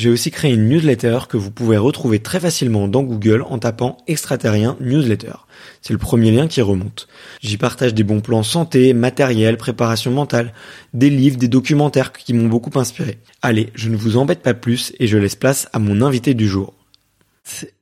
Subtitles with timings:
[0.00, 3.98] j'ai aussi créé une newsletter que vous pouvez retrouver très facilement dans Google en tapant
[4.06, 5.34] extraterrien newsletter.
[5.82, 7.06] C'est le premier lien qui remonte.
[7.42, 10.54] J'y partage des bons plans santé, matériel, préparation mentale,
[10.94, 13.18] des livres, des documentaires qui m'ont beaucoup inspiré.
[13.42, 16.48] Allez, je ne vous embête pas plus et je laisse place à mon invité du
[16.48, 16.72] jour.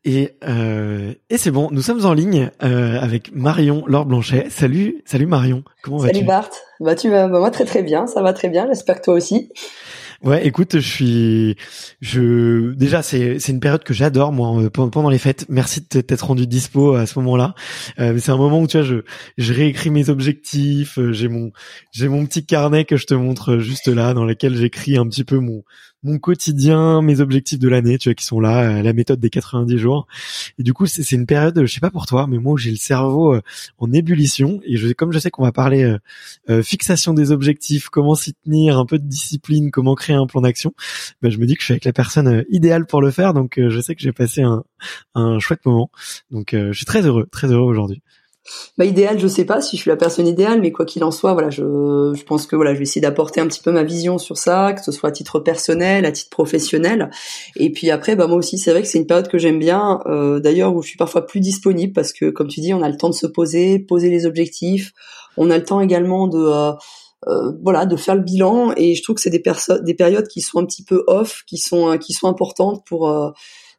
[0.04, 4.46] Et, euh, et c'est bon, nous sommes en ligne euh, avec Marion Laure Blanchet.
[4.50, 6.14] Salut, salut Marion, comment vas-tu?
[6.14, 6.50] Salut Bart,
[6.80, 9.14] bah tu vas, bah, moi très très bien, ça va très bien, j'espère que toi
[9.14, 9.50] aussi.
[10.24, 11.56] Ouais, écoute, je suis,
[12.00, 15.46] je déjà c'est c'est une période que j'adore moi euh, pendant les fêtes.
[15.48, 17.54] Merci de t'être rendu dispo à ce moment-là.
[18.00, 18.96] Euh, c'est un moment où tu vois, je
[19.36, 20.98] je réécris mes objectifs.
[20.98, 21.52] Euh, j'ai mon
[21.92, 25.22] j'ai mon petit carnet que je te montre juste là, dans lequel j'écris un petit
[25.22, 25.62] peu mon
[26.02, 29.30] mon quotidien, mes objectifs de l'année, tu vois, qui sont là, euh, la méthode des
[29.30, 30.06] 90 jours.
[30.58, 32.76] Et du coup, c'est une période, je sais pas pour toi, mais moi, j'ai le
[32.76, 33.42] cerveau euh,
[33.78, 34.60] en ébullition.
[34.64, 35.96] Et je, comme je sais qu'on va parler
[36.48, 40.40] euh, fixation des objectifs, comment s'y tenir, un peu de discipline, comment créer un plan
[40.40, 40.72] d'action,
[41.22, 43.34] ben, je me dis que je suis avec la personne idéale pour le faire.
[43.34, 44.64] Donc, je sais que j'ai passé un,
[45.14, 45.90] un chouette moment.
[46.30, 48.02] Donc, je suis très heureux, très heureux aujourd'hui.
[48.76, 51.10] Bah idéal, je sais pas si je suis la personne idéale, mais quoi qu'il en
[51.10, 51.62] soit, voilà, je,
[52.14, 54.72] je pense que voilà, je vais essayer d'apporter un petit peu ma vision sur ça,
[54.72, 57.10] que ce soit à titre personnel, à titre professionnel.
[57.56, 60.00] Et puis après, bah moi aussi, c'est vrai que c'est une période que j'aime bien.
[60.06, 62.88] Euh, D'ailleurs, où je suis parfois plus disponible parce que, comme tu dis, on a
[62.88, 64.92] le temps de se poser, poser les objectifs.
[65.36, 66.72] On a le temps également de euh,
[67.26, 68.72] euh, voilà, de faire le bilan.
[68.76, 69.42] Et je trouve que c'est des,
[69.82, 73.30] des périodes qui sont un petit peu off, qui sont qui sont importantes pour euh,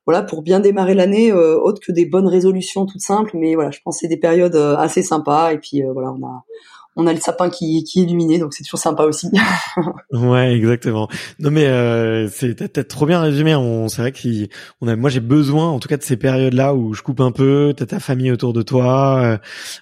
[0.10, 3.70] voilà, pour bien démarrer l'année, euh, autre que des bonnes résolutions toutes simples, mais voilà,
[3.70, 5.54] je pense que c'est des périodes euh, assez sympas.
[5.54, 6.46] Et puis euh, voilà, on a
[6.96, 9.28] on a le sapin qui, qui est illuminé, donc c'est toujours sympa aussi.
[10.12, 11.08] ouais, exactement.
[11.40, 13.56] Non mais euh, c'est t'as trop bien résumé.
[13.56, 16.94] On c'est vrai qu'on a, moi j'ai besoin, en tout cas de ces périodes-là où
[16.94, 17.74] je coupe un peu.
[17.78, 19.38] T'as ta famille autour de toi, euh,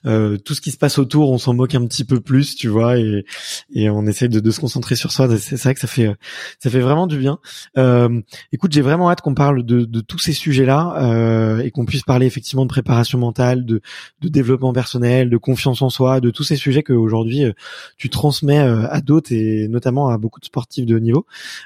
[0.05, 2.67] euh, tout ce qui se passe autour, on s'en moque un petit peu plus, tu
[2.67, 3.25] vois, et
[3.73, 5.27] et on essaie de, de se concentrer sur soi.
[5.37, 6.13] C'est vrai que ça fait
[6.59, 7.39] ça fait vraiment du bien.
[7.77, 11.85] Euh, écoute, j'ai vraiment hâte qu'on parle de, de tous ces sujets-là euh, et qu'on
[11.85, 13.81] puisse parler effectivement de préparation mentale, de
[14.21, 17.53] de développement personnel, de confiance en soi, de tous ces sujets que aujourd'hui euh,
[17.97, 21.25] tu transmets euh, à d'autres et notamment à beaucoup de sportifs de haut niveau.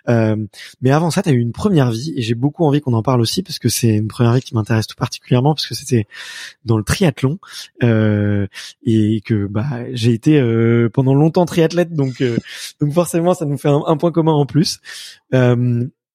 [0.10, 0.36] Euh,
[0.81, 3.04] mais avant ça, tu as eu une première vie et j'ai beaucoup envie qu'on en
[3.04, 6.07] parle aussi parce que c'est une première vie qui m'intéresse tout particulièrement parce que c'était
[6.66, 7.39] dans le triathlon
[7.81, 10.42] et que bah j'ai été
[10.94, 12.24] pendant longtemps triathlète donc
[12.80, 14.80] donc forcément ça nous fait un, point commun en plus.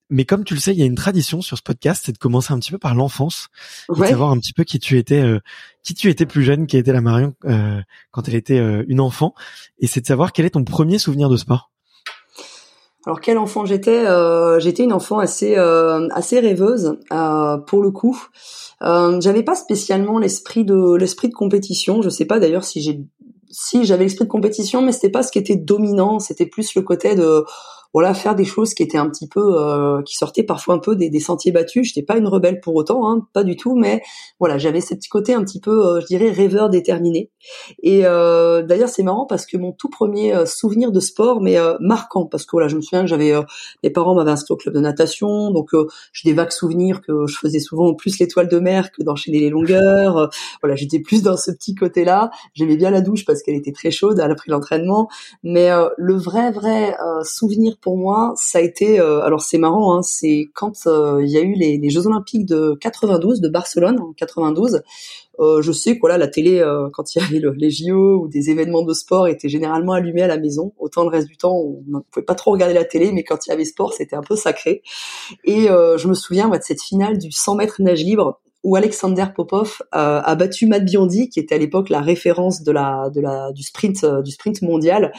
[0.08, 2.19] Mais comme tu le sais, il y a une tradition sur ce podcast, c'est de
[2.19, 3.49] commencer un petit peu par l'enfance,
[3.88, 5.41] de savoir un petit peu qui tu étais, euh,
[5.82, 7.81] qui tu étais plus jeune, qui était la Marion euh,
[8.12, 9.35] quand elle était euh, une enfant,
[9.81, 11.70] et c'est de savoir quel est ton premier souvenir de sport.
[13.05, 14.05] Alors quel enfant j'étais
[14.58, 16.99] J'étais une enfant assez assez rêveuse
[17.69, 18.20] pour le coup.
[18.81, 22.03] J'avais pas spécialement l'esprit de l'esprit de compétition.
[22.03, 23.05] Je sais pas d'ailleurs si j'ai
[23.49, 26.19] si j'avais l'esprit de compétition, mais c'était pas ce qui était dominant.
[26.19, 27.44] C'était plus le côté de
[27.93, 30.97] voilà faire des choses qui étaient un petit peu euh, qui sortaient parfois un peu
[30.97, 31.88] des, des sentiers battus.
[31.88, 34.03] J'étais pas une rebelle pour autant hein, pas du tout mais
[34.41, 37.31] voilà j'avais ce petit côté un petit peu euh, je dirais rêveur déterminé.
[37.83, 41.59] Et euh, d'ailleurs c'est marrant parce que mon tout premier euh, souvenir de sport mais
[41.59, 43.33] euh, marquant parce que voilà je me souviens que j'avais
[43.83, 45.71] mes parents m'avaient inscrit au club de natation donc
[46.12, 49.50] j'ai des vagues souvenirs que je faisais souvent plus l'étoile de mer que d'enchaîner les
[49.50, 50.31] longueurs.
[50.62, 53.73] Voilà j'étais plus dans ce petit côté là j'aimais bien la douche parce qu'elle était
[53.73, 55.09] très chaude à l'après l'entraînement.
[55.43, 60.02] Mais le vrai vrai souvenir pour moi, ça a été, euh, alors c'est marrant, hein,
[60.02, 64.12] c'est quand euh, il y a eu les, Jeux Olympiques de 92, de Barcelone en
[64.12, 64.82] 92.
[65.38, 68.28] Euh, je sais que voilà, la télé, euh, quand il y avait les JO ou
[68.28, 70.73] des événements de sport, était généralement allumée à la maison.
[70.78, 73.46] Autant le reste du temps, on ne pouvait pas trop regarder la télé, mais quand
[73.46, 74.82] il y avait sport, c'était un peu sacré.
[75.44, 79.81] Et je me souviens de cette finale du 100 mètres nage libre où Alexander Popov
[79.95, 83.53] euh, a battu Matt Biondi, qui était à l'époque la référence de la, de la,
[83.53, 85.13] du sprint, euh, du sprint mondial.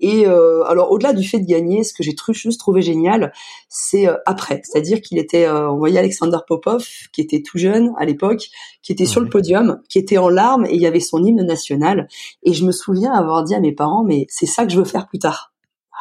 [0.00, 3.32] Et euh, alors, au-delà du fait de gagner, ce que j'ai juste trouvé génial,
[3.68, 8.48] c'est après, c'est-à-dire qu'il était, on voyait Alexander Popov, qui était tout jeune à l'époque,
[8.82, 11.46] qui était sur le podium, qui était en larmes, et il y avait son hymne
[11.46, 12.08] national.
[12.42, 14.84] Et je me souviens avoir dit à mes parents, mais c'est ça que je veux
[14.84, 15.52] faire plus tard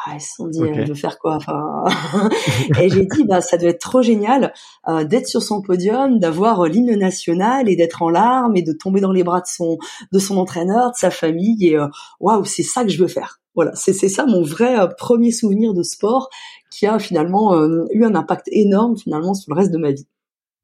[0.05, 0.83] ah, ils se sont dit okay.
[0.83, 1.83] de faire quoi enfin.
[2.81, 4.53] Et j'ai dit bah ça doit être trop génial
[4.87, 8.73] euh, d'être sur son podium d'avoir euh, l'hymne national et d'être en larmes et de
[8.73, 9.77] tomber dans les bras de son
[10.11, 11.87] de son entraîneur de sa famille et euh,
[12.19, 13.39] waouh c'est ça que je veux faire.
[13.55, 16.29] Voilà c'est c'est ça mon vrai euh, premier souvenir de sport
[16.69, 20.07] qui a finalement euh, eu un impact énorme finalement sur le reste de ma vie.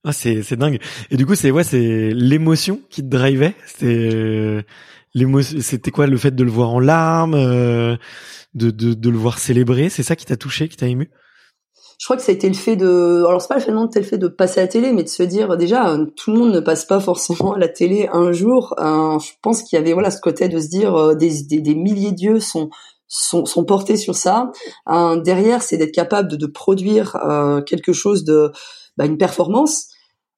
[0.04, 0.80] Ah c'est c'est dingue.
[1.10, 3.56] Et du coup c'est ouais c'est l'émotion qui te drivait?
[5.13, 7.98] C'était quoi le fait de le voir en larmes de,
[8.54, 11.10] de, de le voir célébrer C'est ça qui t'a touché, qui t'a ému?
[12.00, 14.18] Je crois que ça a été le fait de, alors c'est pas finalement le fait
[14.18, 16.86] de passer à la télé, mais de se dire déjà tout le monde ne passe
[16.86, 18.75] pas forcément à la télé un jour.
[18.80, 21.62] Euh, je pense qu'il y avait voilà ce côté de se dire euh, des, des,
[21.62, 22.69] des, milliers d'yeux sont
[23.13, 24.51] sont, portés sur ça.
[24.89, 28.51] Euh, derrière, c'est d'être capable de, produire euh, quelque chose de
[28.98, 29.88] bah, une performance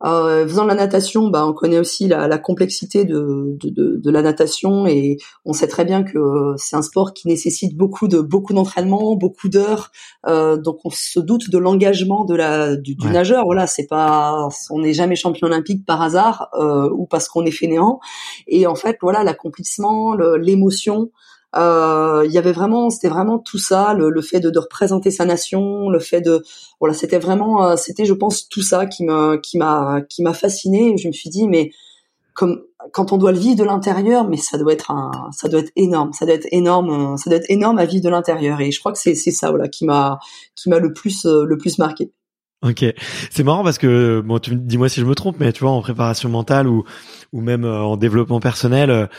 [0.04, 4.12] euh, faisant de la natation, bah, on connaît aussi la, la complexité de, de, de,
[4.12, 8.20] la natation et on sait très bien que c'est un sport qui nécessite beaucoup de
[8.20, 9.92] beaucoup d'entraînement, beaucoup d'heures.
[10.28, 13.46] Euh, donc on se doute de l'engagement de la du, du nageur.
[13.46, 17.52] Voilà, c'est pas on n'est jamais champion olympique par hasard euh, ou parce qu'on est
[17.52, 18.00] fainéant.
[18.48, 21.10] Et en fait, voilà, l'accomplissement, l'émotion.
[21.58, 25.10] Euh, il y avait vraiment, c'était vraiment tout ça, le, le fait de, de, représenter
[25.10, 26.44] sa nation, le fait de,
[26.82, 30.34] voilà, c'était vraiment, euh, c'était, je pense, tout ça qui me, qui m'a, qui m'a
[30.34, 30.98] fasciné.
[30.98, 31.72] Je me suis dit, mais
[32.34, 32.62] comme
[32.92, 35.72] quand on doit le vivre de l'intérieur, mais ça doit être un, ça doit être
[35.78, 38.60] énorme, ça doit être énorme, euh, ça doit être énorme à vivre de l'intérieur.
[38.60, 40.20] Et je crois que c'est, c'est ça, voilà, qui m'a,
[40.56, 42.12] qui m'a le plus, le plus marqué.
[42.64, 42.84] Ok,
[43.30, 45.82] c'est marrant parce que bon, tu dis-moi si je me trompe, mais tu vois, en
[45.82, 46.84] préparation mentale ou
[47.32, 49.10] ou même en développement personnel,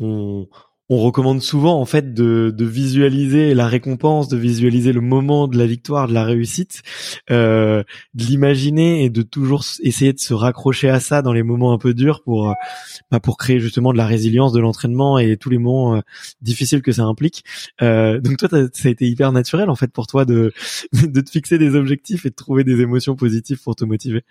[0.00, 0.46] on
[0.88, 5.58] on recommande souvent en fait de, de, visualiser la récompense, de visualiser le moment de
[5.58, 6.82] la victoire, de la réussite,
[7.30, 7.82] euh,
[8.14, 11.78] de l'imaginer et de toujours essayer de se raccrocher à ça dans les moments un
[11.78, 12.54] peu durs pour
[13.10, 16.00] bah, pour créer justement de la résilience, de l'entraînement et tous les moments euh,
[16.40, 17.44] difficiles que ça implique.
[17.82, 20.52] Euh, donc toi, ça a été hyper naturel en fait pour toi de
[20.92, 24.22] de te fixer des objectifs et de trouver des émotions positives pour te motiver.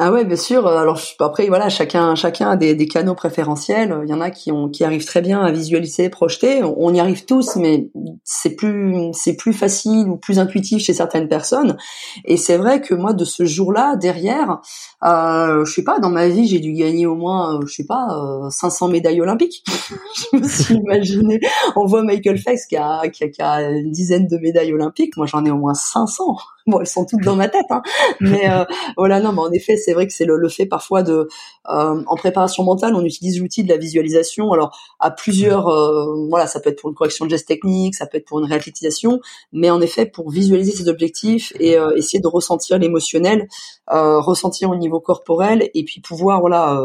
[0.00, 0.64] Ah ouais, bien sûr.
[0.68, 3.98] Alors après, voilà, chacun, chacun a des, des, canaux préférentiels.
[4.04, 6.62] Il y en a qui ont, qui arrivent très bien à visualiser, projeter.
[6.62, 7.90] On y arrive tous, mais
[8.22, 11.76] c'est plus, c'est plus facile ou plus intuitif chez certaines personnes.
[12.24, 14.60] Et c'est vrai que moi, de ce jour-là, derrière,
[15.04, 17.86] euh, je sais pas, dans ma vie, j'ai dû gagner au moins, euh, je sais
[17.86, 19.64] pas, euh, 500 médailles olympiques.
[20.32, 21.40] je me suis imaginé.
[21.74, 25.16] On voit Michael Phelps qui a, qui a, qui a une dizaine de médailles olympiques.
[25.16, 26.36] Moi, j'en ai au moins 500
[26.68, 27.82] bon, elles sont toutes dans ma tête, hein.
[28.20, 28.64] mais euh,
[28.96, 31.28] voilà, non, mais en effet, c'est vrai que c'est le, le, fait parfois de,
[31.68, 34.52] euh, en préparation mentale, on utilise l'outil de la visualisation.
[34.52, 38.06] Alors à plusieurs, euh, voilà, ça peut être pour une correction de gestes techniques, ça
[38.06, 39.20] peut être pour une réathlétisation,
[39.52, 43.48] mais en effet pour visualiser ses objectifs et euh, essayer de ressentir l'émotionnel,
[43.92, 46.80] euh, ressentir au niveau corporel et puis pouvoir voilà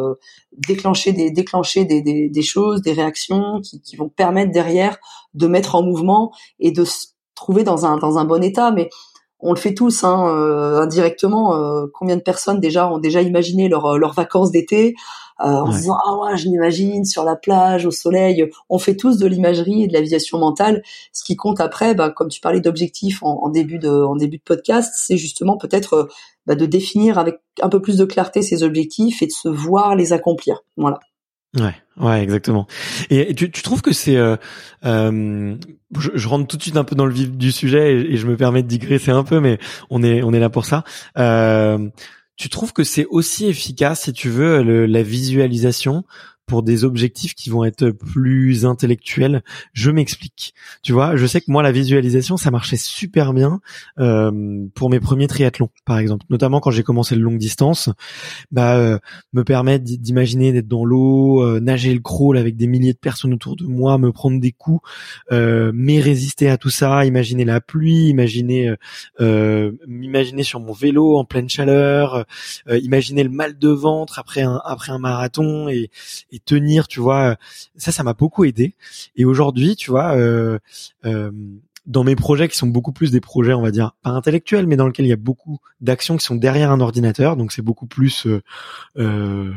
[0.67, 4.97] déclencher des déclencher des, des, des, choses, des réactions qui, qui vont permettre derrière
[5.33, 8.89] de mettre en mouvement et de se trouver dans un dans un bon état, mais
[9.43, 11.55] on le fait tous hein, euh, indirectement.
[11.55, 14.95] Euh, combien de personnes déjà ont déjà imaginé leurs leurs vacances d'été
[15.41, 18.49] euh, en se disant ah ouais je m'imagine sur la plage au soleil.
[18.69, 20.81] On fait tous de l'imagerie et de la vision mentale.
[21.11, 24.43] Ce qui compte après, bah, comme tu parlais d'objectifs en, début de en début de
[24.43, 26.07] podcast, c'est justement peut-être
[26.47, 29.95] bah, de définir avec un peu plus de clarté ces objectifs et de se voir
[29.95, 30.63] les accomplir.
[30.77, 30.99] Voilà.
[31.59, 32.65] Ouais, ouais, exactement.
[33.11, 34.37] Et tu, tu trouves que c'est, euh,
[34.85, 35.55] euh,
[35.99, 38.25] je, je, rentre tout de suite un peu dans le vif du sujet et, je
[38.25, 39.59] me permets de digresser un peu, mais
[39.91, 40.83] on est on est là pour ça.
[41.19, 41.89] Euh,
[42.37, 46.03] tu trouves que c'est aussi efficace, si tu veux, le, la visualisation
[46.45, 49.43] pour des objectifs qui vont être plus intellectuels.
[49.73, 50.53] Je m'explique.
[50.81, 53.61] Tu vois, je sais que moi la visualisation ça marchait super bien
[53.99, 57.89] euh, pour mes premiers triathlons, par exemple, notamment quand j'ai commencé le longue distance.
[58.51, 58.99] Bah, euh,
[59.31, 63.33] me permettre d'imaginer d'être dans l'eau, euh, nager le crawl avec des milliers de personnes
[63.33, 64.81] autour de moi, me prendre des coups,
[65.31, 68.73] mais résister à tout ça, imaginer la pluie, imaginer
[69.19, 72.25] m'imaginer sur mon vélo en pleine chaleur,
[72.69, 75.89] imaginer le mal de ventre après un après un marathon et
[76.39, 77.37] tenir, tu vois.
[77.75, 78.75] Ça, ça m'a beaucoup aidé.
[79.15, 80.15] Et aujourd'hui, tu vois.
[80.15, 80.59] Euh,
[81.85, 84.75] dans mes projets qui sont beaucoup plus des projets, on va dire, pas intellectuels, mais
[84.75, 87.35] dans lesquels il y a beaucoup d'actions qui sont derrière un ordinateur.
[87.35, 88.25] Donc c'est beaucoup plus.
[88.25, 88.41] Euh,
[88.97, 89.51] euh,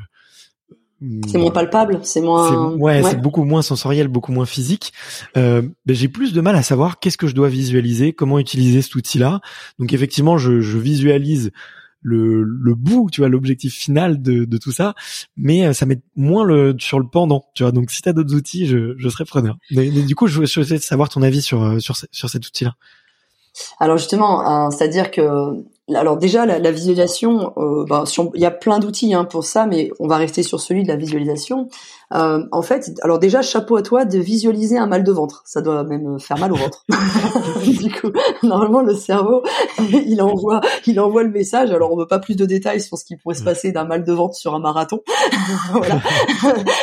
[1.28, 2.72] c'est moins palpable, c'est moins.
[2.72, 4.92] Ouais, c'est beaucoup moins sensoriel, beaucoup moins physique.
[5.36, 8.80] Euh, ben, j'ai plus de mal à savoir qu'est-ce que je dois visualiser, comment utiliser
[8.80, 9.40] cet outil-là.
[9.78, 11.52] Donc effectivement, je, je visualise
[12.06, 14.94] le, le bout, tu vois, l'objectif final de, de tout ça,
[15.36, 17.72] mais euh, ça met moins le sur le pendant, tu vois.
[17.72, 19.58] Donc si tu as d'autres outils, je, je serais preneur.
[19.72, 22.76] Mais, du coup, je souhaiterais savoir ton avis sur euh, sur sur cet outil-là.
[23.80, 25.20] Alors justement, hein, c'est-à-dire que
[25.94, 29.90] alors déjà la, visualisation, euh, bah, il y a plein d'outils hein, pour ça, mais
[30.00, 31.68] on va rester sur celui de la visualisation.
[32.14, 35.60] Euh, en fait, alors déjà chapeau à toi de visualiser un mal de ventre, ça
[35.60, 36.84] doit même faire mal au ventre.
[37.64, 38.12] du coup,
[38.44, 39.42] normalement le cerveau,
[39.78, 41.70] il envoie, il envoie le message.
[41.70, 44.04] Alors on veut pas plus de détails sur ce qui pourrait se passer d'un mal
[44.04, 45.00] de ventre sur un marathon,
[45.72, 46.00] voilà.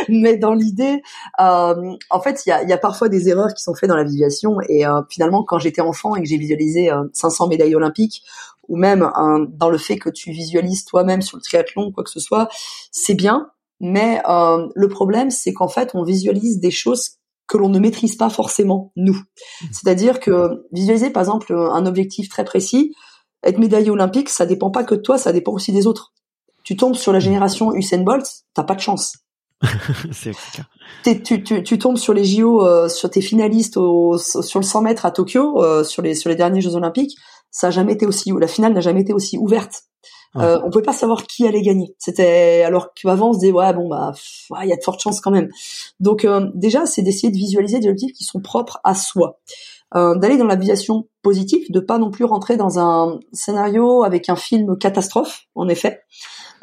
[0.10, 1.01] mais dans l'idée,
[1.39, 3.95] euh, en fait, il y a, y a, parfois des erreurs qui sont faites dans
[3.95, 8.24] la visualisation et euh, finalement quand j'étais enfant et que j'ai visualisé 500 médailles olympiques
[8.67, 9.10] ou même
[9.50, 12.48] dans le fait que tu visualises toi-même sur le triathlon, quoi que ce soit,
[12.91, 13.50] c'est bien.
[13.79, 17.17] Mais euh, le problème, c'est qu'en fait, on visualise des choses
[17.48, 19.15] que l'on ne maîtrise pas forcément nous.
[19.17, 19.65] Mmh.
[19.72, 22.96] C'est-à-dire que visualiser, par exemple, un objectif très précis,
[23.43, 26.13] être médaillé olympique, ça dépend pas que de toi, ça dépend aussi des autres.
[26.63, 27.22] Tu tombes sur la mmh.
[27.22, 29.17] génération Usain Bolt, t'as pas de chance.
[30.12, 30.32] c'est
[31.24, 34.82] tu, tu, tu, tombes sur les JO, euh, sur tes finalistes au, sur le 100
[34.82, 37.17] mètres à Tokyo, euh, sur les sur les derniers Jeux Olympiques,
[37.53, 39.83] ça a jamais été aussi la finale n'a jamais été aussi ouverte.
[40.36, 41.93] Euh, on pouvait pas savoir qui allait gagner.
[42.00, 44.13] C'était alors qu'avant on se disait ouais bon bah
[44.63, 45.50] il y a de fortes chances quand même.
[46.00, 49.39] Donc euh, déjà c'est d'essayer de visualiser des objectifs qui sont propres à soi.
[49.95, 54.27] Euh, d'aller dans la vision positive, de pas non plus rentrer dans un scénario avec
[54.27, 56.01] un film catastrophe, en effet,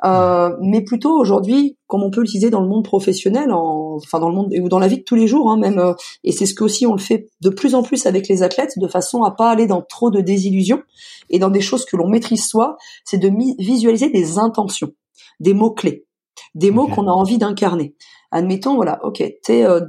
[0.04, 4.28] euh, mais plutôt aujourd'hui, comme on peut l'utiliser dans le monde professionnel, en, enfin dans
[4.28, 5.78] le monde ou dans la vie de tous les jours, hein, même.
[5.78, 5.92] Euh,
[6.24, 8.78] et c'est ce que aussi on le fait de plus en plus avec les athlètes,
[8.78, 10.82] de façon à pas aller dans trop de désillusions
[11.28, 12.76] et dans des choses que l'on maîtrise soi.
[13.04, 14.92] C'est de visualiser des intentions,
[15.40, 16.06] des mots clés,
[16.54, 17.94] des mots qu'on a envie d'incarner.
[18.32, 19.80] Admettons, voilà, ok, t'es euh,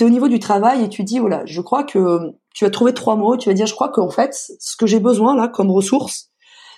[0.00, 2.94] es au niveau du travail et tu dis voilà, je crois que tu vas trouver
[2.94, 3.36] trois mots.
[3.36, 6.30] Tu vas dire, je crois qu'en fait, ce que j'ai besoin là comme ressource,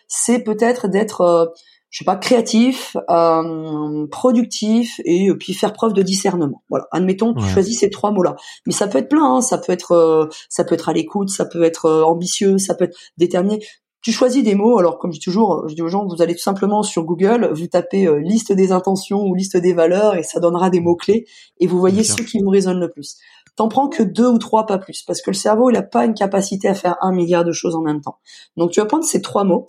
[0.08, 1.46] c'est peut-être d'être euh,
[1.90, 6.62] je sais pas, créatif, euh, productif et euh, puis faire preuve de discernement.
[6.68, 8.36] Voilà, admettons, tu choisis ces trois mots-là.
[8.66, 9.40] Mais ça peut être plein, hein.
[9.40, 12.84] ça peut être, euh, ça peut être à l'écoute, ça peut être ambitieux, ça peut
[12.84, 13.60] être déterminé.
[14.00, 14.78] Tu choisis des mots.
[14.78, 17.50] Alors, comme je dis toujours, je dis aux gens, vous allez tout simplement sur Google,
[17.52, 21.26] vous tapez liste des intentions ou liste des valeurs et ça donnera des mots clés
[21.58, 23.16] et vous voyez ceux qui vous résonnent le plus.
[23.56, 26.04] T'en prends que deux ou trois, pas plus, parce que le cerveau, il n'a pas
[26.04, 28.18] une capacité à faire un milliard de choses en même temps.
[28.56, 29.66] Donc, tu vas prendre ces trois mots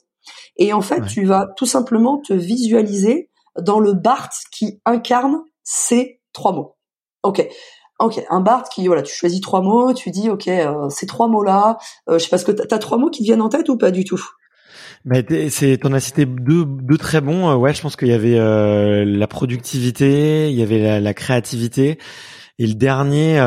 [0.58, 6.22] et en fait, tu vas tout simplement te visualiser dans le Bart qui incarne ces
[6.34, 6.76] trois mots.
[7.24, 7.48] Ok.
[8.02, 11.28] Ok, un Bart qui voilà, tu choisis trois mots, tu dis ok, euh, ces trois
[11.28, 11.78] mots-là,
[12.10, 13.78] euh, je sais pas ce que t'as trois mots qui te viennent en tête ou
[13.78, 14.24] pas du tout?
[15.04, 17.50] Mais c'est t'en as cité deux, deux très bons.
[17.50, 18.40] Euh, ouais, je pense qu'il y avait
[19.04, 22.00] la productivité, il y avait la, la créativité,
[22.58, 23.38] et le dernier,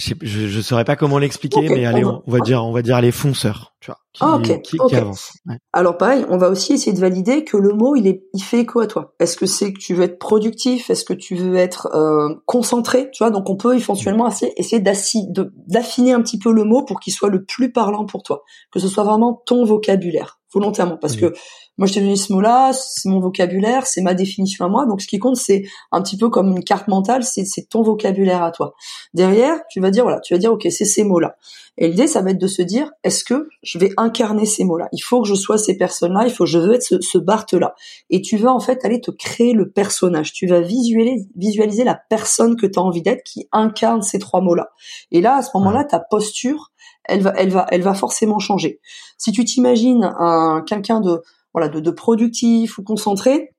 [0.00, 3.12] je, je, saurais pas comment l'expliquer, mais allez, on, va dire, on va dire les
[3.12, 5.32] fonceurs, tu vois, qui, ah, qui, qui avancent.
[5.72, 8.60] Alors pareil, on va aussi essayer de valider que le mot, il est, il fait
[8.60, 9.14] écho à toi.
[9.20, 10.90] Est-ce que c'est que tu veux être productif?
[10.90, 13.10] Est-ce que tu veux être euh, concentré?
[13.12, 16.98] Tu vois, donc on peut éventuellement essayer, essayer d'affiner un petit peu le mot pour
[17.00, 18.42] qu'il soit le plus parlant pour toi,
[18.72, 21.32] que ce soit vraiment ton vocabulaire volontairement, parce que
[21.78, 24.84] moi, je t'ai donné ce mot-là, c'est mon vocabulaire, c'est ma définition à moi.
[24.84, 28.42] Donc, ce qui compte, c'est un petit peu comme une carte mentale, c'est ton vocabulaire
[28.42, 28.74] à toi.
[29.14, 31.36] Derrière, tu vas dire, voilà, tu vas dire, ok, c'est ces mots-là.
[31.78, 34.88] Et l'idée, ça va être de se dire, est-ce que je vais incarner ces mots-là?
[34.92, 37.16] Il faut que je sois ces personnes-là, il faut que je veux être ce, ce
[37.16, 37.74] Bart-là.
[38.10, 40.34] Et tu vas en fait aller te créer le personnage.
[40.34, 44.42] Tu vas visualiser, visualiser la personne que tu as envie d'être qui incarne ces trois
[44.42, 44.68] mots-là.
[45.12, 46.69] Et là, à ce moment-là, ta posture,
[47.10, 48.80] elle va, elle va, elle va forcément changer.
[49.18, 53.54] Si tu t'imagines un quelqu'un de voilà, de, de productif ou concentré,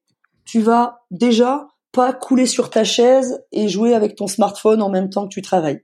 [0.45, 5.09] tu vas déjà pas couler sur ta chaise et jouer avec ton smartphone en même
[5.09, 5.81] temps que tu travailles.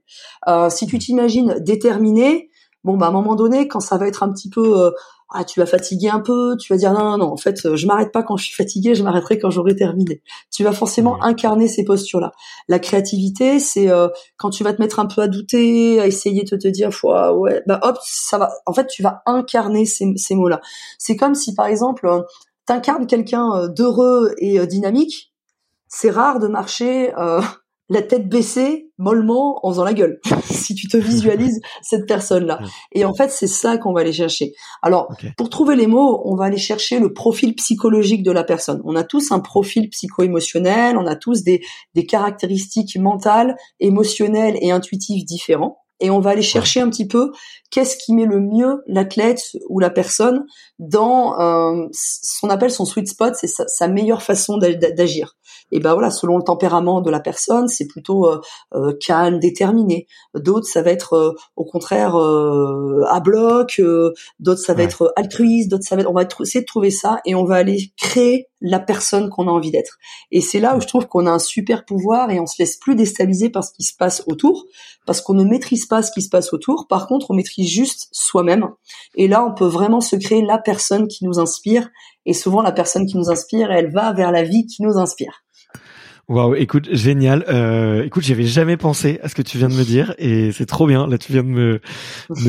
[0.48, 2.50] Euh, si tu t'imagines déterminé,
[2.82, 4.90] bon bah à un moment donné, quand ça va être un petit peu euh,
[5.30, 7.86] ah tu vas fatiguer un peu, tu vas dire non non non en fait je
[7.86, 10.22] m'arrête pas quand je suis fatigué, je m'arrêterai quand j'aurai terminé.
[10.50, 12.32] Tu vas forcément incarner ces postures là.
[12.68, 16.44] La créativité c'est euh, quand tu vas te mettre un peu à douter, à essayer
[16.44, 18.50] de te dire ah, ouais bah hop ça va.
[18.66, 20.60] En fait tu vas incarner ces, ces mots là.
[20.98, 22.22] C'est comme si par exemple euh,
[22.66, 25.32] t'incarnes quelqu'un euh, d'heureux et dynamique.
[25.88, 27.12] C'est rare de marcher
[27.88, 30.20] la tête baissée, mollement, en faisant la gueule.
[30.44, 32.60] si tu te visualises cette personne-là.
[32.92, 34.52] Et en fait, c'est ça qu'on va aller chercher.
[34.82, 38.82] Alors, pour trouver les mots, on va aller chercher le profil psychologique de la personne.
[38.84, 41.62] On a tous un profil psycho-émotionnel, on a tous des,
[41.94, 47.32] des caractéristiques mentales, émotionnelles et intuitives différents et on va aller chercher un petit peu
[47.70, 50.44] qu'est-ce qui met le mieux l'athlète ou la personne
[50.78, 55.36] dans euh, ce qu'on appelle son sweet spot, c'est sa, meilleure façon d'agir.
[55.72, 58.40] Et ben voilà, selon le tempérament de la personne, c'est plutôt euh,
[58.74, 60.06] euh, calme, déterminé.
[60.34, 63.80] D'autres, ça va être au contraire à bloc.
[64.40, 65.70] d'autres, ça va être altruiste.
[65.70, 66.10] D'autres, ça va être.
[66.10, 69.50] On va essayer de trouver ça et on va aller créer la personne qu'on a
[69.50, 69.98] envie d'être.
[70.30, 72.76] Et c'est là où je trouve qu'on a un super pouvoir et on se laisse
[72.76, 74.66] plus déstabiliser par ce qui se passe autour,
[75.06, 76.86] parce qu'on ne maîtrise pas ce qui se passe autour.
[76.88, 78.68] Par contre, on maîtrise juste soi-même.
[79.14, 81.88] Et là, on peut vraiment se créer la personne qui nous inspire.
[82.26, 85.44] Et souvent, la personne qui nous inspire, elle va vers la vie qui nous inspire.
[86.28, 87.42] Waouh, écoute, génial.
[87.48, 90.66] Euh, écoute, j'avais jamais pensé à ce que tu viens de me dire et c'est
[90.66, 91.06] trop bien.
[91.06, 91.80] Là, tu viens de me,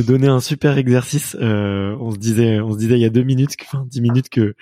[0.03, 1.37] donner un super exercice.
[1.39, 4.27] Euh, on se disait, on se disait il y a deux minutes, enfin dix minutes
[4.27, 4.53] que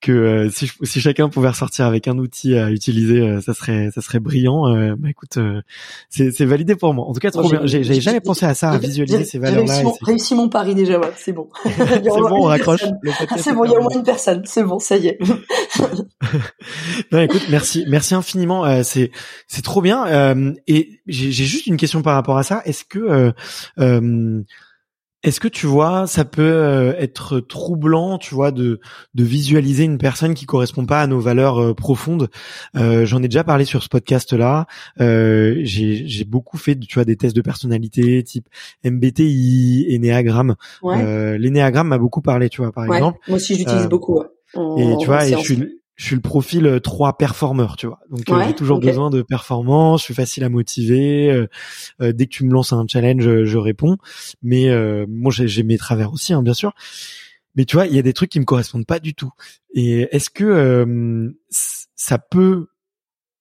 [0.00, 3.90] que euh, si, si, chacun pouvait ressortir avec un outil à utiliser, euh, ça serait
[3.94, 4.68] ça serait brillant.
[4.68, 5.38] Euh, bah écoute,
[6.10, 7.06] c'est validé pour moi.
[7.06, 7.62] En tout cas, trop bien.
[7.64, 9.82] J'ai jamais pensé à ça, à visualiser ces valeurs-là.
[9.82, 11.48] J'ai réussi, mon pari déjà, ouais, c'est bon.
[11.64, 12.84] c'est bon, on raccroche.
[13.38, 14.42] C'est bon, il y a au moins une personne.
[14.44, 15.18] C'est bon, ça y est.
[17.12, 18.82] non, écoute, merci, merci infiniment.
[18.82, 19.10] c'est
[19.46, 20.06] c'est trop bien.
[20.66, 22.62] et j'ai juste une question par rapport à ça.
[22.64, 23.32] Est-ce que
[25.26, 28.78] est-ce que tu vois, ça peut euh, être troublant, tu vois, de,
[29.14, 32.30] de visualiser une personne qui correspond pas à nos valeurs euh, profondes?
[32.76, 34.66] Euh, J'en ai déjà parlé sur ce podcast-là.
[35.00, 38.48] J'ai beaucoup fait, tu vois, des tests de personnalité type
[38.84, 40.54] MBTI, Enneagram.
[40.82, 41.38] Ouais.
[41.38, 43.18] L'énéagramme m'a beaucoup parlé, tu vois, par exemple.
[43.26, 44.22] Moi aussi, j'utilise beaucoup.
[44.22, 48.00] et tu vois, et je suis je suis le profil 3 euh, performeur, tu vois.
[48.10, 51.30] Donc euh, j'ai toujours besoin de performance, je suis facile à motiver.
[52.00, 53.96] Euh, dès que tu me lances un challenge, je, réponds.
[54.42, 54.68] Mais
[55.06, 56.72] moi j'ai mes travers aussi, hein, bien sûr.
[57.54, 59.32] Mais tu vois, il y a des trucs qui me correspondent pas du tout.
[59.72, 62.68] Et est-ce que ça peut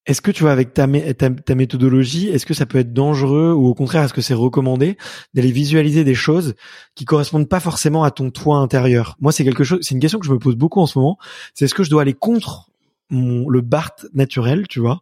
[0.06, 3.74] est-ce que tu vois avec ta, méthodologie, est-ce que ça peut être dangereux ou au
[3.74, 4.98] contraire est-ce que c'est recommandé
[5.34, 6.56] d'aller visualiser des choses
[6.94, 9.18] qui correspondent pas forcément à ton toit intérieur?
[9.20, 11.18] Moi, c'est quelque chose, c'est une question que je me pose beaucoup en ce moment.
[11.54, 12.70] C'est est-ce que je dois aller contre
[13.10, 15.00] mon, le Bart naturel, tu vois,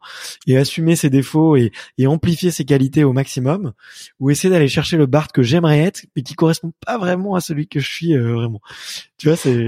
[0.48, 3.74] et assumer ses défauts et, et amplifier ses qualités au maximum,
[4.20, 7.42] ou essayer d'aller chercher le Bart que j'aimerais être, mais qui correspond pas vraiment à
[7.42, 8.62] celui que je suis euh, vraiment?
[9.18, 9.66] Tu vois, c'est.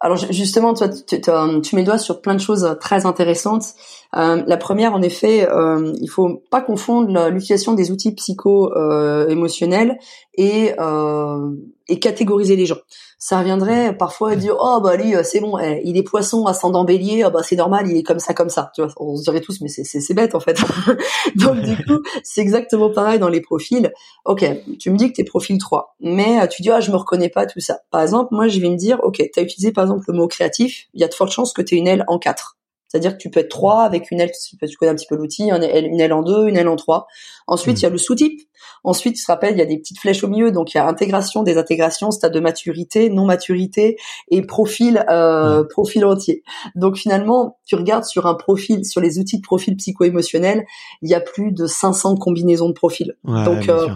[0.00, 3.74] Alors, justement, toi, tu, tu, mets le doigt sur plein de choses très intéressantes.
[4.14, 9.94] Euh, la première, en effet, euh, il faut pas confondre l'utilisation des outils psycho-émotionnels euh,
[10.34, 11.50] et, euh,
[11.88, 12.78] et catégoriser les gens.
[13.18, 16.82] Ça reviendrait parfois à dire oh bah lui c'est bon eh, il est poisson ascendant
[16.82, 18.72] bélier oh, bah c'est normal il est comme ça comme ça.
[18.74, 20.60] Tu vois on se dirait tous mais c'est bête en fait.
[21.36, 23.92] Donc du coup c'est exactement pareil dans les profils.
[24.24, 24.44] Ok
[24.80, 27.46] tu me dis que t'es profil 3 mais tu dis ah je me reconnais pas
[27.46, 27.78] tout ça.
[27.92, 30.88] Par exemple moi je vais me dire ok t'as utilisé par exemple le mot créatif
[30.92, 32.56] il y a de fortes chances que t'aies une aile en 4
[32.92, 35.44] c'est-à-dire que tu peux être 3 avec une aile, tu connais un petit peu l'outil,
[35.50, 35.62] une
[35.98, 37.06] aile en 2, une aile en 3.
[37.46, 38.42] Ensuite, il y a le sous-type.
[38.84, 40.80] Ensuite, tu te rappelles, il y a des petites flèches au milieu, donc il y
[40.80, 43.96] a intégration, désintégration, stade de maturité, non maturité
[44.30, 46.42] et profil euh, profil entier.
[46.74, 50.64] Donc finalement, tu regardes sur un profil, sur les outils de profil psycho-émotionnel,
[51.02, 53.16] il y a plus de 500 combinaisons de profils.
[53.24, 53.88] donc euh,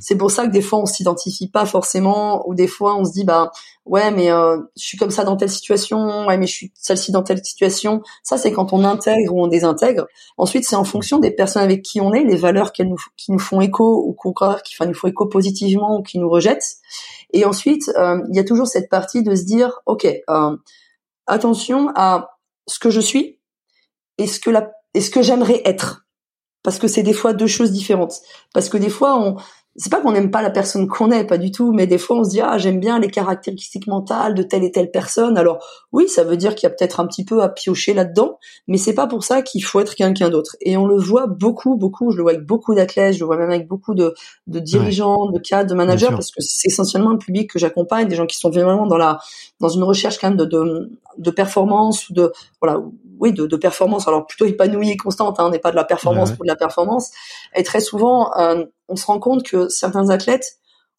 [0.00, 3.12] c'est pour ça que des fois on s'identifie pas forcément, ou des fois on se
[3.12, 3.50] dit bah
[3.84, 7.12] ouais mais euh, je suis comme ça dans telle situation, ouais mais je suis celle-ci
[7.12, 8.02] dans telle situation.
[8.22, 10.06] Ça c'est quand on intègre ou on désintègre.
[10.38, 13.32] Ensuite c'est en fonction des personnes avec qui on est, les valeurs qu'elles nous, qui
[13.32, 14.32] nous font écho ou
[14.64, 16.76] qui enfin, nous font écho positivement ou qui nous rejettent.
[17.32, 20.56] Et ensuite, euh, il y a toujours cette partie de se dire, ok, euh,
[21.26, 23.40] attention à ce que je suis
[24.18, 26.06] et ce que la, et ce que j'aimerais être,
[26.62, 28.20] parce que c'est des fois deux choses différentes.
[28.52, 29.36] Parce que des fois, on,
[29.76, 32.18] c'est pas qu'on n'aime pas la personne qu'on est, pas du tout, mais des fois
[32.18, 35.38] on se dit ah j'aime bien les caractéristiques mentales de telle et telle personne.
[35.38, 38.38] Alors oui, ça veut dire qu'il y a peut-être un petit peu à piocher là-dedans,
[38.68, 40.56] mais c'est pas pour ça qu'il faut être quelqu'un d'autre.
[40.60, 42.10] Et on le voit beaucoup, beaucoup.
[42.10, 44.14] Je le vois avec beaucoup d'athlètes, je le vois même avec beaucoup de,
[44.46, 48.16] de dirigeants, de cadres, de managers, parce que c'est essentiellement le public que j'accompagne, des
[48.16, 49.20] gens qui sont vraiment dans la
[49.60, 52.82] dans une recherche quand même de de, de performance ou de voilà
[53.22, 54.06] oui de, de performance.
[54.06, 55.40] Alors plutôt épanouie et constante.
[55.40, 57.10] Hein, on n'est pas de la performance pour de la performance.
[57.54, 60.58] Et très souvent euh, on se rend compte que certains athlètes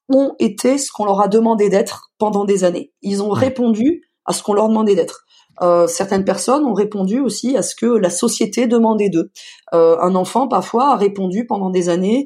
[0.10, 2.92] ont été ce qu'on leur a demandé d'être pendant des années.
[3.02, 5.26] Ils ont répondu à ce qu'on leur demandait d'être.
[5.62, 9.32] Euh, certaines personnes ont répondu aussi à ce que la société demandait d'eux.
[9.74, 12.26] Euh, un enfant parfois a répondu pendant des années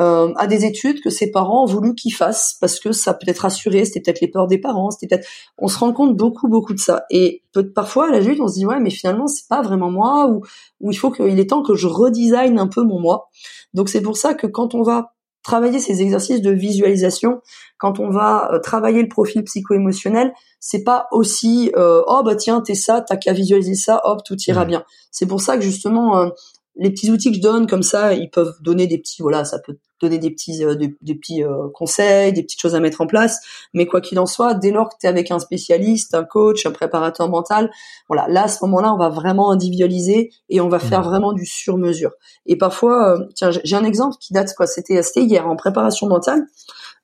[0.00, 3.28] euh, à des études que ses parents ont voulu qu'il fasse parce que ça peut
[3.28, 5.28] être rassuré, c'était peut-être les peurs des parents, c'était peut-être.
[5.56, 8.54] On se rend compte beaucoup beaucoup de ça et peut parfois à la on se
[8.54, 10.42] dit ouais mais finalement c'est pas vraiment moi ou
[10.80, 13.28] ou il faut qu'il est temps que je redesign un peu mon moi.
[13.72, 17.40] Donc c'est pour ça que quand on va travailler ces exercices de visualisation,
[17.78, 22.62] quand on va euh, travailler le profil psycho-émotionnel, c'est pas aussi euh, oh bah tiens
[22.62, 24.84] t'es ça, t'as qu'à visualiser ça, hop tout ira bien.
[25.12, 26.30] C'est pour ça que justement euh,
[26.76, 29.58] les petits outils que je donne comme ça, ils peuvent donner des petits voilà, ça
[29.58, 33.06] peut donner des petits euh, des, petits euh, conseils, des petites choses à mettre en
[33.06, 33.40] place,
[33.72, 36.66] mais quoi qu'il en soit, dès lors que tu es avec un spécialiste, un coach,
[36.66, 37.70] un préparateur mental,
[38.08, 41.08] voilà, là à ce moment-là, on va vraiment individualiser et on va faire mmh.
[41.08, 42.12] vraiment du sur-mesure.
[42.46, 46.44] Et parfois euh, tiens, j'ai un exemple qui date quoi, c'était hier en préparation mentale,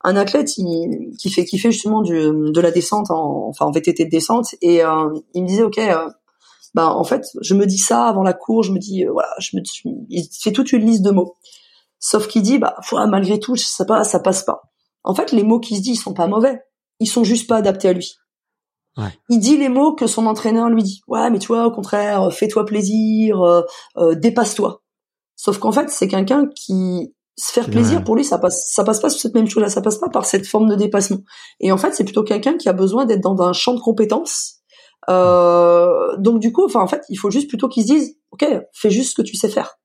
[0.03, 4.07] un athlète qui fait qui fait justement du, de la descente en enfin en VTT
[4.07, 4.81] de descente et
[5.35, 5.79] il me disait OK
[6.75, 9.31] bah en fait, je me dis ça avant la cour, je me dis euh, voilà,
[9.39, 9.63] je me
[10.09, 11.37] il fait toute une liste de mots.
[11.99, 12.77] Sauf qu'il dit bah
[13.09, 14.63] malgré tout ça passe ça passe pas.
[15.05, 16.63] En fait, les mots qu'il se dit ils sont pas mauvais,
[17.01, 18.17] ils sont juste pas adaptés à lui.
[18.97, 19.19] Ouais.
[19.29, 21.01] Il dit les mots que son entraîneur lui dit.
[21.09, 23.63] Ouais, mais tu vois, au contraire, fais-toi plaisir, euh,
[23.99, 24.83] euh, dépasse-toi.
[25.37, 29.01] Sauf qu'en fait, c'est quelqu'un qui se faire plaisir pour lui, ça passe, ça passe
[29.01, 31.21] pas sur cette même chose-là, ça passe pas par cette forme de dépassement.
[31.59, 34.60] Et en fait, c'est plutôt quelqu'un qui a besoin d'être dans un champ de compétences
[35.11, 38.47] euh, donc du coup, enfin en fait, il faut juste plutôt qu'ils se disent, ok,
[38.73, 39.77] fais juste ce que tu sais faire.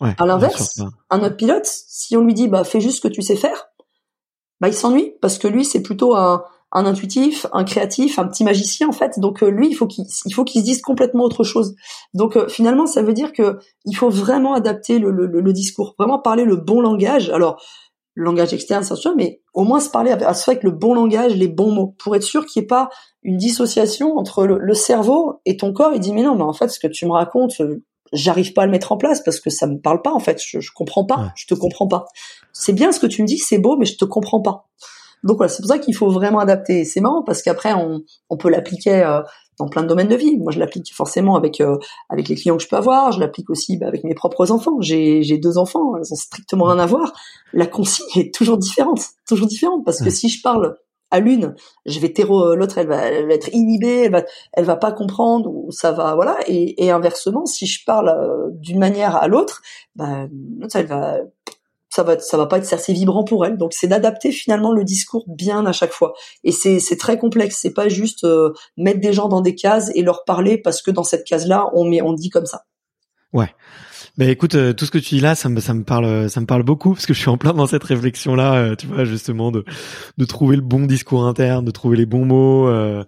[0.00, 3.12] Ouais, à l'inverse, un autre pilote, si on lui dit, bah fais juste ce que
[3.12, 3.66] tu sais faire,
[4.60, 8.42] bah il s'ennuie parce que lui c'est plutôt un, un, intuitif, un créatif, un petit
[8.42, 9.18] magicien en fait.
[9.20, 11.74] Donc euh, lui, il faut qu'il il faut qu'il se dise complètement autre chose.
[12.14, 15.94] Donc euh, finalement, ça veut dire que il faut vraiment adapter le, le, le, discours,
[15.98, 17.30] vraiment parler le bon langage.
[17.30, 17.62] Alors
[18.14, 21.48] le langage externe, c'est sûr, mais au moins se parler avec le bon langage, les
[21.48, 22.90] bons mots, pour être sûr qu'il n'y ait pas
[23.22, 25.92] une dissociation entre le, cerveau et ton corps.
[25.94, 28.62] Il dit mais non, mais en fait, ce que tu me racontes, euh, j'arrive pas
[28.62, 30.40] à le mettre en place parce que ça me parle pas en fait.
[30.44, 32.04] Je, je comprends pas, je te comprends pas.
[32.52, 34.68] C'est bien ce que tu me dis, c'est beau, mais je te comprends pas.
[35.24, 36.84] Donc voilà, c'est pour ça qu'il faut vraiment adapter.
[36.84, 39.22] C'est marrant parce qu'après on, on peut l'appliquer euh,
[39.58, 40.36] dans plein de domaines de vie.
[40.38, 41.76] Moi, je l'applique forcément avec euh,
[42.08, 43.12] avec les clients que je peux avoir.
[43.12, 44.80] Je l'applique aussi bah, avec mes propres enfants.
[44.80, 47.12] J'ai j'ai deux enfants, elles ont strictement rien à voir.
[47.52, 50.76] La consigne est toujours différente, toujours différente parce que si je parle
[51.12, 54.22] à l'une, je vais terreau l'autre, elle va, elle va être inhibée, elle va,
[54.54, 56.38] elle va pas comprendre ou ça va, voilà.
[56.46, 59.60] Et, et inversement, si je parle euh, d'une manière à l'autre,
[59.94, 60.26] bah,
[60.58, 61.18] l'autre, elle va
[61.92, 63.58] ça va ça va pas être assez vibrant pour elle.
[63.58, 66.14] Donc c'est d'adapter finalement le discours bien à chaque fois.
[66.42, 67.58] Et c'est c'est très complexe.
[67.60, 70.90] C'est pas juste euh, mettre des gens dans des cases et leur parler parce que
[70.90, 72.62] dans cette case là on met on dit comme ça.
[73.34, 73.48] Ouais.
[74.18, 76.40] Ben écoute, euh, tout ce que tu dis là, ça me ça me parle ça
[76.40, 78.86] me parle beaucoup parce que je suis en plein dans cette réflexion là, euh, tu
[78.86, 79.64] vois justement de
[80.16, 83.06] de trouver le bon discours interne, de trouver les bons mots, de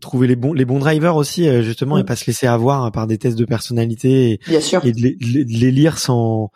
[0.00, 3.06] trouver les bons les bons drivers aussi justement et pas se laisser avoir hein, par
[3.06, 4.84] des tests de personnalité et, Bien sûr.
[4.84, 6.50] et de, les, de les lire sans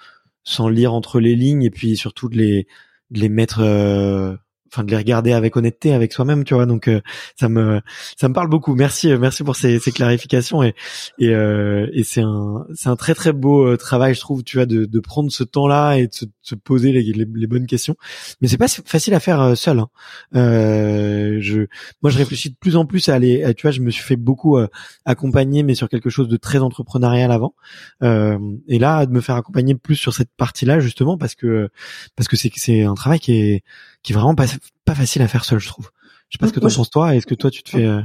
[0.51, 2.67] sans lire entre les lignes et puis surtout de les
[3.11, 4.37] les mettre euh,
[4.73, 6.67] enfin de les regarder avec honnêteté avec soi-même tu vois.
[6.67, 7.01] Donc euh,
[7.39, 7.81] ça me
[8.17, 8.75] ça me parle beaucoup.
[8.75, 10.75] Merci euh, merci pour ces, clarifications et
[11.19, 14.85] et, et c'est un c'est un très très beau travail je trouve tu vois de,
[14.85, 17.97] de prendre ce temps là et de se, se poser les, les, bonnes questions
[18.41, 19.89] mais c'est pas facile à faire seul hein.
[20.35, 21.63] euh, je
[22.03, 24.17] moi je réfléchis de plus en plus à aller tu vois je me suis fait
[24.17, 24.59] beaucoup
[25.05, 27.55] accompagner mais sur quelque chose de très entrepreneurial avant
[28.03, 31.69] et là de me faire accompagner plus sur cette partie là justement parce que
[32.17, 33.65] parce que c'est c'est un travail qui est
[34.03, 34.47] qui est vraiment pas,
[34.85, 35.91] pas facile à faire seul, je trouve.
[36.29, 37.15] Je sais pas ce que tu penses toi.
[37.15, 38.01] Est-ce que toi tu te fais euh,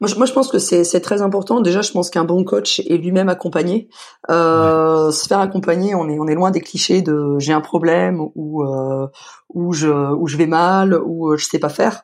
[0.00, 1.60] moi je, moi, je pense que c'est très important.
[1.60, 3.88] Déjà, je pense qu'un bon coach est lui-même accompagné.
[4.30, 8.20] Euh, Se faire accompagner, on est on est loin des clichés de j'ai un problème
[8.34, 9.06] ou euh,
[9.52, 12.02] ou je ou je vais mal ou euh, je sais pas faire.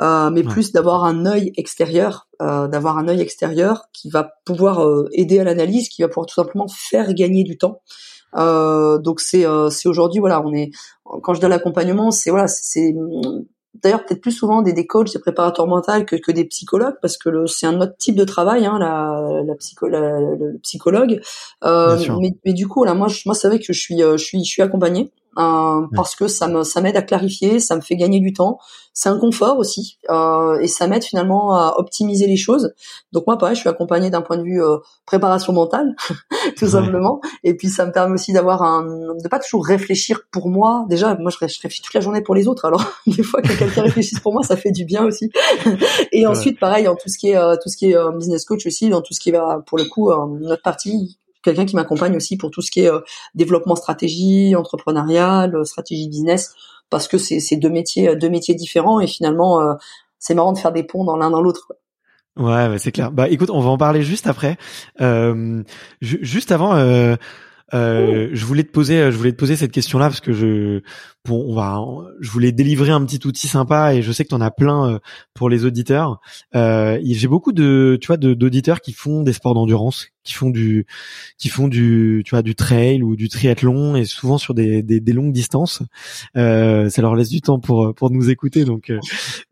[0.00, 4.82] Euh, mais plus d'avoir un œil extérieur, euh, d'avoir un œil extérieur qui va pouvoir
[4.86, 7.82] euh, aider à l'analyse, qui va pouvoir tout simplement faire gagner du temps.
[8.34, 10.70] Euh, donc c'est euh, c'est aujourd'hui voilà on est
[11.22, 12.94] quand je donne l'accompagnement c'est voilà c'est
[13.74, 17.16] d'ailleurs peut-être plus souvent des, des coachs, des préparateurs mentaux que, que des psychologues parce
[17.16, 21.20] que c'est un autre type de travail, hein, la, la, psycho, le psychologue.
[21.64, 24.16] Euh, mais, mais, du coup, là, moi, je, moi, c'est vrai que je suis, euh,
[24.16, 27.74] je suis, je suis accompagnée euh, parce que ça me ça m'aide à clarifier, ça
[27.76, 28.58] me fait gagner du temps,
[28.92, 32.74] c'est un confort aussi euh, et ça m'aide finalement à optimiser les choses.
[33.12, 35.94] Donc moi pareil, je suis accompagnée d'un point de vue euh, préparation mentale
[36.58, 40.50] tout simplement et puis ça me permet aussi d'avoir un de pas toujours réfléchir pour
[40.50, 40.84] moi.
[40.90, 43.82] Déjà moi je, réfléchis toute la journée pour les autres alors des fois que quelqu'un
[43.82, 45.30] réfléchisse pour moi ça fait du bien aussi.
[46.12, 48.44] et ensuite pareil en tout ce qui est euh, tout ce qui est euh, business
[48.44, 52.16] coach aussi dans tout ce qui va pour le coup notre partie quelqu'un qui m'accompagne
[52.16, 53.00] aussi pour tout ce qui est euh,
[53.34, 56.54] développement stratégie, entrepreneurial, euh, stratégie business,
[56.90, 59.60] parce que c'est deux métiers, deux métiers différents et finalement,
[60.18, 61.72] c'est marrant de faire des ponts dans l'un dans l'autre.
[62.36, 63.10] Ouais, c'est clair.
[63.10, 64.58] Bah écoute, on va en parler juste après.
[66.02, 66.74] juste avant,
[67.72, 70.82] je voulais te poser, je voulais te poser cette question-là parce que je,
[71.24, 71.80] bon, on va,
[72.20, 75.00] je voulais délivrer un petit outil sympa et je sais que tu en as plein
[75.32, 76.20] pour les auditeurs.
[76.52, 80.86] J'ai beaucoup de, tu vois, d'auditeurs qui font des sports d'endurance, qui font du
[81.38, 85.00] qui font du tu vois du trail ou du triathlon et souvent sur des des,
[85.00, 85.82] des longues distances.
[86.36, 89.00] Euh, ça leur laisse du temps pour pour nous écouter donc euh,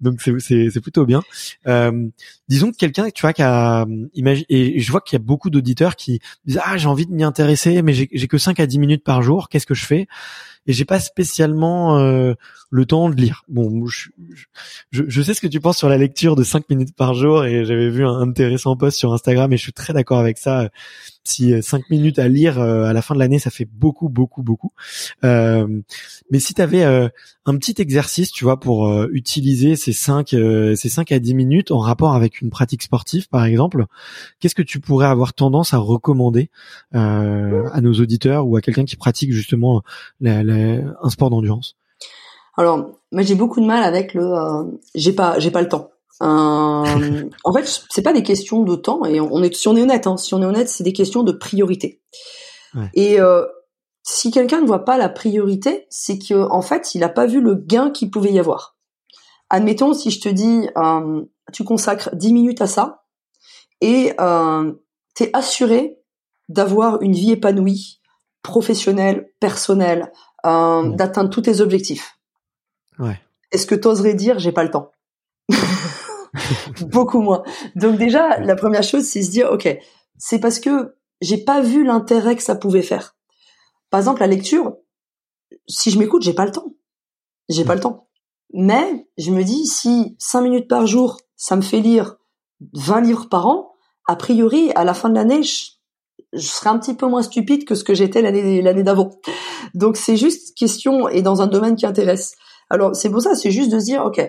[0.00, 1.22] donc c'est c'est c'est plutôt bien.
[1.66, 2.08] Euh,
[2.48, 5.50] disons que quelqu'un tu vois qui a imagine et je vois qu'il y a beaucoup
[5.50, 8.66] d'auditeurs qui disent ah j'ai envie de m'y intéresser mais j'ai j'ai que 5 à
[8.66, 10.06] 10 minutes par jour qu'est-ce que je fais?
[10.66, 12.34] Et j'ai pas spécialement euh,
[12.70, 13.42] le temps de lire.
[13.48, 14.10] Bon, je,
[14.90, 17.44] je, je, sais ce que tu penses sur la lecture de 5 minutes par jour
[17.44, 20.68] et j'avais vu un intéressant post sur Instagram et je suis très d'accord avec ça
[21.24, 24.08] si euh, cinq minutes à lire euh, à la fin de l'année, ça fait beaucoup,
[24.08, 24.72] beaucoup, beaucoup.
[25.24, 25.66] Euh,
[26.30, 31.12] mais si tu avais un petit exercice, tu vois, pour utiliser ces cinq, ces cinq
[31.12, 33.86] à dix minutes en rapport avec une pratique sportive, par exemple,
[34.38, 36.50] qu'est-ce que tu pourrais avoir tendance à recommander
[36.92, 39.82] à nos auditeurs ou à quelqu'un qui pratique justement
[40.24, 41.76] un sport d'endurance?
[42.56, 45.90] Alors, moi j'ai beaucoup de mal avec le j'ai pas j'ai pas le temps.
[46.22, 49.82] Euh, en fait, c'est pas des questions de temps et on est si on est
[49.82, 52.00] honnête, hein, si on est honnête, c'est des questions de priorité.
[52.94, 53.44] Et euh,
[54.02, 57.40] si quelqu'un ne voit pas la priorité, c'est que en fait, il n'a pas vu
[57.40, 58.76] le gain qu'il pouvait y avoir.
[59.50, 63.04] Admettons, si je te dis, euh, tu consacres 10 minutes à ça
[63.80, 64.72] et euh,
[65.16, 65.98] tu es assuré
[66.48, 68.00] d'avoir une vie épanouie,
[68.42, 70.12] professionnelle, personnelle,
[70.46, 72.18] euh, d'atteindre tous tes objectifs.
[72.98, 73.20] Ouais.
[73.52, 74.92] Est-ce que tu oserais dire j'ai pas le temps?
[76.82, 77.42] beaucoup moins.
[77.76, 79.78] Donc déjà, la première chose, c'est se dire, ok,
[80.18, 83.16] c'est parce que j'ai pas vu l'intérêt que ça pouvait faire.
[83.90, 84.76] Par exemple, la lecture,
[85.68, 86.74] si je m'écoute, j'ai pas le temps.
[87.48, 88.08] J'ai pas le temps.
[88.52, 92.16] Mais je me dis, si 5 minutes par jour, ça me fait lire
[92.74, 93.72] 20 livres par an,
[94.06, 95.70] a priori, à la fin de l'année, je,
[96.32, 99.10] je serai un petit peu moins stupide que ce que j'étais l'année l'année d'avant.
[99.74, 102.34] Donc c'est juste question et dans un domaine qui intéresse.
[102.68, 104.20] Alors c'est pour ça, c'est juste de se dire, ok,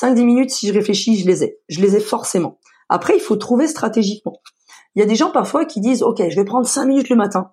[0.00, 1.58] 5-10 minutes, si je réfléchis, je les ai.
[1.68, 2.58] Je les ai forcément.
[2.88, 4.40] Après, il faut trouver stratégiquement.
[4.94, 7.16] Il y a des gens parfois qui disent, OK, je vais prendre 5 minutes le
[7.16, 7.52] matin.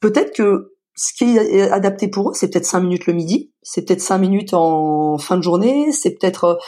[0.00, 3.82] Peut-être que ce qui est adapté pour eux, c'est peut-être 5 minutes le midi, c'est
[3.82, 6.58] peut-être 5 minutes en fin de journée, c'est peut-être,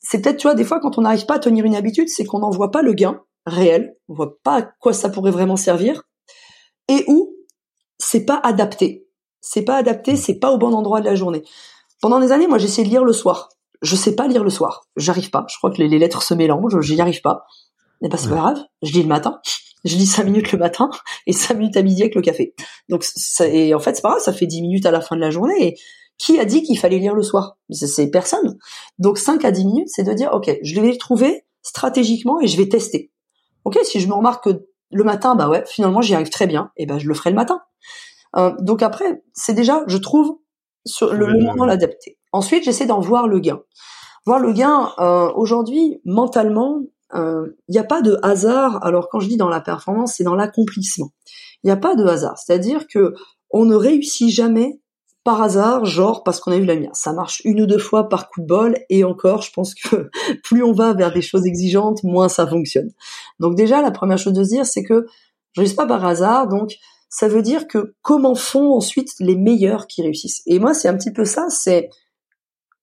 [0.00, 2.24] c'est peut-être, tu vois, des fois, quand on n'arrive pas à tenir une habitude, c'est
[2.24, 5.56] qu'on n'en voit pas le gain réel, on voit pas à quoi ça pourrait vraiment
[5.56, 6.02] servir,
[6.88, 7.34] et où
[7.98, 9.08] c'est pas adapté.
[9.40, 11.42] C'est pas adapté, c'est pas au bon endroit de la journée.
[12.00, 13.50] Pendant des années, moi, j'essayais de lire le soir
[13.84, 14.88] je sais pas lire le soir.
[14.96, 15.46] J'arrive pas.
[15.48, 16.80] Je crois que les, lettres se mélangent.
[16.80, 17.46] J'y arrive pas.
[18.00, 18.58] Mais pas c'est pas grave.
[18.82, 19.40] Je lis le matin.
[19.84, 20.88] Je lis cinq minutes le matin
[21.26, 22.54] et cinq minutes à midi avec le café.
[22.88, 24.22] Donc, ça, et en fait, c'est pas grave.
[24.22, 25.62] Ça fait dix minutes à la fin de la journée.
[25.62, 25.76] Et
[26.16, 27.58] qui a dit qu'il fallait lire le soir?
[27.70, 28.56] C'est personne.
[28.98, 32.46] Donc, 5 à 10 minutes, c'est de dire, OK, je vais le trouver stratégiquement et
[32.46, 33.10] je vais tester.
[33.64, 36.70] OK, si je me remarque que le matin, bah ouais, finalement, j'y arrive très bien,
[36.76, 37.60] et ben je le ferai le matin.
[38.36, 40.38] Euh, donc après, c'est déjà, je trouve,
[40.86, 42.16] sur le, le moment l'adapter.
[42.34, 43.60] Ensuite, j'essaie d'en voir le gain.
[44.26, 46.80] Voir le gain, euh, aujourd'hui, mentalement,
[47.14, 48.84] il euh, n'y a pas de hasard.
[48.84, 51.12] Alors quand je dis dans la performance, c'est dans l'accomplissement.
[51.62, 52.36] Il n'y a pas de hasard.
[52.36, 53.14] C'est-à-dire que
[53.50, 54.80] on ne réussit jamais
[55.22, 56.96] par hasard, genre parce qu'on a eu la lumière.
[56.96, 60.10] Ça marche une ou deux fois par coup de bol, et encore, je pense que
[60.42, 62.90] plus on va vers des choses exigeantes, moins ça fonctionne.
[63.38, 65.06] Donc déjà, la première chose de se dire, c'est que
[65.52, 66.74] je ne réussis pas par hasard, donc
[67.08, 70.42] ça veut dire que comment font ensuite les meilleurs qui réussissent?
[70.46, 71.90] Et moi, c'est un petit peu ça, c'est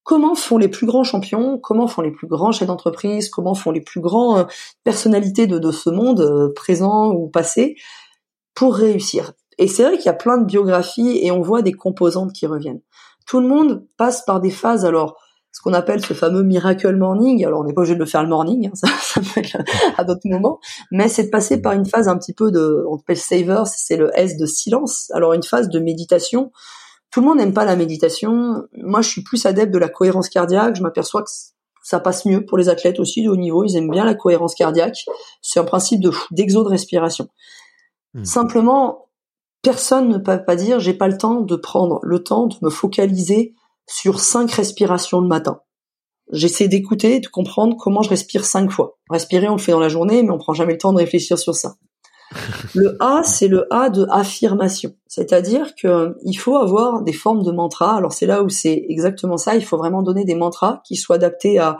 [0.03, 3.71] comment font les plus grands champions, comment font les plus grands chefs d'entreprise, comment font
[3.71, 4.43] les plus grands euh,
[4.83, 7.75] personnalités de, ce monde, euh, présent ou passé,
[8.55, 9.33] pour réussir?
[9.57, 12.47] Et c'est vrai qu'il y a plein de biographies et on voit des composantes qui
[12.47, 12.81] reviennent.
[13.27, 15.17] Tout le monde passe par des phases, alors
[15.51, 17.45] ce qu'on appelle ce fameux miracle morning.
[17.45, 19.57] Alors on n'est pas obligé de le faire le morning, hein, ça, ça, peut être
[19.97, 20.59] à d'autres moments,
[20.91, 23.97] mais c'est de passer par une phase un petit peu de, on appelle savers, c'est
[23.97, 25.11] le S de silence.
[25.13, 26.51] Alors une phase de méditation
[27.11, 28.63] tout le monde n'aime pas la méditation.
[28.73, 30.75] Moi, je suis plus adepte de la cohérence cardiaque.
[30.75, 31.29] Je m'aperçois que
[31.83, 33.65] ça passe mieux pour les athlètes aussi de haut niveau.
[33.65, 35.05] Ils aiment bien la cohérence cardiaque.
[35.41, 37.27] C'est un principe de d'exo de respiration.
[38.13, 38.23] Hmm.
[38.23, 39.09] Simplement,
[39.61, 42.69] personne ne peut pas dire j'ai pas le temps de prendre le temps de me
[42.69, 43.55] focaliser
[43.87, 45.59] sur cinq respirations le matin.
[46.31, 48.97] J'essaie d'écouter, de comprendre comment je respire cinq fois.
[49.09, 51.37] Respirer, on le fait dans la journée, mais on prend jamais le temps de réfléchir
[51.37, 51.75] sur ça.
[52.73, 54.93] Le A, c'est le A de affirmation.
[55.07, 57.95] C'est-à-dire que il faut avoir des formes de mantras.
[57.95, 59.55] Alors c'est là où c'est exactement ça.
[59.55, 61.77] Il faut vraiment donner des mantras qui soient adaptés à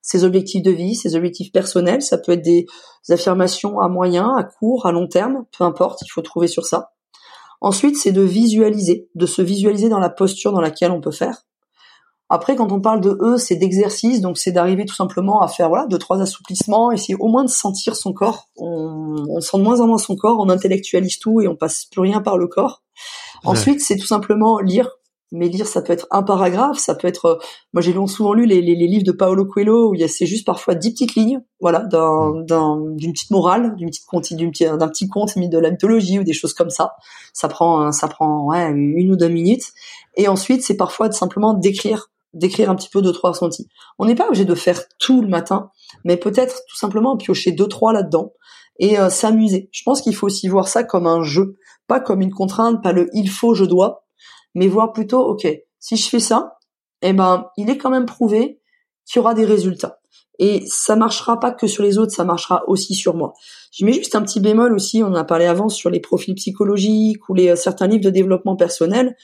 [0.00, 2.02] ses objectifs de vie, ses objectifs personnels.
[2.02, 2.66] Ça peut être des
[3.10, 6.00] affirmations à moyen, à court, à long terme, peu importe.
[6.02, 6.92] Il faut trouver sur ça.
[7.60, 11.42] Ensuite, c'est de visualiser, de se visualiser dans la posture dans laquelle on peut faire.
[12.30, 15.68] Après, quand on parle de E, c'est d'exercice, donc c'est d'arriver tout simplement à faire
[15.68, 18.48] voilà deux trois assouplissements, essayer au moins de sentir son corps.
[18.56, 21.86] On, on sent de moins en moins son corps, on intellectualise tout et on passe
[21.86, 22.82] plus rien par le corps.
[23.44, 24.90] Ensuite, c'est tout simplement lire.
[25.30, 27.26] Mais lire, ça peut être un paragraphe, ça peut être.
[27.26, 27.36] euh,
[27.74, 30.08] moi, j'ai souvent lu les, les, les livres de Paolo Coelho où il y a
[30.08, 34.32] c'est juste parfois dix petites lignes, voilà, d'un, d'un, d'une petite morale, d'une petite conte,
[34.32, 36.94] d'un petit conte mis de la mythologie ou des choses comme ça.
[37.34, 39.66] Ça prend, ça prend ouais, une ou deux minutes.
[40.16, 43.68] Et ensuite, c'est parfois de simplement d'écrire, d'écrire un petit peu deux trois ressentis.
[43.98, 45.70] On n'est pas obligé de faire tout le matin,
[46.04, 48.32] mais peut-être tout simplement piocher deux trois là-dedans
[48.78, 49.68] et euh, s'amuser.
[49.72, 52.92] Je pense qu'il faut aussi voir ça comme un jeu, pas comme une contrainte, pas
[52.92, 54.04] le il faut, je dois,
[54.54, 55.46] mais voir plutôt ok,
[55.78, 56.58] si je fais ça,
[57.02, 58.60] eh ben il est quand même prouvé
[59.06, 59.98] qu'il y aura des résultats.
[60.38, 63.34] Et ça marchera pas que sur les autres, ça marchera aussi sur moi.
[63.72, 66.34] Je mets juste un petit bémol aussi, on en a parlé avant sur les profils
[66.34, 69.16] psychologiques ou les euh, certains livres de développement personnel.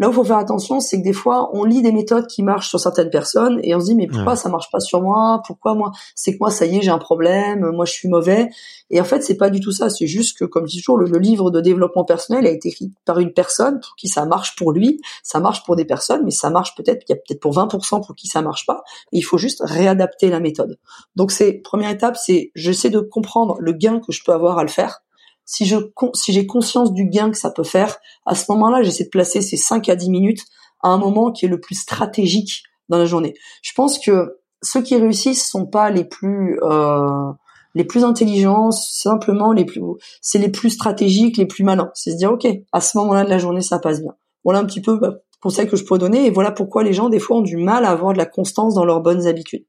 [0.00, 2.42] Là où il faut faire attention, c'est que des fois, on lit des méthodes qui
[2.42, 4.36] marchent sur certaines personnes et on se dit mais pourquoi Ouais.
[4.38, 5.42] ça marche pas sur moi?
[5.46, 5.92] Pourquoi moi?
[6.16, 8.48] C'est que moi ça y est, j'ai un problème, moi je suis mauvais.
[8.88, 9.88] Et en fait, c'est pas du tout ça.
[9.90, 12.70] C'est juste que, comme je dis toujours, le, le livre de développement personnel a été
[12.70, 16.24] écrit par une personne pour qui ça marche pour lui, ça marche pour des personnes,
[16.24, 18.82] mais ça marche peut-être, il y a peut-être pour 20% pour qui ça marche pas.
[19.12, 20.78] Et il faut juste réadapter la méthode.
[21.14, 24.62] Donc c'est première étape, c'est j'essaie de comprendre le gain que je peux avoir à
[24.62, 25.02] le faire.
[25.50, 25.76] Si je
[26.14, 29.42] si j'ai conscience du gain que ça peut faire, à ce moment-là, j'essaie de placer
[29.42, 30.44] ces 5 à 10 minutes
[30.80, 33.34] à un moment qui est le plus stratégique dans la journée.
[33.60, 37.32] Je pense que ceux qui réussissent sont pas les plus euh,
[37.74, 39.82] les plus intelligents, simplement les plus
[40.22, 41.90] c'est les plus stratégiques, les plus malins.
[41.94, 44.14] C'est se dire OK, à ce moment-là de la journée, ça passe bien.
[44.44, 47.08] Voilà un petit peu bah, conseil que je pourrais donner et voilà pourquoi les gens
[47.08, 49.64] des fois ont du mal à avoir de la constance dans leurs bonnes habitudes.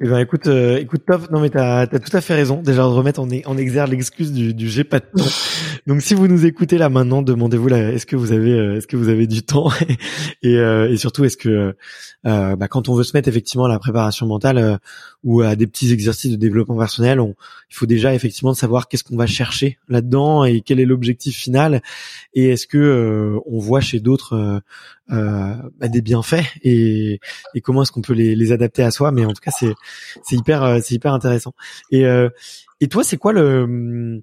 [0.00, 1.30] Eh ben écoute, euh, écoute top.
[1.30, 2.62] Non mais t'as as tout à fait raison.
[2.62, 5.30] Déjà de remettre en, en exergue l'excuse du, du j'ai pas de temps.
[5.86, 8.86] Donc si vous nous écoutez là maintenant, demandez-vous là, est-ce que vous avez, euh, est-ce
[8.86, 9.70] que vous avez du temps?
[10.42, 11.74] Et, euh, et surtout est-ce que
[12.26, 14.76] euh, bah, quand on veut se mettre effectivement à la préparation mentale euh,
[15.24, 17.34] ou à des petits exercices de développement personnel, on,
[17.70, 21.82] il faut déjà effectivement savoir qu'est-ce qu'on va chercher là-dedans et quel est l'objectif final
[22.34, 24.62] et est-ce que euh, on voit chez d'autres
[25.10, 27.20] euh, bah, des bienfaits et,
[27.54, 29.12] et comment est-ce qu'on peut les, les adapter à soi.
[29.12, 29.74] Mais en tout cas c'est
[30.24, 31.54] c'est hyper euh, c'est hyper intéressant.
[31.90, 32.28] Et euh,
[32.80, 34.22] et toi c'est quoi le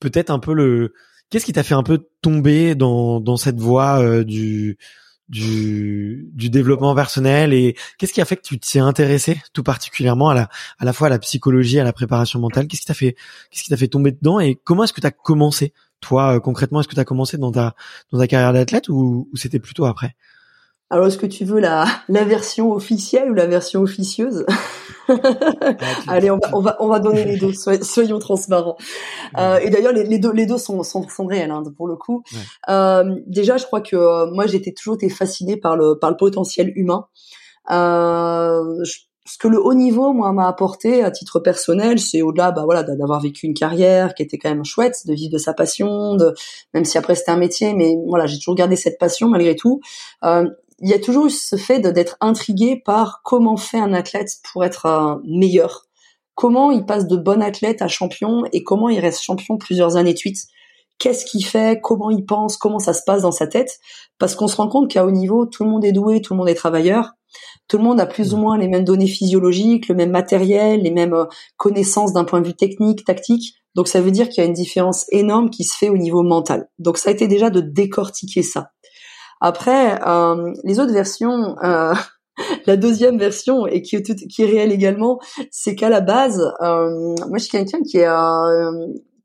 [0.00, 0.94] peut-être un peu le
[1.30, 4.78] qu'est-ce qui t'a fait un peu tomber dans dans cette voie euh, du
[5.28, 9.62] du du développement personnel et qu'est-ce qui a fait que tu t'y es intéressé tout
[9.62, 12.66] particulièrement à la à la fois à la psychologie à la préparation mentale?
[12.68, 13.16] Qu'est-ce qui t'a fait
[13.50, 16.40] qu'est-ce qui t'a fait tomber dedans et comment est-ce que tu as commencé toi euh,
[16.40, 16.80] concrètement?
[16.80, 17.74] Est-ce que tu as commencé dans ta
[18.12, 20.14] dans ta carrière d'athlète ou c'était plutôt après?
[20.90, 24.44] Alors, est-ce que tu veux la, la version officielle ou la version officieuse
[26.08, 27.52] Allez, on va, on va, on va donner les deux.
[27.52, 28.76] soy- Soyons transparents.
[29.38, 31.96] Euh, et d'ailleurs, les, les deux, les deux sont, sont, sont réels hein, pour le
[31.96, 32.22] coup.
[32.32, 32.38] Ouais.
[32.72, 36.16] Euh, déjà, je crois que euh, moi, j'étais toujours été fascinée par le, par le
[36.16, 37.06] potentiel humain.
[37.70, 42.50] Euh, je- ce que le haut niveau, moi, m'a apporté à titre personnel, c'est au-delà,
[42.52, 45.54] bah voilà, d'avoir vécu une carrière qui était quand même chouette, de vivre de sa
[45.54, 46.34] passion, de,
[46.74, 49.80] même si après c'était un métier, mais voilà, j'ai toujours gardé cette passion malgré tout.
[50.24, 50.46] Euh,
[50.84, 54.66] il y a toujours eu ce fait d'être intrigué par comment fait un athlète pour
[54.66, 55.86] être euh, meilleur.
[56.34, 60.12] Comment il passe de bon athlète à champion et comment il reste champion plusieurs années
[60.12, 60.42] de suite?
[60.98, 63.78] Qu'est-ce qu'il fait, comment il pense, comment ça se passe dans sa tête?
[64.18, 66.38] Parce qu'on se rend compte qu'à haut niveau, tout le monde est doué, tout le
[66.38, 67.12] monde est travailleur.
[67.66, 70.90] Tout le monde a plus ou moins les mêmes données physiologiques, le même matériel, les
[70.90, 71.24] mêmes euh,
[71.56, 73.54] connaissances d'un point de vue technique, tactique.
[73.74, 76.22] Donc ça veut dire qu'il y a une différence énorme qui se fait au niveau
[76.22, 76.68] mental.
[76.78, 78.68] Donc ça a été déjà de décortiquer ça.
[79.46, 81.92] Après, euh, les autres versions, euh,
[82.66, 86.40] la deuxième version et qui est, tout- qui est réelle également, c'est qu'à la base,
[86.62, 88.08] euh, moi je suis quelqu'un qui est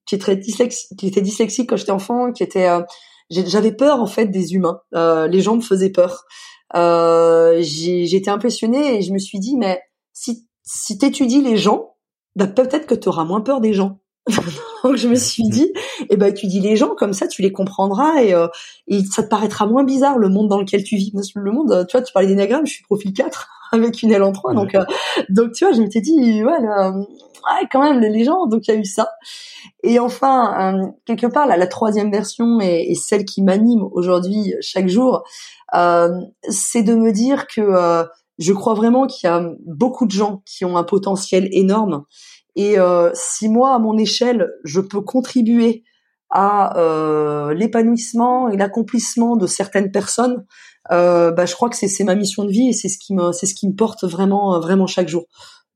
[0.05, 2.67] qui est très dyslexique, qui était dyslexique quand j'étais enfant, qui était,
[3.29, 4.81] j'avais peur en fait des humains.
[4.93, 6.25] Les gens me faisaient peur.
[7.61, 9.79] J'étais impressionnée et je me suis dit mais
[10.11, 11.95] si si t'étudies les gens,
[12.35, 14.01] bah peut-être que tu auras moins peur des gens.
[14.83, 15.71] Donc je me suis dit,
[16.09, 18.47] eh ben étudie les gens comme ça, tu les comprendras et, euh,
[18.87, 21.11] et ça te paraîtra moins bizarre le monde dans lequel tu vis.
[21.11, 24.01] Parce que le monde, euh, tu vois, tu parlais d'énagramme, je suis profil 4 avec
[24.01, 24.83] une aile en 3, donc euh,
[25.29, 28.73] donc tu vois, je m'étais dit ouais, là, ouais quand même les gens, donc il
[28.73, 29.09] y a eu ça.
[29.83, 34.55] Et enfin, euh, quelque part, là, la troisième version et, et celle qui m'anime aujourd'hui
[34.61, 35.23] chaque jour,
[35.75, 36.19] euh,
[36.49, 38.03] c'est de me dire que euh,
[38.37, 42.03] je crois vraiment qu'il y a beaucoup de gens qui ont un potentiel énorme.
[42.55, 45.83] Et euh, si moi, à mon échelle, je peux contribuer
[46.29, 50.45] à euh, l'épanouissement et l'accomplissement de certaines personnes,
[50.91, 53.31] euh, bah, je crois que c'est ma mission de vie et c'est ce qui me
[53.31, 55.25] c'est ce qui me porte vraiment vraiment chaque jour.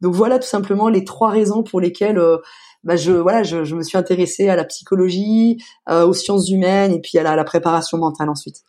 [0.02, 2.38] Donc voilà tout simplement les trois raisons pour lesquelles euh,
[2.84, 5.58] bah, je voilà je, je me suis intéressée à la psychologie,
[5.90, 8.64] euh, aux sciences humaines et puis à la, à la préparation mentale ensuite.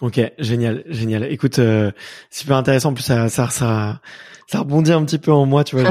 [0.00, 1.24] Ok, génial, génial.
[1.24, 1.90] Écoute, euh,
[2.30, 2.90] super intéressant.
[2.90, 4.00] En plus, ça, ça, ça,
[4.54, 5.90] rebondit un petit peu en moi, tu vois.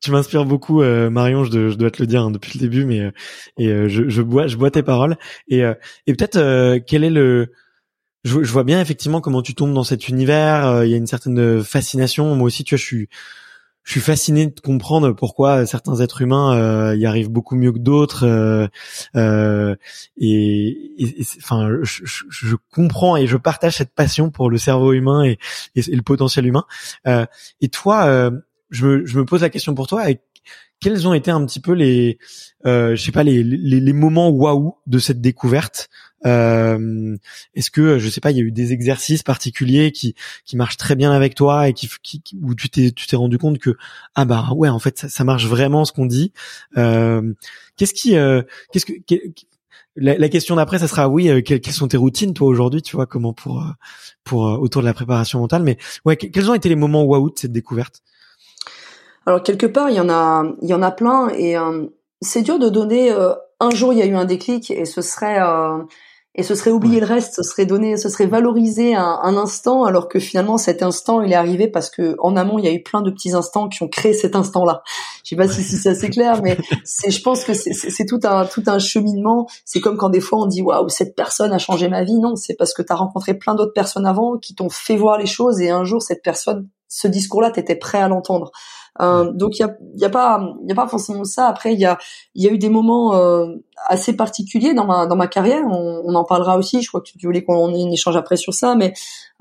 [0.00, 1.44] Tu m'inspires beaucoup, euh, Marion.
[1.44, 3.10] Je, dois te le dire hein, depuis le début, mais euh,
[3.58, 5.18] et euh, je, je bois, je bois tes paroles.
[5.48, 7.52] Et, et peut-être quel est le
[8.24, 10.84] je, vois bien effectivement comment tu tombes dans cet univers.
[10.84, 12.34] Il y a une certaine fascination.
[12.34, 13.08] Moi aussi, tu vois, je suis
[13.88, 17.78] je suis fasciné de comprendre pourquoi certains êtres humains euh, y arrivent beaucoup mieux que
[17.78, 18.68] d'autres euh,
[19.16, 19.76] euh,
[20.18, 25.38] et, enfin je, je, comprends et je partage cette passion pour le cerveau humain et,
[25.74, 26.66] et, le potentiel humain.
[27.06, 27.24] Euh,
[27.62, 28.30] et toi euh,
[28.68, 30.04] je me, je me pose la question pour toi
[30.80, 32.18] quels ont été un petit peu les
[32.66, 38.08] je sais pas les, les, les moments waouh de cette découverte euh, Est-ce que je
[38.08, 40.14] sais pas, il y a eu des exercices particuliers qui
[40.44, 43.38] qui marchent très bien avec toi et qui, qui où tu t'es tu t'es rendu
[43.38, 43.76] compte que
[44.14, 46.32] ah bah ouais en fait ça, ça marche vraiment ce qu'on dit.
[46.76, 47.34] Euh,
[47.76, 48.42] qu'est-ce qui euh,
[48.72, 48.92] qu'est-ce que
[50.00, 53.06] la, question d'après, ça sera oui, euh, quelles, sont tes routines toi aujourd'hui, tu vois,
[53.06, 53.70] comment pour euh,
[54.22, 55.62] pour autour de la préparation mentale.
[55.62, 58.02] Mais ouais, quels ont été les moments waouh de cette découverte?
[59.26, 61.56] Alors quelque part, il y en a il y en a plein et
[62.20, 63.10] c'est dur de donner.
[63.60, 65.38] un jour, il y a eu un déclic et ce serait
[66.34, 69.84] et ce serait oublier le reste, ce serait donner, ce serait valoriser un, un, instant,
[69.84, 72.72] alors que finalement cet instant il est arrivé parce que en amont il y a
[72.72, 74.82] eu plein de petits instants qui ont créé cet instant-là.
[75.24, 78.20] Je sais pas si, si c'est assez clair, mais c'est, je pense que c'est tout
[78.24, 79.48] un tout un cheminement.
[79.64, 82.18] C'est comme quand des fois on dit waouh cette personne a changé ma vie.
[82.20, 85.18] Non, c'est parce que tu as rencontré plein d'autres personnes avant qui t'ont fait voir
[85.18, 88.52] les choses et un jour cette personne, ce discours-là, t'étais prêt à l'entendre.
[89.00, 91.48] Euh, donc il y a, y a pas il y a pas forcément ça.
[91.48, 91.98] Après il y a
[92.34, 93.46] il y a eu des moments euh,
[93.86, 95.64] assez particuliers dans ma dans ma carrière.
[95.66, 96.82] On, on, en parlera aussi.
[96.82, 98.92] Je crois que tu voulais qu'on ait une échange après sur ça, mais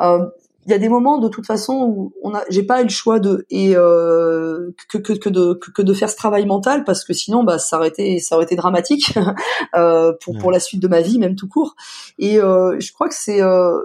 [0.01, 0.26] euh,
[0.68, 2.89] il y a des moments de toute façon où on a j'ai pas eu le
[2.89, 7.05] choix de et euh, que, que, que de que, de faire ce travail mental parce
[7.05, 9.18] que sinon bah ça aurait été ça aurait été dramatique
[9.76, 11.76] euh, pour pour la suite de ma vie même tout court
[12.20, 13.80] et euh, je crois que c'est euh,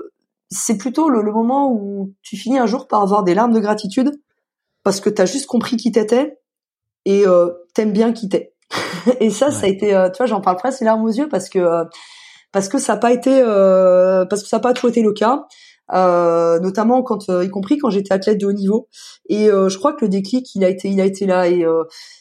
[0.51, 3.61] c'est plutôt le, le, moment où tu finis un jour par avoir des larmes de
[3.61, 4.11] gratitude
[4.85, 6.39] parce que t'as juste compris qui t'étais
[7.05, 8.55] et euh, t'aimes bien qui t'es.
[9.21, 11.29] et ça, ça a été, euh, tu vois, j'en parle presque les larmes aux yeux
[11.29, 11.85] parce que euh,
[12.53, 15.13] parce que ça n'a pas été, euh, parce que ça n'a pas toujours été le
[15.13, 15.47] cas.
[15.95, 18.89] Euh, notamment quand, y compris quand j'étais athlète de haut niveau.
[19.29, 21.49] Et je crois que le déclic, il a été, il a été là.
[21.49, 21.65] Et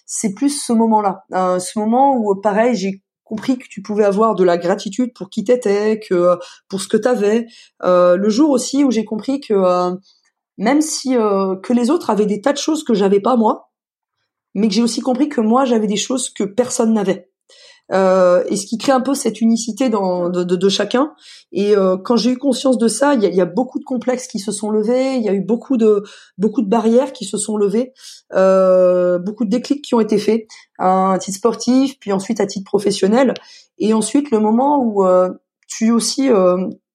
[0.06, 1.24] c'est plus ce moment-là,
[1.60, 5.44] ce moment où, pareil, j'ai compris que tu pouvais avoir de la gratitude pour qui
[5.44, 6.38] t'étais, que
[6.70, 7.46] pour ce que t'avais.
[7.84, 9.54] le jour aussi où j'ai compris que
[10.58, 13.72] même si euh, que les autres avaient des tas de choses que j'avais pas moi,
[14.54, 17.32] mais que j'ai aussi compris que moi j'avais des choses que personne n'avait.
[17.92, 21.14] Euh, et ce qui crée un peu cette unicité dans, de, de, chacun.
[21.52, 23.84] Et euh, quand j'ai eu conscience de ça, il y a, y a, beaucoup de
[23.84, 26.04] complexes qui se sont levés, il y a eu beaucoup de
[26.38, 27.92] beaucoup de barrières qui se sont levées,
[28.34, 30.48] euh, beaucoup de déclics qui ont été faits
[30.80, 33.34] à titre sportif, puis ensuite à titre professionnel,
[33.78, 35.30] et ensuite le moment où euh,
[35.68, 36.30] tu aussi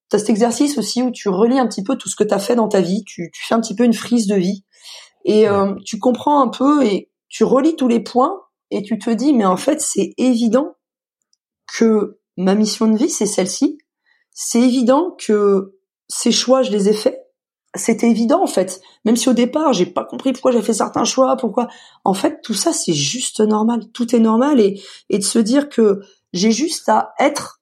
[0.09, 2.39] T'as cet exercice aussi où tu relis un petit peu tout ce que tu as
[2.39, 4.65] fait dans ta vie, tu, tu, fais un petit peu une frise de vie.
[5.25, 8.41] Et euh, tu comprends un peu et tu relis tous les points
[8.71, 10.77] et tu te dis mais en fait c'est évident
[11.67, 13.79] que ma mission de vie c'est celle-ci,
[14.33, 15.79] c'est évident que
[16.09, 17.21] ces choix je les ai faits,
[17.75, 21.05] c'était évident en fait, même si au départ j'ai pas compris pourquoi j'ai fait certains
[21.05, 21.69] choix, pourquoi.
[22.05, 24.81] En fait tout ça c'est juste normal, tout est normal et,
[25.11, 26.01] et de se dire que
[26.33, 27.61] j'ai juste à être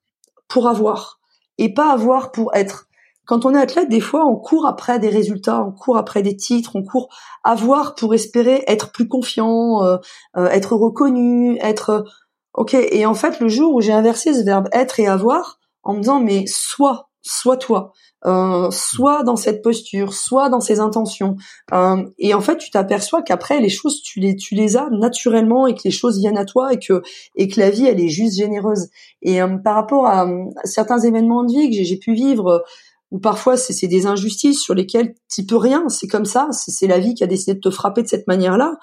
[0.48, 1.18] pour avoir
[1.58, 2.88] et pas avoir pour être.
[3.26, 6.36] Quand on est athlète, des fois, on court après des résultats, on court après des
[6.36, 7.08] titres, on court
[7.42, 9.96] avoir pour espérer être plus confiant, euh,
[10.36, 12.04] euh, être reconnu, être
[12.52, 12.74] ok.
[12.74, 16.00] Et en fait, le jour où j'ai inversé ce verbe être et avoir, en me
[16.00, 17.92] disant mais sois, sois toi,
[18.26, 21.36] euh, soit dans cette posture, soit dans ces intentions.
[21.72, 25.66] Euh, et en fait, tu t'aperçois qu'après les choses, tu les tu les as naturellement
[25.66, 27.02] et que les choses viennent à toi et que
[27.34, 28.88] et que la vie elle est juste généreuse.
[29.22, 30.26] Et euh, par rapport à,
[30.64, 32.64] certains événements de vie que j'ai pu vivre
[33.10, 36.98] ou parfois c'est des injustices sur lesquelles tu peux rien, c'est comme ça, c'est la
[36.98, 38.76] vie qui a décidé de te frapper de cette manière-là.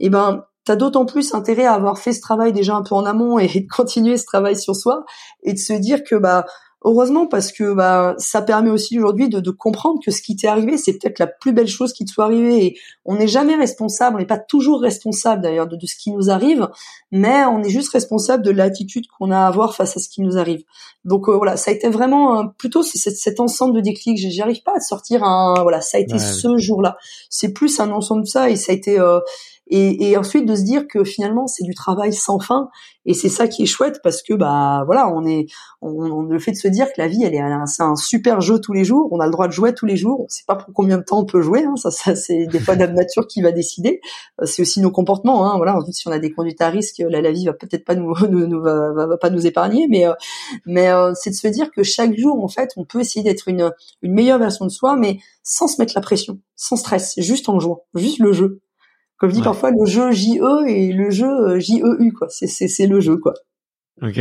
[0.00, 2.94] Et eh ben t'as d'autant plus intérêt à avoir fait ce travail déjà un peu
[2.94, 5.04] en amont et de continuer ce travail sur soi
[5.42, 6.44] et de se dire que bah
[6.84, 10.46] heureusement parce que bah ça permet aussi aujourd'hui de, de, comprendre que ce qui t'est
[10.46, 12.64] arrivé c'est peut-être la plus belle chose qui te soit arrivée.
[12.64, 16.12] Et on n'est jamais responsable on n'est pas toujours responsable d'ailleurs de, de, ce qui
[16.12, 16.68] nous arrive
[17.10, 20.22] mais on est juste responsable de l'attitude qu'on a à avoir face à ce qui
[20.22, 20.62] nous arrive.
[21.04, 24.18] Donc euh, voilà ça a été vraiment plutôt c'est cet, ensemble de déclics.
[24.30, 26.96] J'arrive pas à sortir un voilà ça a été ce jour-là.
[27.28, 29.20] C'est plus un ensemble de ça et ça a été euh,
[29.70, 32.68] et, et ensuite de se dire que finalement c'est du travail sans fin.
[33.04, 35.46] Et c'est ça qui est chouette parce que bah voilà on est
[35.80, 38.60] on, le fait de se dire que la vie elle est c'est un super jeu
[38.60, 39.08] tous les jours.
[39.12, 40.20] On a le droit de jouer tous les jours.
[40.20, 42.58] On sait pas pour combien de temps on peut jouer hein, ça, ça c'est des
[42.58, 44.00] fois la nature qui va décider.
[44.40, 47.20] Euh, c'est aussi nos comportements hein, voilà si on a des conduites à risque la,
[47.20, 49.86] la vie va peut-être pas nous, nous, va, va, pas nous épargner.
[49.88, 50.12] Mais euh,
[50.66, 53.48] mais euh, c'est de se dire que chaque jour en fait on peut essayer d'être
[53.48, 57.48] une une meilleure version de soi mais sans se mettre la pression sans stress juste
[57.48, 58.60] en jouant juste le jeu
[59.18, 62.28] comme je dis parfois, le jeu JE et le jeu euh, JEU, quoi.
[62.30, 63.34] C'est, c'est, c'est le jeu, quoi.
[64.00, 64.18] Ok.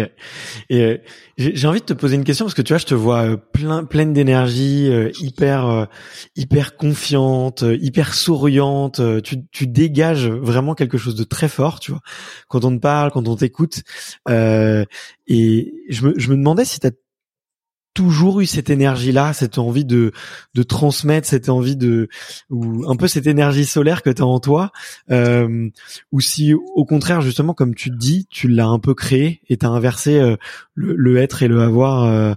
[0.69, 0.97] Et euh,
[1.37, 3.37] j'ai envie de te poser une question parce que tu vois, je te vois euh,
[3.37, 4.89] plein, pleine d'énergie,
[5.21, 5.87] hyper,
[6.35, 8.99] hyper confiante, hyper souriante.
[9.23, 12.01] Tu, tu dégages vraiment quelque chose de très fort, tu vois.
[12.47, 13.83] Quand on te parle, quand on t'écoute.
[14.27, 16.91] et je me, je me demandais si tu as
[17.97, 20.11] toujours eu cette énergie-là, cette envie de
[20.53, 22.09] de transmettre, cette envie de
[22.51, 24.71] ou un peu cette énergie solaire que tu as en toi,
[25.09, 25.67] euh,
[26.11, 29.57] ou si au contraire justement comme tu te dis, tu l'as un peu créé et
[29.57, 30.35] t'as inversé euh,
[30.75, 32.03] le, être et le avoir.
[32.03, 32.35] Euh.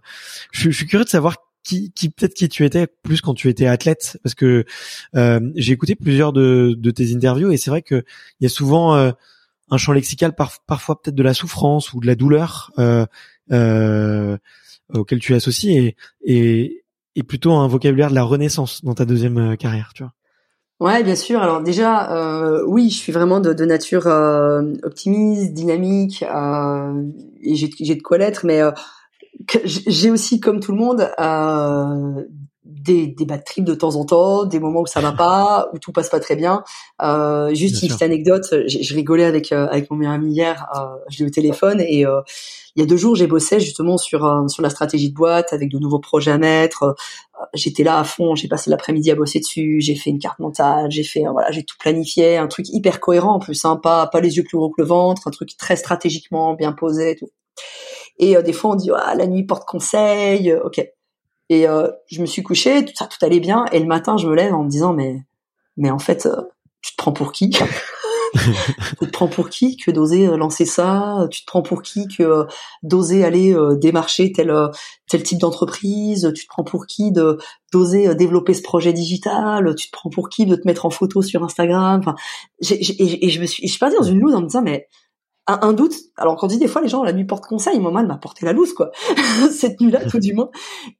[0.51, 3.67] Je, suis curieux de savoir qui, qui peut-être qui tu étais plus quand tu étais
[3.67, 4.65] athlète, parce que
[5.15, 8.03] euh, j'ai écouté plusieurs de, de tes interviews et c'est vrai que
[8.41, 12.15] il y a souvent un champ lexical parfois peut-être de la souffrance ou de la
[12.15, 12.73] douleur.
[13.53, 14.39] Euh,
[14.95, 16.83] auquel tu es associé et,
[17.17, 20.13] et, plutôt un vocabulaire de la renaissance dans ta deuxième euh, carrière, tu vois.
[20.81, 21.43] Ouais, bien sûr.
[21.43, 27.05] Alors déjà, euh, oui, je suis vraiment de, de nature euh, optimiste, dynamique, euh,
[27.43, 28.71] et j'ai, j'ai de quoi l'être, mais euh,
[29.65, 32.25] j'ai aussi, comme tout le monde, euh,
[32.83, 35.79] des, des bad trips de temps en temps, des moments où ça va pas, où
[35.79, 36.63] tout passe pas très bien.
[37.03, 40.67] Euh, juste une petite anecdote, je rigolais avec avec mon meilleur ami hier,
[41.09, 42.07] je l'ai au téléphone et
[42.77, 45.53] il y a deux jours, j'ai bossé justement sur euh, sur la stratégie de boîte
[45.53, 46.85] avec de nouveaux projets à mettre.
[46.85, 46.93] Euh,
[47.55, 50.91] j'étais là à fond, j'ai passé l'après-midi à bosser dessus, j'ai fait une carte mentale,
[50.91, 54.21] j'ai fait voilà, j'ai tout planifié, un truc hyper cohérent en plus, hein, pas pas
[54.21, 57.31] les yeux plus gros que le ventre, un truc très stratégiquement bien posé et tout.
[58.19, 60.87] Et euh, des fois on dit ah, la nuit porte conseil, ok.
[61.51, 61.67] Et
[62.11, 64.55] je me suis couchée, tout ça tout allait bien, et le matin je me lève
[64.55, 65.21] en me disant mais
[65.77, 66.29] mais en fait
[66.83, 67.51] tu te prends pour qui?
[68.33, 71.27] Tu te prends pour qui que d'oser euh, lancer ça?
[71.31, 72.45] Tu te prends pour qui que euh,
[72.83, 74.55] d'oser aller euh, démarcher tel
[75.09, 76.33] tel type d'entreprise?
[76.37, 77.39] Tu te prends pour qui de
[77.73, 79.75] d'oser développer ce projet digital?
[79.75, 82.01] Tu te prends pour qui de te mettre en photo sur Instagram?
[82.01, 82.15] Enfin,
[82.71, 84.87] et, je me suis, je suis pas dans une loose en me disant mais
[85.47, 85.95] un, doute.
[86.17, 88.19] Alors quand on dit des fois les gens la nuit porte conseil, moi mal m'a
[88.19, 88.91] porté la loose quoi.
[89.51, 90.51] Cette nuit-là tout du moins.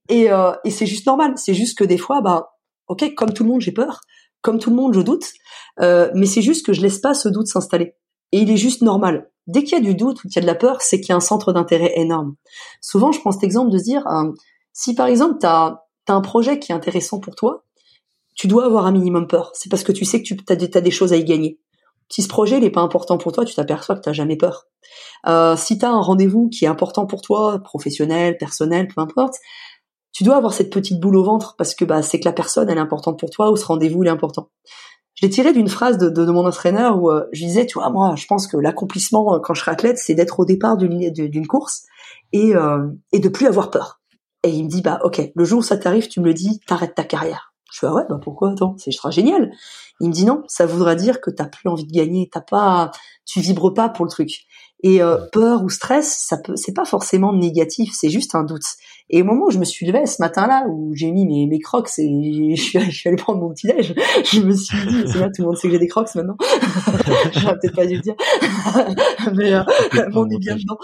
[0.09, 0.29] Et,
[0.65, 1.35] et c'est juste normal.
[1.37, 2.51] C'est juste que des fois bah
[2.89, 4.01] ok comme tout le monde j'ai peur
[4.43, 5.27] comme tout le monde, je doute,
[5.81, 7.95] euh, mais c'est juste que je laisse pas ce doute s'installer.
[8.33, 9.31] Et il est juste normal.
[9.47, 11.11] Dès qu'il y a du doute ou qu'il y a de la peur, c'est qu'il
[11.11, 12.37] y a un centre d'intérêt énorme.
[12.81, 14.31] Souvent, je prends cet exemple de se dire, euh,
[14.73, 17.65] si par exemple, tu as, un projet qui est intéressant pour toi,
[18.35, 19.53] tu dois avoir un minimum peur.
[19.55, 21.61] C'est parce que tu sais que tu as as des choses à y gagner.
[22.11, 24.67] Si ce projet n'est pas important pour toi, tu t'aperçois que tu n'as jamais peur.
[25.27, 29.37] Euh, si tu as un rendez-vous qui est important pour toi, professionnel, personnel, peu importe,
[30.13, 32.69] tu dois avoir cette petite boule au ventre parce que bah, c'est que la personne
[32.69, 34.51] elle est importante pour toi ou ce rendez-vous il est important.
[35.15, 37.91] Je l'ai tiré d'une phrase de, de, mon entraîneur où euh, je disais, tu vois,
[37.91, 41.11] moi, je pense que l'accomplissement euh, quand je serai athlète, c'est d'être au départ d'une
[41.11, 41.83] d'une course
[42.33, 44.01] et euh, et de plus avoir peur.
[44.43, 46.61] Et il me dit, bah ok, le jour où ça t'arrive, tu me le dis,
[46.67, 47.50] t'arrêtes ta carrière.
[47.73, 49.53] Je fais ah ouais, bah pourquoi Attends, c'est sera génial.
[50.01, 52.91] Il me dit non, ça voudra dire que t'as plus envie de gagner, t'as pas,
[53.27, 54.47] tu vibres pas pour le truc.
[54.83, 58.65] Et euh, peur ou stress, ça peut, c'est pas forcément négatif, c'est juste un doute.
[59.11, 61.59] Et au moment où je me suis levée ce matin-là, où j'ai mis mes, mes
[61.59, 63.95] crocs et je suis, je suis allée prendre mon petit déj,
[64.25, 66.37] je me suis dit, c'est là, tout le monde sait que j'ai des crocs maintenant.
[67.33, 68.15] J'aurais peut-être pas dû le dire,
[69.35, 69.63] mais euh,
[70.15, 70.79] on est bien dedans.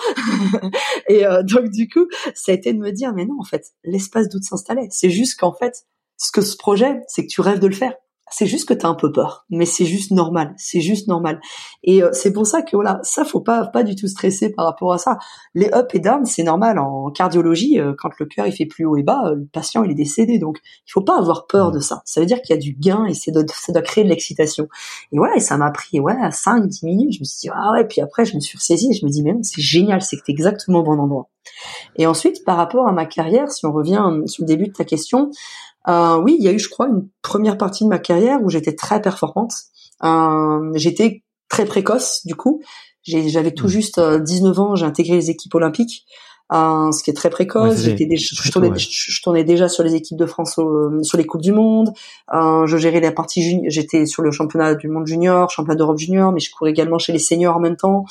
[1.09, 3.65] et euh, donc du coup, ça a été de me dire, mais non, en fait,
[3.85, 4.89] l'espace doute s'installait.
[4.91, 5.85] C'est juste qu'en fait,
[6.17, 7.95] ce que ce projet, c'est que tu rêves de le faire
[8.31, 11.41] c'est juste que tu as un peu peur, mais c'est juste normal, c'est juste normal.
[11.85, 14.67] Et euh, c'est pour ça que voilà, ça faut pas pas du tout stresser par
[14.67, 15.19] rapport à ça.
[15.55, 18.85] Les up et down, c'est normal en cardiologie euh, quand le cœur il fait plus
[18.85, 20.39] haut et bas, euh, le patient il est décédé.
[20.39, 22.03] Donc il faut pas avoir peur de ça.
[22.05, 24.69] Ça veut dire qu'il y a du gain et c'est ça doit créer de l'excitation.
[25.13, 27.73] Et voilà, et ça m'a pris ouais, 5 10 minutes, je me suis dit ah
[27.73, 30.03] ouais, puis après je me suis ressaisie et je me dis mais non, c'est génial,
[30.03, 31.29] c'est que tu exactement au bon endroit.
[31.97, 34.85] Et ensuite par rapport à ma carrière, si on revient sur le début de ta
[34.85, 35.31] question,
[35.89, 38.51] euh, oui, il y a eu, je crois, une première partie de ma carrière où
[38.51, 39.53] j'étais très performante.
[40.05, 42.61] Euh, j'étais très précoce, du coup.
[43.05, 43.71] J'avais tout mmh.
[43.71, 46.07] juste 19 euh, ans, j'ai intégré les équipes olympiques.
[46.53, 47.79] Euh, ce qui est très précoce.
[47.79, 50.53] J'étais déjà, je, tournais, je, tournais, déjà sur les équipes de France
[51.03, 51.93] sur les coupes du monde.
[52.33, 53.65] Euh, je gérais la partie junior.
[53.69, 57.13] J'étais sur le championnat du monde junior, championnat d'Europe junior, mais je courais également chez
[57.13, 58.05] les seniors en même temps.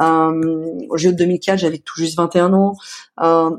[0.00, 2.74] Euh, au JO de 2004, j'avais tout juste 21 ans.
[3.22, 3.50] Euh,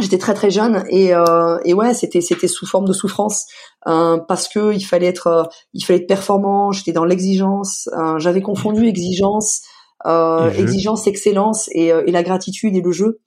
[0.00, 3.46] j'étais très très jeune et, euh, et ouais c'était c'était sous forme de souffrance
[3.86, 5.44] euh, parce que il fallait être euh,
[5.74, 9.62] il fallait être performant j'étais dans l'exigence euh, j'avais confondu exigence
[10.04, 13.20] exigence excellence et, et la gratitude et le jeu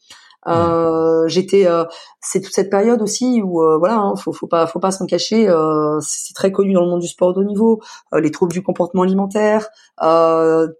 [0.47, 1.85] euh, j'étais, euh,
[2.21, 5.05] c'est toute cette période aussi où euh, voilà, hein, faut, faut pas, faut pas s'en
[5.05, 5.47] cacher.
[6.01, 7.81] c'est très connu dans le monde du sport de haut niveau,
[8.13, 9.69] les troubles du comportement alimentaire,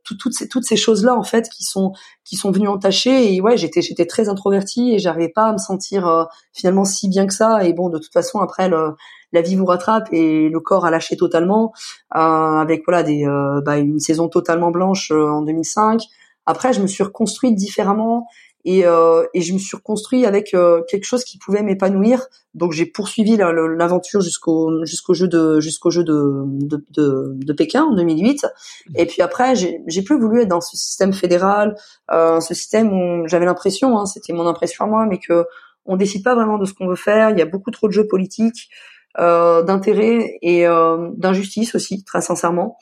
[0.04, 1.94] toutes ces toutes ces choses là en fait qui sont
[2.24, 3.34] qui sont venues entacher.
[3.34, 7.26] Et ouais, j'étais j'étais très introvertie et j'arrivais pas à me sentir finalement si bien
[7.28, 7.64] que ça.
[7.64, 8.96] Et bon, de toute façon après le,
[9.32, 11.74] la vie vous rattrape et le corps a lâché totalement
[12.12, 13.26] avec voilà des
[13.66, 16.02] bah, une saison totalement blanche en 2005.
[16.46, 18.28] Après, je me suis reconstruite différemment
[18.66, 22.28] et, euh, et je me suis reconstruit avec euh, quelque chose qui pouvait m'épanouir.
[22.56, 27.84] Donc j'ai poursuivi l'aventure jusqu'au jusqu'au jeu de jusqu'au jeu de, de, de, de, Pékin
[27.84, 28.48] en 2008.
[28.96, 31.76] Et puis après j'ai plus voulu être dans ce système fédéral,
[32.12, 35.46] euh, ce système où j'avais l'impression, hein, c'était mon impression à moi, mais que
[35.86, 37.30] on décide pas vraiment de ce qu'on veut faire.
[37.30, 38.70] Il y a beaucoup trop de jeux politiques,
[39.18, 42.78] euh, d'intérêt et euh, d'injustice aussi, très sincèrement.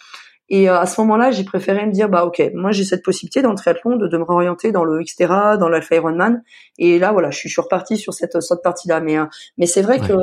[0.49, 3.41] Et euh, à ce moment-là, j'ai préféré me dire, bah ok, moi j'ai cette possibilité
[3.41, 6.43] dans le triathlon de, de me réorienter dans le Xterra, dans l'Alpha Ironman.
[6.77, 8.99] Et là, voilà, je suis, je suis repartie sur cette, cette partie-là.
[8.99, 9.25] Mais, euh,
[9.57, 10.13] mais c'est vrai que,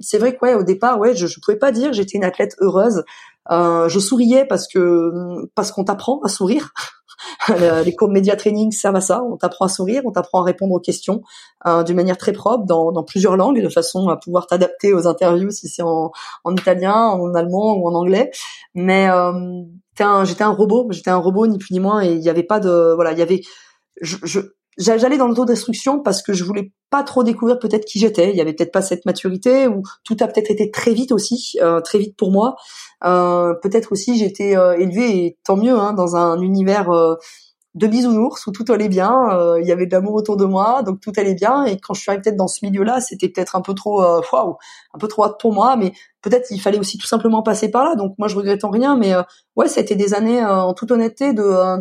[0.00, 2.56] c'est vrai que ouais, au départ, ouais, je, je pouvais pas dire j'étais une athlète
[2.60, 3.04] heureuse.
[3.50, 5.12] Euh, je souriais parce que
[5.54, 6.72] parce qu'on t'apprend à sourire.
[7.84, 9.22] les cours de média training servent à ça.
[9.22, 11.22] On t'apprend à sourire, on t'apprend à répondre aux questions
[11.66, 15.06] euh, d'une manière très propre, dans, dans, plusieurs langues, de façon à pouvoir t'adapter aux
[15.06, 16.12] interviews si c'est en,
[16.44, 18.30] en, italien, en allemand ou en anglais.
[18.74, 19.62] Mais euh,
[20.24, 22.60] j'étais un, robot, j'étais un robot ni plus ni moins, et il n'y avait pas
[22.60, 23.40] de voilà, il y avait
[24.02, 24.40] je, je
[24.78, 28.30] j'allais dans l'autodestruction parce que je voulais pas trop découvrir peut-être qui j'étais.
[28.30, 31.56] Il y avait peut-être pas cette maturité ou tout a peut-être été très vite aussi,
[31.62, 32.56] euh, très vite pour moi.
[33.04, 37.14] Euh, peut-être aussi j'étais euh, élevée et tant mieux hein, dans un univers euh,
[37.74, 39.12] de bisounours où tout allait bien.
[39.32, 41.64] Euh, il y avait de l'amour autour de moi, donc tout allait bien.
[41.64, 44.56] Et quand je suis arrivée peut-être dans ce milieu-là, c'était peut-être un peu trop, waouh,
[44.94, 45.76] un peu trop hâte pour moi.
[45.76, 47.94] Mais peut-être il fallait aussi tout simplement passer par là.
[47.94, 49.14] Donc moi je regrette en rien, mais
[49.56, 51.76] ouais, été des années en toute honnêteté de euh,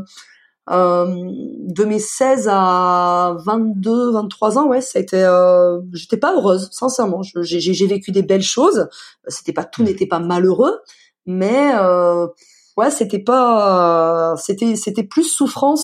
[0.68, 6.70] de mes 16 à 22, 23 ans, ouais, ça a été, euh, j'étais pas heureuse,
[6.72, 7.22] sincèrement.
[7.24, 8.88] J'ai vécu des belles choses.
[9.28, 10.80] C'était pas tout n'était pas malheureux,
[11.26, 12.28] mais euh,
[12.78, 15.84] ouais, c'était pas, c'était c'était plus souffrance.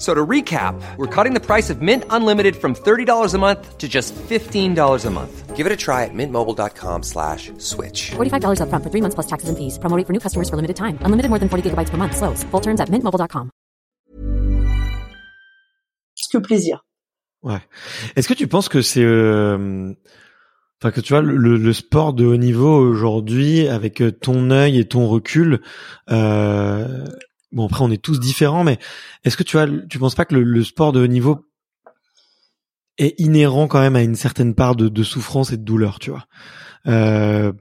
[0.00, 3.86] So to recap, we're cutting the price of Mint Unlimited from $30 a month to
[3.86, 5.54] just $15 a month.
[5.54, 8.12] Give it a try at mintmobile.com slash switch.
[8.12, 9.78] $45 up front for three months plus taxes and fees.
[9.78, 10.96] Promoting for new customers for limited time.
[11.02, 12.16] Unlimited more than 40 gigabytes per month.
[12.16, 12.44] Slows.
[12.44, 13.50] Full terms at mintmobile.com.
[16.32, 16.84] Que plaisir.
[17.42, 17.60] Ouais.
[18.16, 19.04] Est-ce que tu penses que c'est...
[19.04, 19.92] Euh...
[20.80, 24.88] Enfin, que tu vois, le, le, sport de haut niveau aujourd'hui, avec ton œil et
[24.88, 25.60] ton recul,
[26.10, 27.04] euh,
[27.52, 28.78] bon après on est tous différents, mais
[29.24, 31.46] est-ce que tu as, tu penses pas que le, sport de haut niveau
[32.98, 36.26] est inhérent quand même à une certaine part de, souffrance et de douleur, tu vois?
[36.86, 37.52] Euh,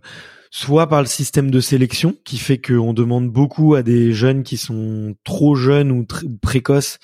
[0.52, 4.58] Soit par le système de sélection qui fait qu'on demande beaucoup à des jeunes qui
[4.58, 6.08] sont trop jeunes ou
[6.42, 6.98] précoces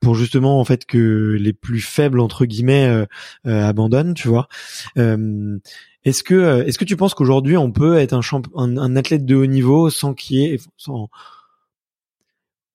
[0.00, 3.06] pour justement en fait que les plus faibles entre guillemets euh,
[3.46, 4.48] euh, abandonnent, tu vois?
[4.96, 8.20] est-ce que est-ce que tu penses qu'aujourd'hui on peut être un,
[8.54, 10.58] un, un athlète de haut niveau sans qu'il y ait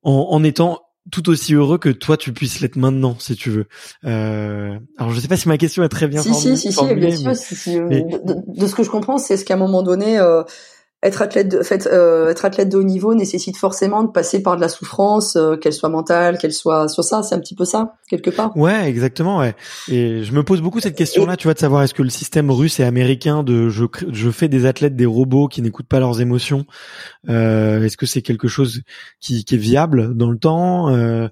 [0.05, 0.79] en, en, étant
[1.11, 3.67] tout aussi heureux que toi tu puisses l'être maintenant si tu veux.
[4.05, 6.55] Euh, alors je sais pas si ma question est très bien si, formulée.
[6.55, 7.35] Si si si, bien sûr.
[7.35, 10.43] Si, euh, de, ce que je comprends, c'est ce qu'à un moment donné, euh,
[11.05, 14.55] être athlète de, fait, euh, être athlète de haut niveau nécessite forcément de passer par
[14.55, 17.21] de la souffrance, euh, qu'elle soit mentale, qu'elle soit sur ça.
[17.23, 18.55] C'est un petit peu ça quelque part.
[18.57, 19.39] Ouais, exactement.
[19.39, 19.55] Ouais.
[19.87, 22.51] Et je me pose beaucoup cette question-là, tu vois, de savoir est-ce que le système
[22.51, 26.21] russe et américain de je, je fais des athlètes des robots qui n'écoutent pas leurs
[26.21, 26.65] émotions,
[27.29, 28.81] euh, est-ce que c'est quelque chose
[29.19, 31.27] qui, qui, est viable dans le temps euh,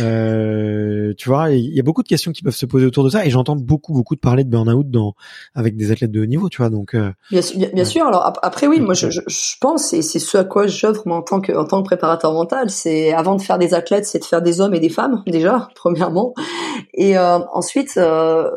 [0.00, 3.10] euh, Tu vois, il y a beaucoup de questions qui peuvent se poser autour de
[3.10, 5.14] ça, et j'entends beaucoup beaucoup de parler de burn-out dans
[5.54, 6.70] avec des athlètes de haut niveau, tu vois.
[6.70, 8.06] Donc euh, bien, bien, bien sûr.
[8.06, 11.40] Alors après, oui, moi je je, pense, et c'est ce à quoi j'offre en tant
[11.40, 14.42] que en tant que préparateur mental, c'est avant de faire des athlètes, c'est de faire
[14.42, 16.34] des hommes et des femmes déjà, premièrement,
[16.94, 18.50] et euh, ensuite, euh,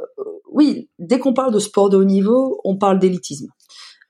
[0.51, 3.47] oui, dès qu'on parle de sport de haut niveau, on parle d'élitisme.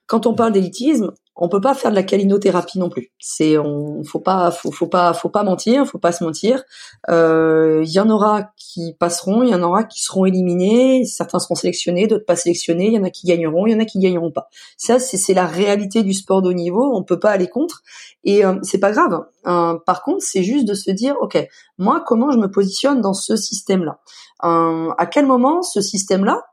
[0.08, 3.12] Quand on parle d'élitisme, on peut pas faire de la calinothérapie non plus.
[3.18, 6.64] C'est, on, faut pas, faut, pas, faut pas mentir, faut pas se mentir.
[7.10, 11.06] Euh, il y en aura qui passeront, il y en aura qui seront éliminés.
[11.06, 12.88] Certains seront sélectionnés, d'autres pas sélectionnés.
[12.88, 14.50] Il y en a qui gagneront, il y en a qui gagneront pas.
[14.76, 16.92] Ça, c'est la réalité du sport de haut niveau.
[16.94, 17.84] On peut pas aller contre,
[18.26, 19.26] et euh, c'est pas grave.
[19.48, 21.38] Euh, par contre, c'est juste de se dire, ok,
[21.78, 24.00] moi, comment je me positionne dans ce système-là?
[24.44, 26.44] Euh, À quel moment ce système-là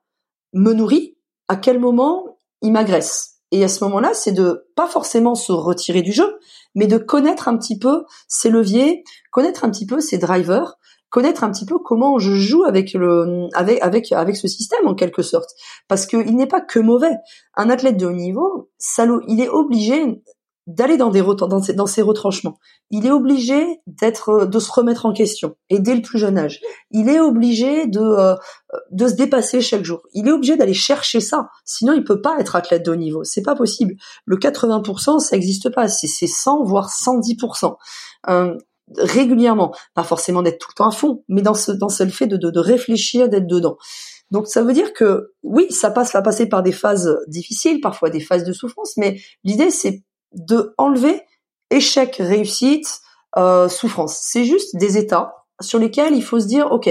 [0.52, 1.16] me nourrit?
[1.48, 3.35] À quel moment il m'agresse?
[3.52, 6.38] Et à ce moment-là, c'est de pas forcément se retirer du jeu,
[6.74, 10.76] mais de connaître un petit peu ses leviers, connaître un petit peu ses drivers,
[11.10, 14.94] connaître un petit peu comment je joue avec le avec avec avec ce système en
[14.94, 15.50] quelque sorte.
[15.88, 17.16] Parce qu'il n'est pas que mauvais.
[17.54, 18.70] Un athlète de haut niveau
[19.28, 20.22] il est obligé
[20.66, 22.58] d'aller dans des dans ces, retranchements.
[22.90, 26.60] Il est obligé d'être de se remettre en question et dès le plus jeune âge.
[26.90, 28.34] Il est obligé de euh,
[28.90, 30.02] de se dépasser chaque jour.
[30.12, 31.48] Il est obligé d'aller chercher ça.
[31.64, 33.22] Sinon, il peut pas être athlète de haut niveau.
[33.22, 33.94] C'est pas possible.
[34.24, 35.88] Le 80%, ça existe pas.
[35.88, 37.76] C'est c'est 100 voire 110%.
[38.28, 38.56] Euh,
[38.96, 42.26] régulièrement, pas forcément d'être tout le temps à fond, mais dans ce dans ce fait
[42.26, 43.76] de, de, de réfléchir, d'être dedans.
[44.32, 48.10] Donc ça veut dire que oui, ça passe, va passer par des phases difficiles, parfois
[48.10, 50.02] des phases de souffrance, mais l'idée c'est
[50.36, 51.22] de enlever
[51.70, 53.00] échec, réussite,
[53.36, 54.18] euh, souffrance.
[54.22, 56.90] C'est juste des états sur lesquels il faut se dire, ok,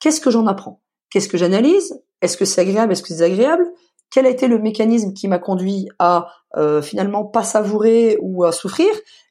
[0.00, 0.80] qu'est-ce que j'en apprends?
[1.10, 2.02] Qu'est-ce que j'analyse?
[2.22, 2.92] Est-ce que c'est agréable?
[2.92, 3.66] Est-ce que c'est agréable
[4.10, 8.52] Quel a été le mécanisme qui m'a conduit à euh, finalement pas savourer ou à
[8.52, 8.88] souffrir?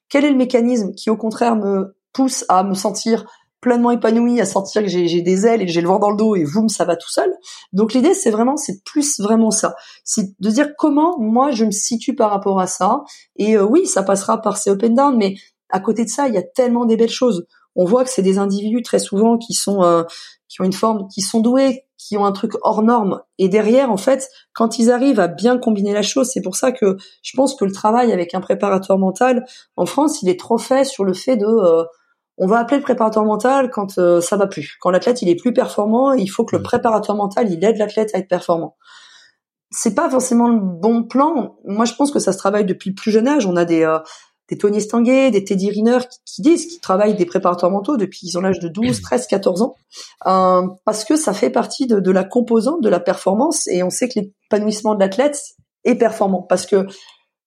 [0.10, 3.26] Quel est le mécanisme qui au contraire me pousse à me sentir
[3.66, 6.36] pleinement épanoui, à sentir que j'ai des ailes et j'ai le vent dans le dos
[6.36, 7.34] et boum, ça va tout seul.
[7.74, 9.76] Donc l'idée, c'est vraiment, c'est plus vraiment ça.
[10.04, 13.02] C'est de dire comment moi je me situe par rapport à ça.
[13.38, 15.34] Et euh, oui, ça passera par ces open down, mais
[15.70, 17.48] à côté de ça, il y a tellement des belles choses.
[17.76, 20.04] On voit que c'est des individus très souvent qui sont euh,
[20.48, 23.22] qui ont une forme, qui sont doués, qui ont un truc hors norme.
[23.40, 26.72] Et derrière, en fait, quand ils arrivent à bien combiner la chose, c'est pour ça
[26.72, 29.44] que je pense que le travail avec un préparateur mental
[29.76, 31.84] en France, il est trop fait sur le fait de euh,
[32.38, 34.78] on va appeler le préparateur mental quand euh, ça va plus.
[34.82, 38.12] Quand l'athlète il est plus performant, il faut que le préparateur mental il aide l'athlète
[38.14, 38.76] à être performant.
[39.72, 41.58] C'est pas forcément le bon plan.
[41.66, 43.46] Moi, je pense que ça se travaille depuis le plus jeune âge.
[43.46, 44.00] On a des euh,
[44.50, 48.38] des Tony Stanguet, des Teddy Riner qui, disent qu'ils travaillent des préparateurs mentaux depuis qu'ils
[48.38, 49.76] ont l'âge de 12, 13, 14 ans,
[50.28, 53.90] euh, parce que ça fait partie de, de la composante de la performance et on
[53.90, 55.42] sait que l'épanouissement de l'athlète
[55.84, 56.86] est performant parce que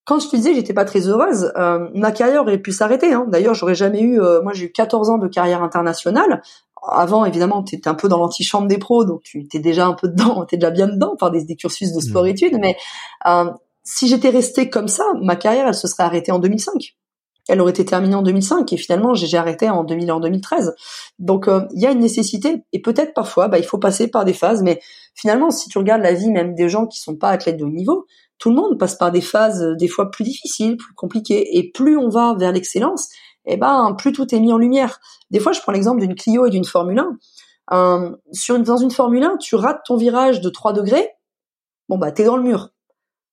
[0.08, 3.12] quand je te disais j'étais pas très heureuse, euh, ma carrière aurait pu s'arrêter.
[3.12, 3.26] Hein.
[3.28, 4.18] D'ailleurs, j'aurais jamais eu.
[4.18, 6.40] Euh, moi, j'ai eu 14 ans de carrière internationale.
[6.90, 9.92] Avant, évidemment, tu étais un peu dans l'antichambre des pros, donc tu étais déjà un
[9.92, 12.54] peu dedans, tu déjà bien dedans par des, des cursus de sport-études.
[12.54, 12.60] Mmh.
[12.62, 12.76] Mais
[13.26, 13.50] euh,
[13.84, 16.96] si j'étais restée comme ça, ma carrière, elle se serait arrêtée en 2005.
[17.50, 20.74] Elle aurait été terminée en 2005 et finalement j'ai arrêté en 2000 en 2013.
[21.18, 24.34] Donc il y a une nécessité et peut-être parfois bah, il faut passer par des
[24.34, 24.62] phases.
[24.62, 24.80] Mais
[25.14, 27.70] finalement, si tu regardes la vie même des gens qui sont pas athlètes de haut
[27.70, 28.04] niveau,
[28.38, 31.70] tout le monde passe par des phases euh, des fois plus difficiles, plus compliquées, et
[31.70, 33.08] plus on va vers l'excellence,
[33.44, 35.00] eh ben plus tout est mis en lumière.
[35.30, 37.18] Des fois, je prends l'exemple d'une Clio et d'une Formule 1.
[37.72, 41.08] Euh, sur dans une Formule 1, tu rates ton virage de 3 degrés,
[41.88, 42.70] bon bah t'es dans le mur.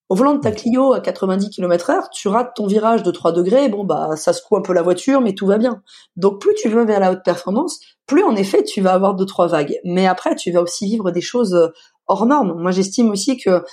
[0.07, 3.31] Au volant de ta Clio à 90 km heure, tu rates ton virage de 3
[3.31, 5.81] degrés, bon bah ça secoue un peu la voiture, mais tout va bien.
[6.15, 9.25] Donc plus tu vas vers la haute performance, plus en effet tu vas avoir deux
[9.25, 9.79] trois vagues.
[9.83, 11.69] Mais après tu vas aussi vivre des choses euh,
[12.07, 12.53] hors normes.
[12.61, 13.63] Moi j'estime aussi que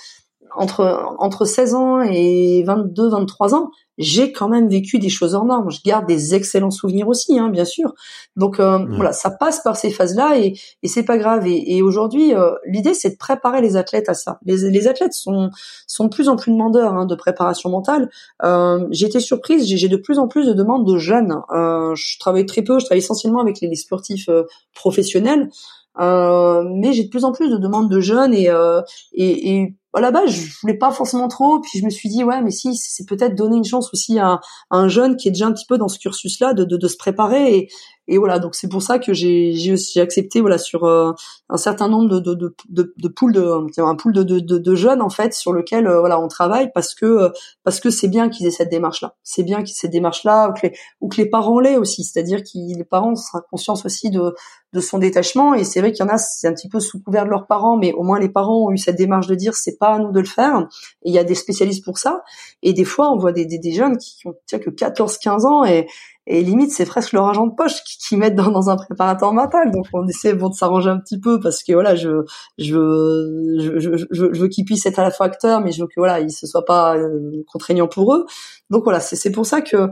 [0.55, 5.45] entre entre 16 ans et 22 23 ans j'ai quand même vécu des choses hors
[5.45, 5.69] normes.
[5.69, 7.93] Je garde des excellents souvenirs aussi hein, bien sûr.
[8.35, 11.45] Donc euh, voilà ça passe par ces phases là et et c'est pas grave.
[11.47, 14.39] Et, aujourd'hui euh, l'idée c'est de préparer les athlètes à ça.
[14.45, 15.49] Les, les athlètes sont
[15.87, 18.09] sont de plus en plus demandeurs hein, de préparation mentale.
[18.43, 21.35] Euh, j'ai été surprise j'ai de plus en plus de demandes de jeunes.
[21.51, 24.29] Euh, je travaille très peu je travaille essentiellement avec les, les sportifs
[24.73, 25.49] professionnels.
[25.99, 28.49] Mais j'ai de plus en plus de demandes de jeunes et,
[29.13, 31.59] et, et à la base, je voulais pas forcément trop.
[31.59, 34.39] Puis je me suis dit, ouais, mais si, c'est peut-être donner une chance aussi à,
[34.71, 37.69] un jeune qui est déjà un petit peu dans ce cursus-là de, se préparer.
[38.07, 41.13] Et voilà, donc c'est pour ça que j'ai j'ai accepté voilà sur euh,
[41.49, 45.01] un certain nombre de de de, de, poules de un pool de, de, de, jeunes
[45.01, 47.29] en fait sur lequel euh, voilà on travaille parce que euh,
[47.63, 49.15] parce que c'est bien qu'ils aient cette démarche là.
[49.23, 52.03] C'est bien qu'ils cette démarche là ou que les ou que les parents l'aient aussi,
[52.03, 54.35] c'est-à-dire que les parents sera conscience aussi de
[54.73, 55.53] de son détachement.
[55.53, 57.47] Et c'est vrai qu'il y en a c'est un petit peu sous couvert de leurs
[57.47, 59.99] parents mais au moins les parents ont eu cette démarche de dire c'est pas à
[59.99, 60.67] nous de le faire.
[61.03, 62.21] Et il y a des spécialistes pour ça.
[62.63, 65.63] Et des fois on voit des des, des jeunes qui ont que 14 15 ans
[65.63, 65.87] et
[66.25, 69.33] et limite c'est presque leur agent de poche qui, qui mettent dans, dans, un préparateur
[69.33, 72.23] mental donc on essaie bon de s'arranger un petit peu parce que voilà je
[72.57, 72.77] je
[73.59, 75.29] je, je, je, veux qu'ils puissent être à la fois
[75.63, 78.25] mais je veux que voilà ils se soient pas euh, contraignants pour eux
[78.69, 79.89] donc voilà c'est pour ça que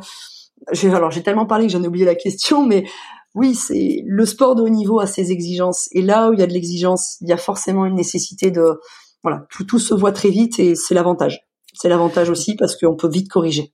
[0.86, 2.86] alors j'ai tellement parlé que j'en ai oublié la question mais
[3.34, 6.44] oui, c'est le sport de haut niveau a ses exigences et là où il y
[6.44, 8.80] a de l'exigence, il y a forcément une nécessité de
[9.24, 11.48] voilà, tout tout se voit très vite et c'est l'avantage.
[11.74, 13.74] C'est l'avantage aussi parce qu'on peut vite corriger.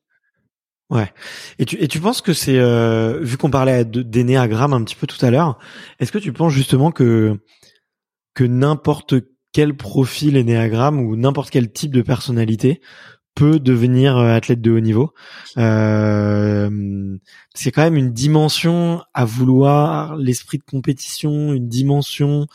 [0.89, 1.11] Ouais.
[1.59, 5.05] Et tu, et tu penses que c'est, euh, vu qu'on parlait d'énéagramme un petit peu
[5.05, 5.57] tout à l'heure,
[5.99, 7.37] est-ce que tu penses justement que,
[8.33, 9.15] que n'importe
[9.51, 12.79] quel profil énéagramme ou n'importe quel type de personnalité
[13.35, 15.13] peut devenir euh, athlète de haut niveau?
[15.57, 16.69] Euh,
[17.53, 22.47] C'est quand même une dimension à vouloir l'esprit de compétition, une dimension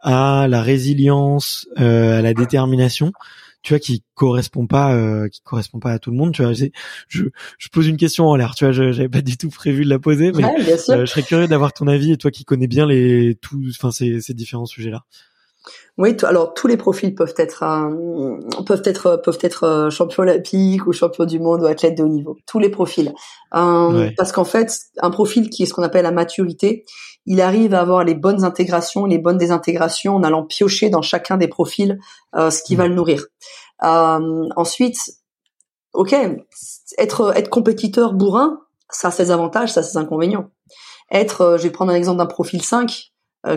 [0.00, 3.12] à la résilience, euh, à la détermination
[3.68, 6.32] tu vois, qui correspond pas, euh, qui correspond pas à tout le monde.
[6.32, 7.22] Tu vois, je,
[7.58, 8.54] je pose une question en l'air.
[8.54, 10.42] Tu vois, je j'avais pas du tout prévu de la poser, mais
[10.94, 13.90] euh, je serais curieux d'avoir ton avis et toi qui connais bien les tous, enfin
[13.90, 15.04] ces, ces différents sujets-là.
[15.98, 17.64] Oui, alors tous les profils peuvent être
[18.64, 22.08] peuvent être peuvent être euh, champion olympique ou champion du monde ou athlète de haut
[22.08, 22.36] niveau.
[22.46, 23.12] Tous les profils,
[23.56, 26.84] euh, parce qu'en fait, un profil qui est ce qu'on appelle la maturité,
[27.26, 31.36] il arrive à avoir les bonnes intégrations, les bonnes désintégrations en allant piocher dans chacun
[31.36, 31.98] des profils
[32.36, 33.26] euh, ce qui va le nourrir.
[33.80, 34.98] ensuite,
[35.94, 36.14] ok,
[36.96, 40.50] être être compétiteur bourrin, ça a ses avantages, ça a ses inconvénients.
[41.10, 43.12] Être, je vais prendre un exemple d'un profil 5,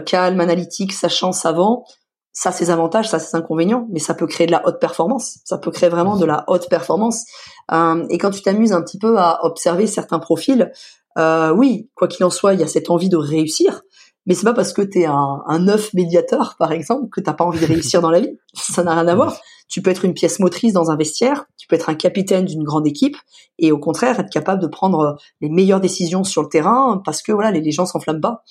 [0.08, 1.86] calme, analytique, sachant, savant
[2.34, 4.80] ça a ses avantages, ça a ses inconvénients, mais ça peut créer de la haute
[4.80, 5.40] performance.
[5.44, 7.26] Ça peut créer vraiment de la haute performance.
[7.72, 10.72] Euh, et quand tu t'amuses un petit peu à observer certains profils,
[11.18, 13.82] euh, oui, quoi qu'il en soit, il y a cette envie de réussir.
[14.26, 17.44] Mais c'est pas parce que t'es un, un œuf médiateur, par exemple, que t'as pas
[17.44, 18.38] envie de réussir dans la vie.
[18.54, 19.38] Ça n'a rien à voir.
[19.68, 22.64] Tu peux être une pièce motrice dans un vestiaire, tu peux être un capitaine d'une
[22.64, 23.16] grande équipe,
[23.58, 27.32] et au contraire être capable de prendre les meilleures décisions sur le terrain parce que
[27.32, 28.44] voilà, les, les gens s'enflamment pas.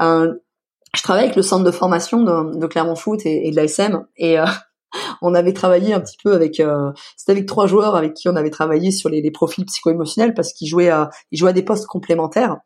[0.00, 0.34] Euh,
[0.94, 4.38] je travaille avec le centre de formation de, Clermont Foot et, et de l'ASM et
[4.38, 4.46] euh,
[5.22, 8.36] on avait travaillé un petit peu avec euh, c'était avec trois joueurs avec qui on
[8.36, 11.64] avait travaillé sur les, les profils psycho-émotionnels parce qu'ils jouaient à ils jouaient à des
[11.64, 12.58] postes complémentaires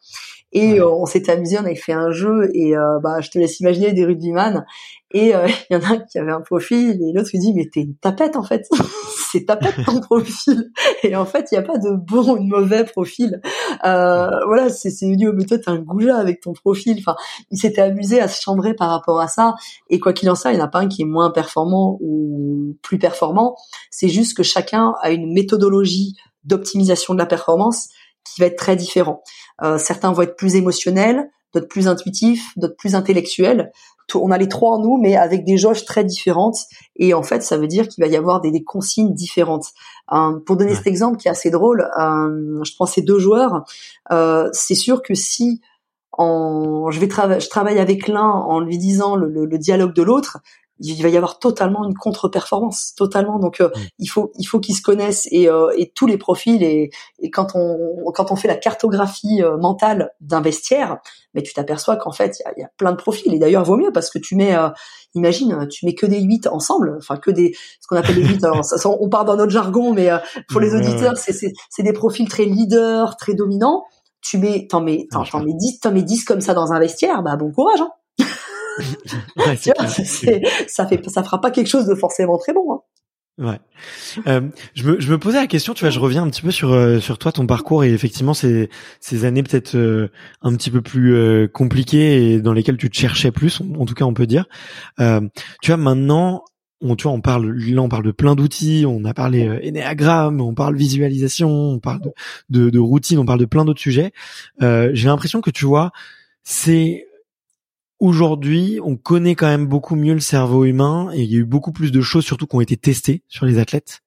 [0.52, 3.38] et euh, on s'était amusé on avait fait un jeu et euh, bah je te
[3.38, 4.64] laisse imaginer des rugbyman
[5.12, 5.32] et
[5.70, 7.80] il y en a un qui avait un profil et l'autre lui dit mais t'es
[7.80, 8.66] une tapette en fait.
[9.30, 10.70] C'est tapette ton profil.
[11.02, 13.42] Et en fait il y a pas de bon ou de mauvais profil.
[13.84, 16.96] Euh, voilà c'est c'est dit mais toi t'es un goujat avec ton profil.
[16.98, 17.16] Enfin
[17.50, 19.54] il s'était amusé à se chambrer par rapport à ça.
[19.90, 21.98] Et quoi qu'il en soit il n'y en a pas un qui est moins performant
[22.00, 23.56] ou plus performant.
[23.90, 27.88] C'est juste que chacun a une méthodologie d'optimisation de la performance
[28.24, 29.22] qui va être très différent
[29.62, 33.72] euh, certains vont être plus émotionnels d'autres plus intuitifs d'autres plus intellectuels
[34.14, 36.56] on a les trois en nous, mais avec des jauges très différentes.
[36.96, 39.66] Et en fait, ça veut dire qu'il va y avoir des, consignes différentes.
[40.12, 43.64] Euh, pour donner cet exemple qui est assez drôle, euh, je prends ces deux joueurs.
[44.10, 45.60] Euh, c'est sûr que si
[46.12, 50.38] en, je vais je travaille avec l'un en lui disant le dialogue de l'autre,
[50.80, 53.38] il va y avoir totalement une contre-performance, totalement.
[53.38, 53.80] Donc euh, mm.
[53.98, 57.30] il faut il faut qu'ils se connaissent et, euh, et tous les profils et, et,
[57.30, 57.76] quand on
[58.12, 60.98] quand on fait la cartographie euh, mentale d'un vestiaire,
[61.34, 63.64] mais tu t'aperçois qu'en fait il y a, y a, plein de profils et d'ailleurs
[63.64, 64.54] vaut mieux parce que tu mets
[65.14, 68.44] imagine tu mets que des 8 ensemble, enfin que des ce qu'on appelle les 8
[68.44, 70.10] alors ça, on part dans notre jargon mais
[70.48, 73.84] pour les auditeurs c'est c'est des profils très leaders, très dominants.
[74.20, 77.22] Tu mets t'en mets t'en mets 10 t'en mets 10 comme ça dans un vestiaire,
[77.22, 77.90] bah bon courage hein
[80.66, 82.72] ça fait, ça fera pas quelque chose de forcément très bon.
[82.72, 82.80] Hein.
[83.38, 83.60] Ouais.
[84.26, 84.40] Euh,
[84.74, 86.72] je me je me posais la question, tu vois, je reviens un petit peu sur
[86.72, 88.68] euh, sur toi, ton parcours et effectivement ces
[88.98, 90.08] ces années peut-être euh,
[90.42, 93.94] un petit peu plus euh, compliquées et dans lesquelles tu te cherchais plus, en, tout
[93.94, 94.46] cas on peut dire.
[94.98, 96.42] tu vois maintenant,
[96.80, 100.40] on tu vois, on parle là on parle de plein d'outils, on a parlé énéagramme,
[100.40, 102.10] on parle visualisation, on parle de
[102.50, 104.10] de, de routine, on parle de plein d'autres sujets.
[104.60, 105.92] J'ai l'impression que tu vois,
[106.42, 107.07] c'est
[108.00, 111.44] Aujourd'hui, on connaît quand même beaucoup mieux le cerveau humain et il y a eu
[111.44, 114.02] beaucoup plus de choses, surtout qui ont été testées sur les athlètes.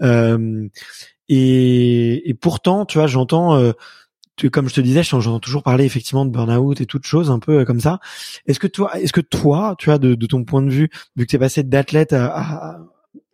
[0.00, 0.68] Euh,
[1.28, 3.72] et, et, pourtant, tu vois, j'entends, euh,
[4.50, 7.60] comme je te disais, j'entends toujours parler effectivement de burn-out et toutes choses un peu
[7.60, 8.00] euh, comme ça.
[8.46, 11.24] Est-ce que toi, est-ce que toi, tu vois, de, de, ton point de vue, vu
[11.24, 12.80] que tu es passé d'athlète à, à,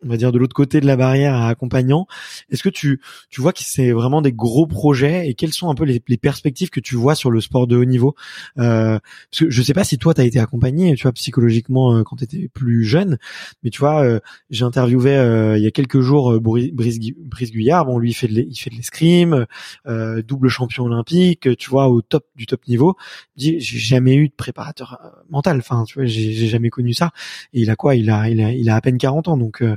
[0.05, 2.07] on va dire de l'autre côté de la barrière à accompagnant.
[2.49, 5.75] Est-ce que tu tu vois que c'est vraiment des gros projets et quelles sont un
[5.75, 8.15] peu les, les perspectives que tu vois sur le sport de haut niveau?
[8.57, 8.99] Euh,
[9.31, 12.03] Parce que je sais pas si toi tu as été accompagné, tu vois psychologiquement euh,
[12.03, 13.17] quand tu étais plus jeune,
[13.63, 14.19] mais tu vois euh,
[14.49, 18.27] j'ai interviewé euh, il y a quelques jours Brice, Brice Guyard, bon lui il fait
[18.27, 19.45] de il fait l'escrime,
[19.85, 22.95] double champion olympique, tu vois au top du top niveau.
[23.35, 27.11] Dit j'ai jamais eu de préparateur mental, enfin tu vois j'ai jamais connu ça.
[27.53, 27.95] Et il a quoi?
[27.95, 29.75] Il a il a il a à peine 40 ans donc euh,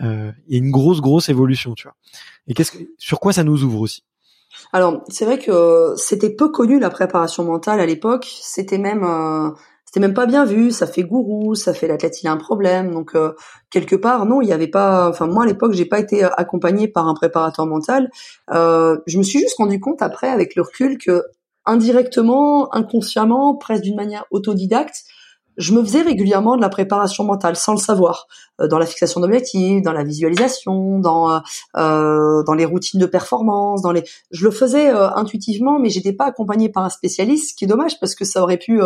[0.00, 1.96] il y a une grosse grosse évolution, tu vois.
[2.46, 4.04] Et qu'est-ce que, sur quoi ça nous ouvre aussi?
[4.72, 8.26] Alors c'est vrai que c'était peu connu la préparation mentale à l'époque.
[8.40, 9.50] C'était même euh,
[9.84, 10.70] c'était même pas bien vu.
[10.70, 12.92] Ça fait gourou, ça fait l'athlète il a un problème.
[12.92, 13.32] Donc euh,
[13.70, 15.08] quelque part non, il y avait pas.
[15.08, 18.10] Enfin moi à l'époque j'ai pas été accompagné par un préparateur mental.
[18.50, 21.22] je me suis juste rendu compte après avec le recul que
[21.66, 25.04] indirectement, inconsciemment, presque d'une manière autodidacte,
[25.60, 28.26] je me faisais régulièrement de la préparation mentale sans le savoir,
[28.60, 31.38] euh, dans la fixation d'objectifs, dans la visualisation, dans euh,
[31.76, 34.02] euh dans les routines de performance, dans les.
[34.30, 38.00] Je le faisais intuitivement, mais j'étais pas accompagné par un spécialiste, ce qui est dommage
[38.00, 38.80] parce que ça aurait pu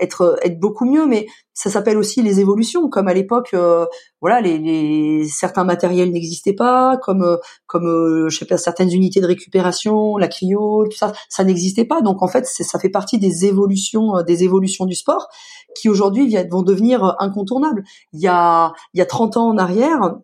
[0.00, 3.86] être être beaucoup mieux mais ça s'appelle aussi les évolutions comme à l'époque euh,
[4.20, 7.36] voilà les, les, certains matériels n'existaient pas comme euh,
[7.66, 11.84] comme euh, je sais pas certaines unités de récupération la cryo tout ça ça n'existait
[11.84, 12.00] pas.
[12.00, 15.28] Donc en fait ça fait partie des évolutions des évolutions du sport
[15.74, 17.84] qui aujourd'hui vont devenir incontournables.
[18.12, 20.16] Il y a il y a 30 ans en arrière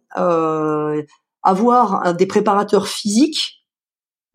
[1.43, 3.58] avoir des préparateurs physiques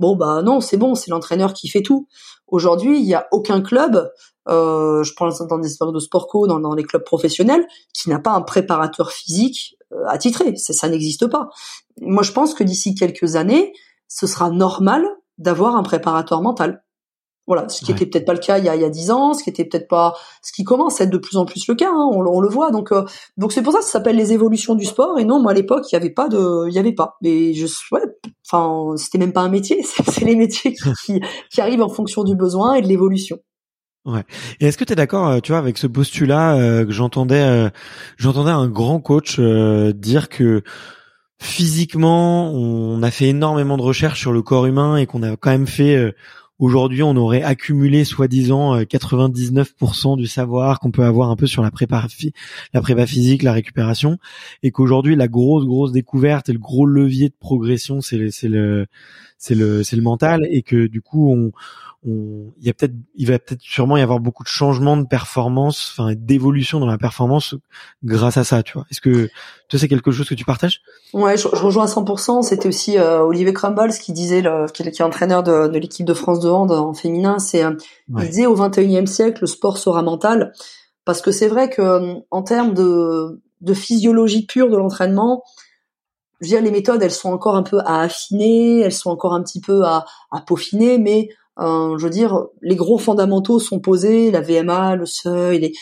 [0.03, 2.09] Bon bah non, c'est bon, c'est l'entraîneur qui fait tout.
[2.47, 4.11] Aujourd'hui, il n'y a aucun club
[4.49, 8.19] euh, je pense dans des sports de sport co, dans, les clubs professionnels, qui n'a
[8.19, 10.57] pas un préparateur physique euh, attitré.
[10.57, 11.47] Ça n'existe pas.
[12.01, 13.71] Moi, je pense que d'ici quelques années,
[14.09, 16.82] ce sera normal d'avoir un préparateur mental.
[17.45, 19.11] Voilà, ce qui était peut-être pas le cas il y a, il y a 10
[19.11, 21.67] ans, ce qui était peut-être pas, ce qui commence à être de plus en plus
[21.67, 22.71] le cas, hein, on, on, le voit.
[22.71, 23.03] Donc, euh,
[23.35, 25.19] donc c'est pour ça que ça s'appelle les évolutions du sport.
[25.19, 27.17] Et non, moi à l'époque, il y avait pas de, il y avait pas.
[27.21, 28.01] Mais je, ouais,
[28.49, 29.83] enfin, c'était même pas un métier.
[30.09, 30.73] C'est les métiers
[31.05, 31.21] qui,
[31.51, 33.39] qui arrivent en fonction du besoin et de l'évolution.
[34.05, 34.23] Ouais.
[34.59, 37.41] Et est-ce que tu es d'accord, euh, tu vois, avec ce postulat euh, que j'entendais,
[37.41, 37.69] euh,
[38.17, 40.61] j'entendais un grand coach dire que
[41.39, 45.51] physiquement, on a fait énormément de recherches sur le corps humain et qu'on a quand
[45.51, 46.13] même fait.
[46.59, 51.71] Aujourd'hui, on aurait accumulé soi-disant 99% du savoir qu'on peut avoir un peu sur la
[51.71, 52.05] prépa,
[52.73, 54.17] la prépa physique, la récupération,
[54.61, 58.49] et qu'aujourd'hui la grosse grosse découverte et le gros levier de progression, c'est le c'est
[58.49, 58.85] le
[59.37, 61.51] c'est le le mental, et que du coup on
[62.05, 65.95] il y a peut-être, il va peut-être sûrement y avoir beaucoup de changements de performance,
[65.97, 67.55] enfin d'évolution dans la performance
[68.03, 68.85] grâce à ça, tu vois.
[68.91, 69.29] Est-ce que
[69.69, 70.81] toi c'est quelque chose que tu partages?
[71.13, 72.41] Ouais, je, rejoins à 100%.
[72.41, 76.13] C'était aussi euh, Olivier Crumbles qui disait, le, qui, est entraîneur de, de l'équipe de
[76.13, 77.71] France de hand en féminin, c'est euh,
[78.17, 80.51] il disait au 21e siècle le sport sera mental,
[81.05, 85.41] parce que c'est vrai que en termes de de physiologie pure de l'entraînement,
[86.41, 89.33] je veux dire, les méthodes, elles sont encore un peu à affiner, elles sont encore
[89.33, 91.29] un petit peu à, à peaufiner, mais
[91.59, 95.73] euh, je veux dire, les gros fondamentaux sont posés, la VMA, le seuil, les...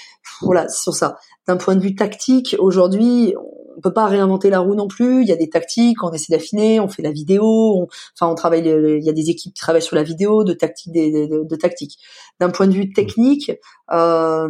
[0.42, 1.18] voilà, sur ça.
[1.48, 3.34] D'un point de vue tactique, aujourd'hui,
[3.78, 5.22] on peut pas réinventer la roue non plus.
[5.22, 8.68] Il y a des tactiques, on essaie d'affiner, on fait la vidéo, enfin on travaille.
[8.68, 11.58] Il y a des équipes qui travaillent sur la vidéo, de tactique, de, de.
[12.40, 13.52] D'un point de vue technique,
[13.92, 14.50] euh,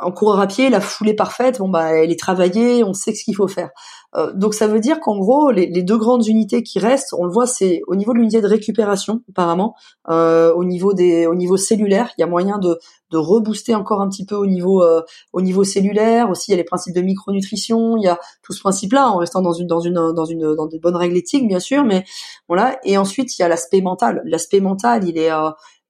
[0.00, 3.22] en coureur à pied, la foulée parfaite, bon bah elle est travaillée, on sait ce
[3.22, 3.70] qu'il faut faire.
[4.16, 7.30] Euh, donc ça veut dire qu'en gros, les, deux grandes unités qui restent, on le
[7.30, 9.74] voit, c'est au niveau de l'unité de récupération, apparemment,
[10.08, 12.78] euh, au niveau des, au niveau cellulaire, il y a moyen de,
[13.10, 16.30] de rebooster encore un petit peu au niveau, euh, au niveau cellulaire.
[16.30, 19.18] Aussi, il y a les principes de micronutrition, il y a tout ce principe-là, en
[19.18, 22.04] restant dans une, dans une, dans une, dans des bonnes règles éthiques, bien sûr, mais
[22.48, 22.78] voilà.
[22.84, 24.22] Et ensuite, il y a l'aspect mental.
[24.24, 25.30] L'aspect mental, il est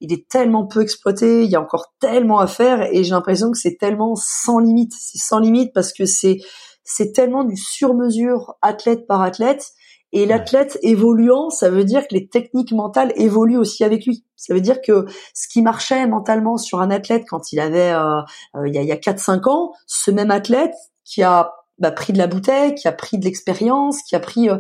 [0.01, 3.51] il est tellement peu exploité, il y a encore tellement à faire et j'ai l'impression
[3.51, 4.92] que c'est tellement sans limite.
[4.99, 6.38] C'est sans limite parce que c'est
[6.84, 9.72] c'est tellement du sur-mesure athlète par athlète.
[10.12, 14.24] Et l'athlète évoluant, ça veut dire que les techniques mentales évoluent aussi avec lui.
[14.36, 18.20] Ça veut dire que ce qui marchait mentalement sur un athlète quand il avait euh,
[18.55, 20.74] euh, il y a, il y a 4-5 ans, ce même athlète
[21.05, 24.49] qui a bah, pris de la bouteille, qui a pris de l'expérience, qui a pris
[24.49, 24.59] euh,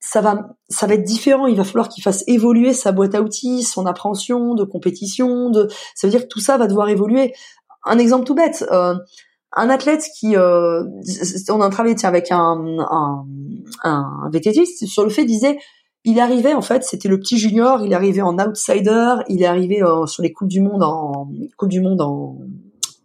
[0.00, 3.22] ça va ça va être différent, il va falloir qu'il fasse évoluer sa boîte à
[3.22, 7.34] outils, son appréhension de compétition, de ça veut dire que tout ça va devoir évoluer.
[7.84, 8.64] Un exemple tout bête,
[9.52, 10.84] un athlète qui, euh,
[11.48, 13.26] on a un travail avec un, un,
[13.82, 15.58] un vététiste sur le fait, disait,
[16.04, 19.82] il arrivait en fait, c'était le petit junior, il arrivait en outsider, il est arrivé
[19.82, 22.38] euh, sur les coupes du monde en coupe du monde en,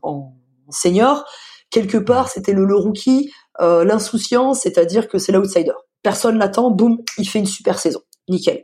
[0.02, 0.34] en
[0.70, 1.26] senior.
[1.70, 3.32] Quelque part, c'était le, le rookie,
[3.62, 5.74] euh, l'insouciance, c'est-à-dire que c'est l'outsider.
[6.04, 8.64] Personne l'attend, boum, il fait une super saison, nickel.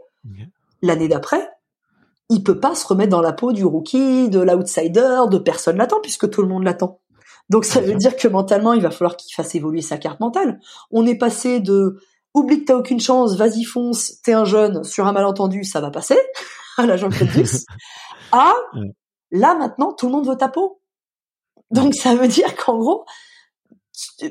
[0.81, 1.49] L'année d'après,
[2.29, 5.99] il peut pas se remettre dans la peau du rookie, de l'outsider, de personne l'attend
[6.01, 6.99] puisque tout le monde l'attend.
[7.49, 10.59] Donc ça veut dire que mentalement, il va falloir qu'il fasse évoluer sa carte mentale.
[10.91, 11.99] On est passé de
[12.35, 15.89] oublie que t'as aucune chance, vas-y fonce, t'es un jeune, sur un malentendu, ça va
[15.89, 16.17] passer,
[16.77, 17.65] à la jean plus,
[18.31, 18.53] à
[19.31, 20.79] là maintenant, tout le monde veut ta peau.
[21.71, 23.05] Donc ça veut dire qu'en gros,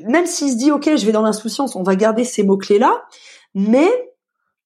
[0.07, 2.79] même s'il se dit ok, je vais dans l'insouciance, on va garder ces mots clés
[2.79, 3.03] là,
[3.53, 3.89] mais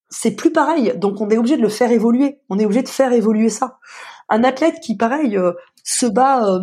[0.09, 0.93] c'est plus pareil.
[0.97, 2.39] Donc on est obligé de le faire évoluer.
[2.49, 3.79] On est obligé de faire évoluer ça.
[4.29, 5.53] Un athlète qui pareil euh,
[5.83, 6.59] se bat euh,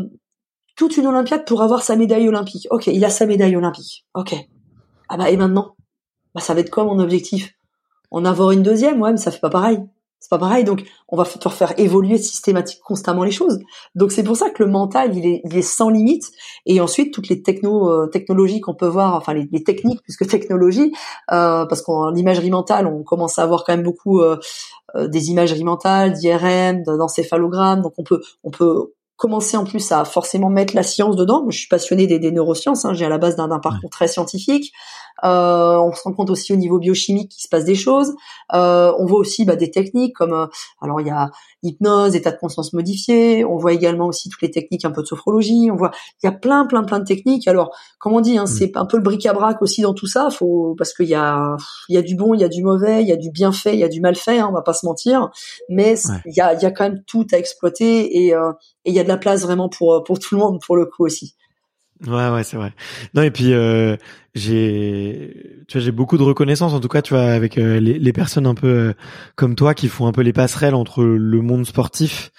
[0.76, 2.68] toute une Olympiade pour avoir sa médaille olympique.
[2.70, 4.06] Ok, il a sa médaille olympique.
[4.14, 4.34] Ok.
[5.08, 5.76] Ah bah et maintenant?
[6.34, 7.52] Bah ça va être quoi mon objectif?
[8.10, 9.00] En avoir une deuxième?
[9.00, 9.80] Ouais, mais ça fait pas pareil.
[10.20, 10.64] C'est pas pareil.
[10.64, 13.58] Donc on va faire évoluer systématiquement constamment les choses.
[13.94, 16.30] Donc c'est pour ça que le mental il est, il est sans limite.
[16.66, 20.16] Et ensuite toutes les techno euh, technologies qu'on peut voir, enfin les, les techniques plus
[20.16, 20.92] que technologie,
[21.32, 24.38] euh, parce qu'en l'imagerie mentale on commence à avoir quand même beaucoup euh,
[24.94, 27.80] euh des imageries mentales, d'IRM, d'encéphalogramme.
[27.80, 31.44] Donc on peut on peut commencé en plus à forcément mettre la science dedans.
[31.50, 32.86] je suis passionnée des, des neurosciences.
[32.86, 32.94] Hein.
[32.94, 34.72] J'ai à la base d'un parcours très scientifique.
[35.24, 38.14] Euh, on se rend compte aussi au niveau biochimique qu'il se passe des choses.
[38.54, 40.46] Euh, on voit aussi bah, des techniques comme euh,
[40.80, 41.30] alors il y a
[41.62, 43.44] hypnose, état de conscience modifié.
[43.44, 45.70] On voit également aussi toutes les techniques un peu de sophrologie.
[45.70, 45.90] On voit
[46.22, 47.48] il y a plein plein plein de techniques.
[47.48, 48.46] Alors comme on dit, hein, mm.
[48.46, 50.30] c'est un peu le bric-à-brac aussi dans tout ça.
[50.30, 51.56] Faut parce qu'il y a
[51.88, 53.52] il y a du bon, il y a du mauvais, il y a du bien
[53.52, 54.38] fait, il y a du mal fait.
[54.38, 55.30] Hein, on va pas se mentir.
[55.68, 55.94] Mais
[56.26, 58.52] il y a y a quand même tout à exploiter et euh,
[58.84, 60.86] et il y a de la place vraiment pour pour tout le monde pour le
[60.86, 61.34] coup aussi.
[62.06, 62.72] Ouais, ouais, c'est vrai.
[63.14, 63.96] Non, et puis euh,
[64.34, 68.12] j'ai, tu vois, j'ai beaucoup de reconnaissance, en tout cas, tu vois, avec euh, les,
[68.12, 68.92] personnes un peu euh,
[69.34, 72.30] comme toi qui font un peu les passerelles entre le monde sportif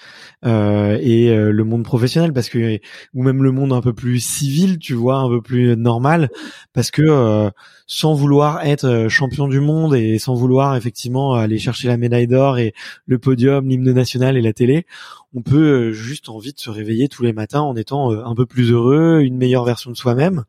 [0.45, 2.79] euh, et euh, le monde professionnel, parce que
[3.13, 6.29] ou même le monde un peu plus civil, tu vois, un peu plus normal,
[6.73, 7.51] parce que
[7.87, 12.57] sans vouloir être champion du monde et sans vouloir effectivement aller chercher la médaille d'or
[12.57, 12.73] et
[13.05, 14.85] le podium, l'hymne national et la télé,
[15.33, 18.71] on peut juste envie de se réveiller tous les matins en étant un peu plus
[18.71, 20.45] heureux, une meilleure version de soi-même,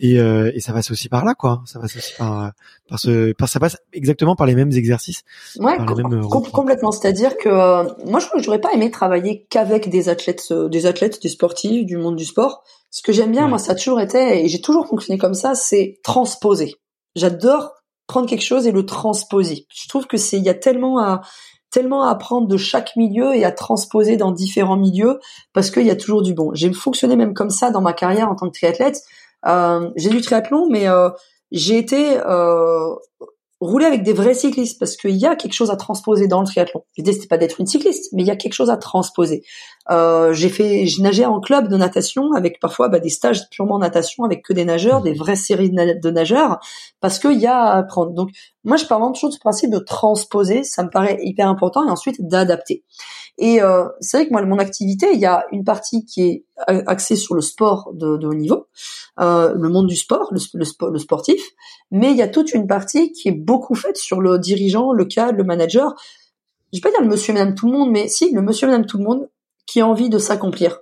[0.00, 1.62] et, et ça va aussi par là, quoi.
[1.66, 2.52] Ça passe aussi par,
[2.88, 5.22] par ce, par, ça passe exactement par les mêmes exercices.
[5.58, 6.22] Ouais, euh,
[6.52, 6.92] complètement.
[6.92, 11.20] C'est-à-dire que euh, moi, je j'aurais pas aimé travailler qu'avec des athlètes, euh, des athlètes,
[11.20, 12.62] des sportifs, du monde du sport.
[12.90, 15.54] Ce que j'aime bien, moi, ça a toujours été, et j'ai toujours fonctionné comme ça,
[15.54, 16.76] c'est transposer.
[17.16, 17.72] J'adore
[18.06, 19.66] prendre quelque chose et le transposer.
[19.72, 21.22] Je trouve que c'est, il y a tellement à,
[21.70, 25.20] tellement à apprendre de chaque milieu et à transposer dans différents milieux
[25.52, 26.50] parce qu'il y a toujours du bon.
[26.54, 29.00] J'ai fonctionné même comme ça dans ma carrière en tant que triathlète.
[29.46, 31.10] Euh, j'ai du triathlon, mais euh,
[31.50, 32.94] j'ai été euh,
[33.60, 36.46] rouler avec des vrais cyclistes parce qu'il y a quelque chose à transposer dans le
[36.46, 36.84] triathlon.
[36.96, 39.44] L'idée c'était pas d'être une cycliste, mais il y a quelque chose à transposer.
[39.90, 43.78] Euh, j'ai fait, j'ai nagé en club de natation avec parfois bah, des stages purement
[43.78, 46.60] natation avec que des nageurs, des vraies séries de, nageurs,
[47.00, 48.12] parce qu'il y a à apprendre.
[48.12, 48.30] Donc
[48.62, 52.16] moi je parle toujours du principe de transposer, ça me paraît hyper important, et ensuite
[52.20, 52.84] d'adapter.
[53.38, 56.44] Et euh, c'est vrai que moi, mon activité, il y a une partie qui est
[56.66, 58.66] axée sur le sport de, de haut niveau,
[59.18, 61.42] euh, le monde du sport, le, sportif,
[61.90, 65.06] mais il y a toute une partie qui est beaucoup faite sur le dirigeant, le
[65.06, 65.94] cadre, le manager.
[66.72, 68.84] Je vais pas dire le monsieur, madame, tout le monde, mais si, le monsieur, madame,
[68.84, 69.28] tout le monde
[69.70, 70.80] qui a envie de s'accomplir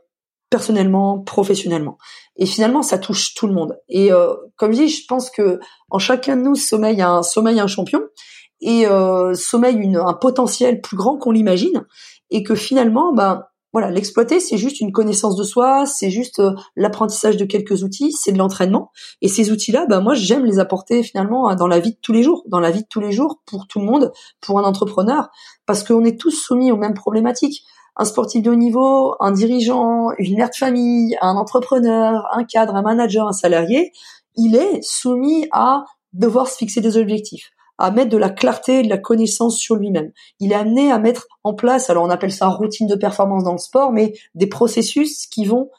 [0.50, 1.98] personnellement, professionnellement.
[2.36, 3.76] Et finalement, ça touche tout le monde.
[3.90, 5.60] Et euh, comme je dis, je pense que
[5.90, 8.00] en chacun de nous sommeille un sommeil un champion
[8.62, 11.84] et euh, sommeille une, un potentiel plus grand qu'on l'imagine
[12.30, 13.42] et que finalement, ben
[13.74, 18.12] voilà, l'exploiter, c'est juste une connaissance de soi, c'est juste euh, l'apprentissage de quelques outils,
[18.12, 18.90] c'est de l'entraînement.
[19.20, 22.22] Et ces outils-là, ben moi, j'aime les apporter finalement dans la vie de tous les
[22.22, 25.28] jours, dans la vie de tous les jours pour tout le monde, pour un entrepreneur,
[25.66, 27.62] parce qu'on est tous soumis aux mêmes problématiques.
[27.98, 32.76] Un sportif de haut niveau, un dirigeant, une mère de famille, un entrepreneur, un cadre,
[32.76, 33.92] un manager, un salarié,
[34.36, 38.82] il est soumis à devoir se fixer des objectifs à mettre de la clarté et
[38.82, 40.10] de la connaissance sur lui-même.
[40.40, 43.52] Il est amené à mettre en place, alors on appelle ça routine de performance dans
[43.52, 45.70] le sport, mais des processus qui vont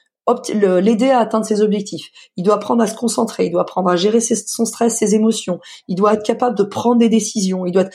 [0.53, 2.09] l'aider à atteindre ses objectifs.
[2.37, 5.59] Il doit apprendre à se concentrer, il doit apprendre à gérer son stress, ses émotions,
[5.87, 7.89] il doit être capable de prendre des décisions, il doit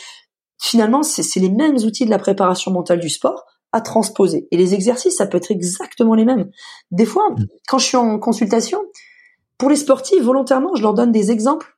[0.61, 3.45] finalement c'est les mêmes outils de la préparation mentale du sport
[3.75, 4.49] à transposer.
[4.51, 6.51] Et les exercices, ça peut être exactement les mêmes.
[6.91, 7.47] Des fois, mmh.
[7.69, 8.81] quand je suis en consultation,
[9.59, 11.77] pour les sportifs, volontairement, je leur donne des exemples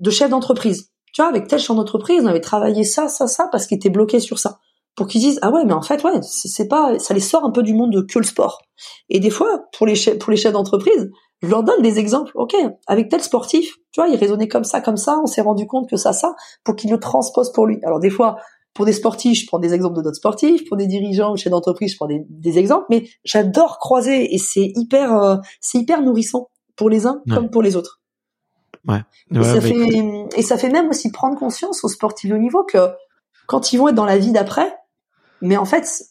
[0.00, 3.48] de chefs d'entreprise tu vois, avec tel champ d'entreprise, on avait travaillé ça, ça, ça,
[3.50, 4.58] parce qu'ils étaient bloqués sur ça.
[4.96, 7.52] Pour qu'ils disent, ah ouais, mais en fait, ouais, c'est pas, ça les sort un
[7.52, 8.60] peu du monde de que le sport.
[9.08, 11.10] Et des fois, pour les chefs, pour les chefs d'entreprise,
[11.40, 12.32] je leur donne des exemples.
[12.34, 12.54] Ok,
[12.86, 15.88] avec tel sportif, tu vois, il raisonnait comme ça, comme ça, on s'est rendu compte
[15.88, 17.78] que ça, ça, pour qu'il le transpose pour lui.
[17.82, 18.36] Alors des fois,
[18.76, 20.68] pour des sportifs, je prends des exemples de d'autres sportifs.
[20.68, 22.84] Pour des dirigeants ou chefs d'entreprise, je prends des, exemples.
[22.90, 27.62] Mais j'adore croiser et c'est hyper, euh, c'est hyper nourrissant pour les uns comme pour
[27.62, 28.02] les autres.
[28.86, 29.00] Ouais.
[29.34, 32.90] et, ça fait, et ça fait même aussi prendre conscience aux sportifs au niveau que
[33.46, 34.76] quand ils vont être dans la vie d'après,
[35.40, 36.04] mais en fait,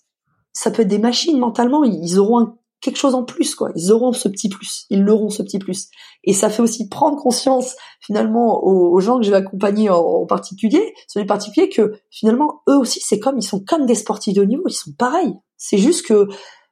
[0.51, 3.71] ça peut être des machines mentalement, ils auront quelque chose en plus, quoi.
[3.75, 5.89] Ils auront ce petit plus, ils l'auront ce petit plus.
[6.23, 10.93] Et ça fait aussi prendre conscience finalement aux, gens que je vais accompagner en, particulier,
[11.07, 14.41] sur les particuliers, que finalement eux aussi, c'est comme ils sont comme des sportifs de
[14.41, 15.33] haut niveau, ils sont pareils.
[15.57, 16.27] C'est juste que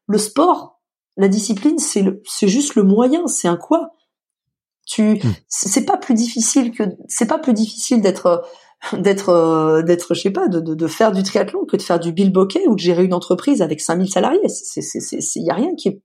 [0.07, 0.79] le sport,
[1.17, 3.89] la discipline, c'est c'est juste le moyen, c'est un quoi.
[4.85, 5.33] Tu, hmm.
[5.47, 8.45] c'est pas plus difficile que, c'est pas plus difficile d'être,
[8.91, 11.99] d'être, euh, d'être, je sais pas, de, de, de, faire du triathlon que de faire
[11.99, 14.49] du billboquet ou de gérer une entreprise avec 5000 salariés.
[14.49, 16.01] C'est, c'est, c'est, il y a rien qui est,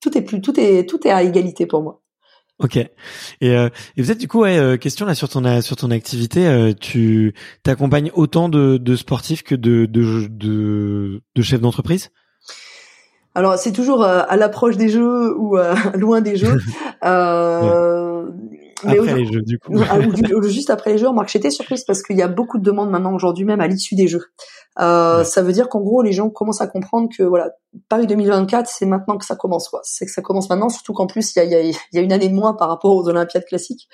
[0.00, 2.00] tout est plus, tout est, tout est à égalité pour moi.
[2.60, 2.76] Ok.
[2.76, 2.90] Et,
[3.42, 6.72] euh, et peut-être du coup, ouais, euh, question là sur ton sur ton activité, euh,
[6.72, 7.34] tu
[7.64, 12.10] t'accompagnes autant de, de sportifs que de de, de, de chefs d'entreprise?
[13.34, 16.58] Alors c'est toujours euh, à l'approche des jeux ou euh, loin des jeux.
[17.02, 18.30] Euh,
[18.82, 19.72] après les jeux, du coup.
[19.88, 19.98] Ah,
[20.42, 23.14] juste après les jeux, Marc, j'étais surprise parce qu'il y a beaucoup de demandes maintenant
[23.14, 24.24] aujourd'hui même à l'issue des jeux.
[24.80, 27.50] Euh, Ça veut dire qu'en gros, les gens commencent à comprendre que voilà,
[27.88, 29.68] Paris 2024, c'est maintenant que ça commence.
[29.68, 29.80] quoi.
[29.84, 32.00] C'est que ça commence maintenant, surtout qu'en plus, il y a, y, a, y a,
[32.00, 33.88] une année de moins par rapport aux Olympiades classiques.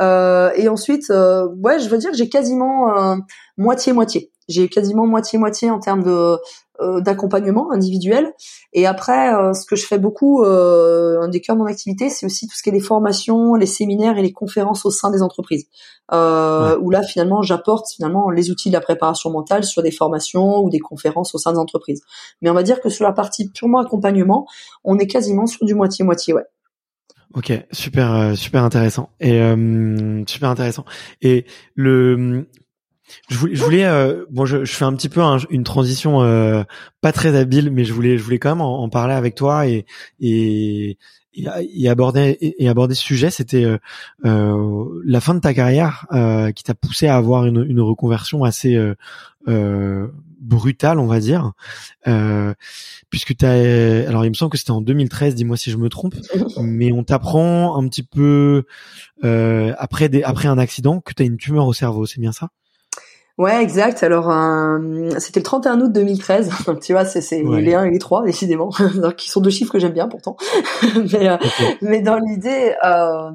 [0.00, 3.16] Euh, et ensuite, euh, ouais, je veux dire que j'ai quasiment
[3.56, 4.32] moitié-moitié.
[4.48, 6.36] j'ai quasiment moitié-moitié en termes de euh,
[7.00, 8.32] d'accompagnement individuel.
[8.72, 12.10] Et après, euh, ce que je fais beaucoup, euh, un des cœurs de mon activité,
[12.10, 15.10] c'est aussi tout ce qui est les formations, les séminaires et les conférences au sein
[15.10, 15.66] des entreprises.
[16.12, 20.58] Euh, Où là, finalement, j'apporte finalement les outils de la préparation mentale sur des formations
[20.58, 22.02] ou des conférences au sein des entreprises.
[22.42, 24.46] Mais on va dire que sur la partie purement accompagnement,
[24.84, 26.44] on est quasiment sur du moitié-moitié, ouais.
[27.34, 29.38] Ok, super, super intéressant et
[30.26, 30.84] super intéressant.
[31.20, 31.44] Et
[31.74, 32.46] le
[33.28, 35.20] je voulais, je voulais euh, bon, je, je, fais un petit peu
[35.50, 36.62] une transition euh,
[37.00, 39.86] pas très habile, mais je voulais, je voulais quand même en, parler avec toi et
[40.20, 40.98] et,
[41.34, 43.30] et, aborder et, aborder ce sujet.
[43.30, 43.78] C'était euh,
[44.24, 46.06] euh la fin de ta carrière
[46.54, 48.78] qui t'a poussé à avoir une, une reconversion assez
[50.40, 51.52] brutale, on va dire,
[53.10, 54.08] puisque t'as.
[54.08, 55.34] Alors, il me semble que c'était en 2013.
[55.34, 56.14] Dis-moi si je me trompe,
[56.62, 58.64] mais on t'apprend un petit peu
[59.22, 62.06] après des, après un accident que tu as une tumeur au cerveau.
[62.06, 62.50] C'est bien ça?
[63.38, 64.02] Ouais, exact.
[64.02, 66.50] Alors, euh, c'était le 31 août 2013.
[66.66, 68.70] Donc, tu vois, c'est les 1 et les 3, décidément.
[68.96, 70.36] Donc, qui sont deux chiffres que j'aime bien, pourtant.
[71.12, 71.36] mais, euh,
[71.82, 73.30] mais dans l'idée, euh,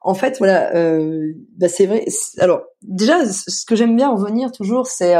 [0.00, 2.04] en fait, voilà, euh, bah, c'est vrai.
[2.38, 5.14] Alors, déjà, ce que j'aime bien revenir toujours, c'est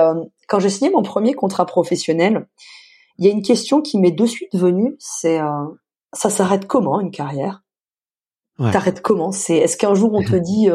[0.48, 2.47] quand j'ai signé mon premier contrat professionnel,
[3.19, 5.39] il y a une question qui m'est de suite venue, c'est
[6.12, 7.62] ça s'arrête comment une carrière?
[8.59, 8.70] Ouais.
[8.70, 9.32] T'arrêtes comment?
[9.32, 10.69] C'est est-ce qu'un jour on te dit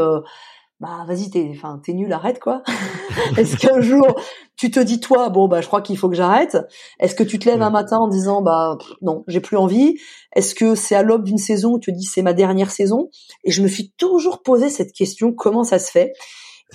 [0.81, 2.63] bah vas-y t'es enfin t'es nul arrête quoi.
[3.37, 4.19] Est-ce qu'un jour
[4.57, 6.57] tu te dis toi bon bah je crois qu'il faut que j'arrête.
[6.99, 9.99] Est-ce que tu te lèves un matin en disant bah non j'ai plus envie.
[10.35, 13.11] Est-ce que c'est à l'aube d'une saison où tu te dis c'est ma dernière saison?
[13.43, 16.13] Et je me suis toujours posé cette question comment ça se fait?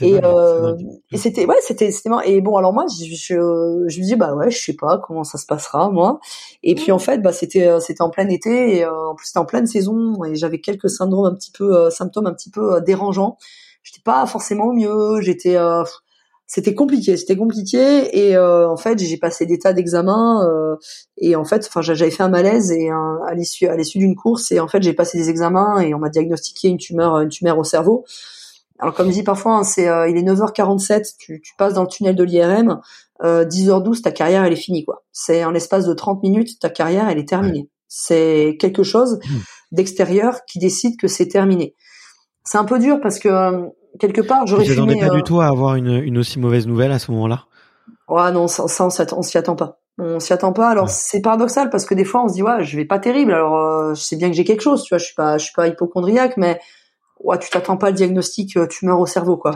[0.03, 0.75] Et, euh,
[1.11, 3.35] et c'était ouais c'était c'était et bon alors moi je, je
[3.89, 6.21] je me dis bah ouais je sais pas comment ça se passera moi.
[6.63, 9.27] Et puis en fait bah c'était euh, c'était en plein été et euh, en plus
[9.27, 12.51] c'était en pleine saison et j'avais quelques syndromes un petit peu euh, symptômes un petit
[12.51, 13.39] peu dérangeants
[13.87, 15.85] j'étais pas forcément au mieux, j'étais euh,
[16.47, 20.77] c'était compliqué, c'était compliqué et euh, en fait j'ai passé des tas d'examens euh,
[21.19, 24.51] et en fait enfin j'avais fait un malaise et à l'issue à l'issue d'une course
[24.53, 27.59] et en fait j'ai passé des examens et on m'a diagnostiqué une tumeur une tumeur
[27.59, 28.05] au cerveau.
[28.79, 31.89] Alors comme je dis parfois hein, c'est il est 9h47, tu, tu passes dans le
[31.89, 32.81] tunnel de l'IRM,
[33.23, 35.05] 10h12 ta carrière elle est finie quoi.
[35.13, 37.71] C'est en l'espace de 30 minutes ta carrière elle est terminée.
[37.89, 39.37] C'est quelque chose mmh.
[39.73, 41.75] d'extérieur qui décide que c'est terminé
[42.47, 43.67] c'est un peu dur parce que euh,
[43.99, 44.99] quelque part j'aurais fumé.
[44.99, 47.45] pas du euh, tout à avoir une, une aussi mauvaise nouvelle à ce moment-là?
[48.09, 49.81] Ouais non ça, ça on s'y attend pas.
[49.99, 50.69] On s'y attend pas.
[50.69, 53.33] Alors c'est paradoxal parce que des fois on se dit ouais je vais pas terrible.
[53.33, 55.45] Alors euh, je sais bien que j'ai quelque chose tu vois je suis pas je
[55.45, 56.61] suis pas hypochondriaque mais
[57.21, 59.55] ouais, tu t'attends pas le diagnostic euh, tumeur au cerveau quoi.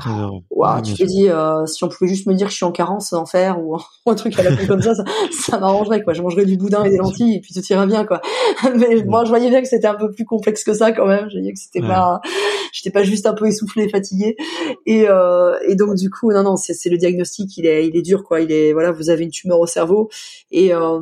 [0.51, 2.73] Ouais, tu te dis euh, si on pouvait juste me dire que je suis en
[2.73, 3.77] carence en fer ou,
[4.07, 6.12] un truc à la comme ça, ça, ça m'arrangerait quoi.
[6.12, 8.20] Je mangerais du boudin et des lentilles et puis tout irait bien quoi.
[8.77, 11.28] Mais moi je voyais bien que c'était un peu plus complexe que ça quand même.
[11.28, 12.20] Je voyais que c'était pas,
[12.73, 14.37] j'étais pas juste un peu essoufflé, fatigué.
[14.87, 18.03] Et, euh, et donc du coup non non c'est le diagnostic il est il est
[18.03, 18.41] dur quoi.
[18.41, 20.09] Il est voilà vous avez une tumeur au cerveau
[20.51, 21.01] et euh,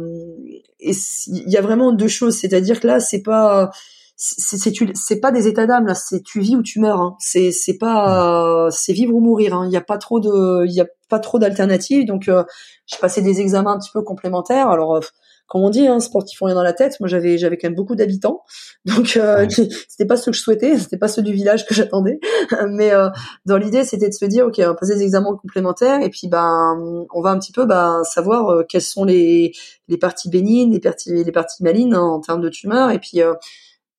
[0.81, 0.93] et
[1.29, 3.71] il y a vraiment deux choses, c'est-à-dire que là c'est pas
[4.21, 4.59] c'est
[4.95, 5.95] c'est pas des états d'âme là.
[5.95, 7.17] C'est tu vis ou tu meurs hein.
[7.21, 9.67] c'est c'est pas c'est vivre ou mourir hein.
[9.67, 12.05] il y a pas trop de il y a pas trop d'alternatives.
[12.05, 12.43] Donc euh,
[12.87, 14.69] j'ai passé des examens un petit peu complémentaires.
[14.71, 15.01] Alors euh,
[15.47, 16.99] comme on dit hein, sportif rien dans la tête.
[16.99, 18.43] Moi j'avais j'avais quand même beaucoup d'habitants.
[18.87, 19.47] Donc euh,
[19.89, 22.19] c'était pas ce que je souhaitais c'était pas ceux du village que j'attendais.
[22.71, 23.11] Mais euh,
[23.47, 26.27] dans l'idée c'était de se dire ok on va passer des examens complémentaires et puis
[26.27, 29.53] ben on va un petit peu ben savoir quelles sont les
[29.87, 32.91] les parties bénignes les parties les parties malignes hein, en termes de tumeurs.
[32.91, 33.23] Et puis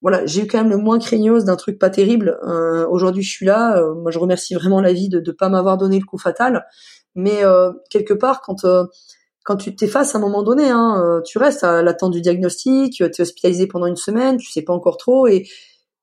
[0.02, 2.40] voilà, j'ai eu quand même le moins craignos d'un truc pas terrible.
[2.48, 3.78] Euh, Aujourd'hui, je suis là.
[3.78, 6.66] Euh, moi, je remercie vraiment la vie de ne pas m'avoir donné le coup fatal.
[7.16, 8.66] Mais euh, quelque part, quand
[9.46, 12.94] quand tu t'es face à un moment donné, hein, tu restes à l'attente du diagnostic,
[12.94, 15.48] tu es hospitalisé pendant une semaine, tu sais pas encore trop, et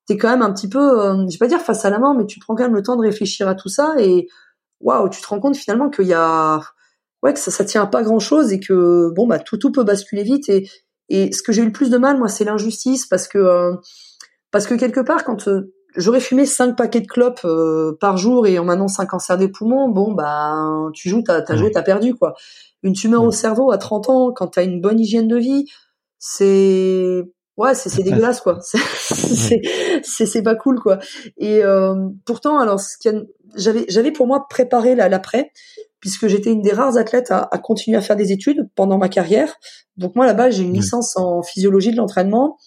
[0.05, 2.25] t'es quand même un petit peu, je vais pas dire face à la mort, mais
[2.25, 4.27] tu prends quand même le temps de réfléchir à tout ça, et
[4.81, 6.59] waouh, tu te rends compte finalement qu'il y a
[7.23, 9.71] ouais que ça ça tient à pas grand chose et que bon bah tout tout
[9.71, 10.69] peut basculer vite et
[11.09, 13.75] et ce que j'ai eu le plus de mal, moi, c'est l'injustice, parce que euh,
[14.51, 18.47] parce que quelque part, quand euh, j'aurais fumé cinq paquets de clopes euh, par jour
[18.47, 21.83] et en m'annonce un cancer des poumons, bon, bah, tu joues, t'as, as joué, t'as
[21.83, 22.35] perdu, quoi.
[22.83, 25.65] Une tumeur au cerveau à 30 ans, quand t'as une bonne hygiène de vie,
[26.19, 27.23] c'est
[27.57, 28.59] ouais c'est c'est dégueulasse quoi.
[28.61, 30.99] C'est c'est pas cool quoi.
[31.37, 31.61] Et
[32.25, 32.97] pourtant alors ce
[33.55, 35.51] j'avais j'avais pour moi préparé l'après
[35.99, 39.09] puisque j'étais une des rares athlètes à, à, continuer à faire des études pendant ma
[39.09, 39.55] carrière.
[39.97, 42.57] Donc moi là-bas, j'ai une licence en physiologie de l'entraînement.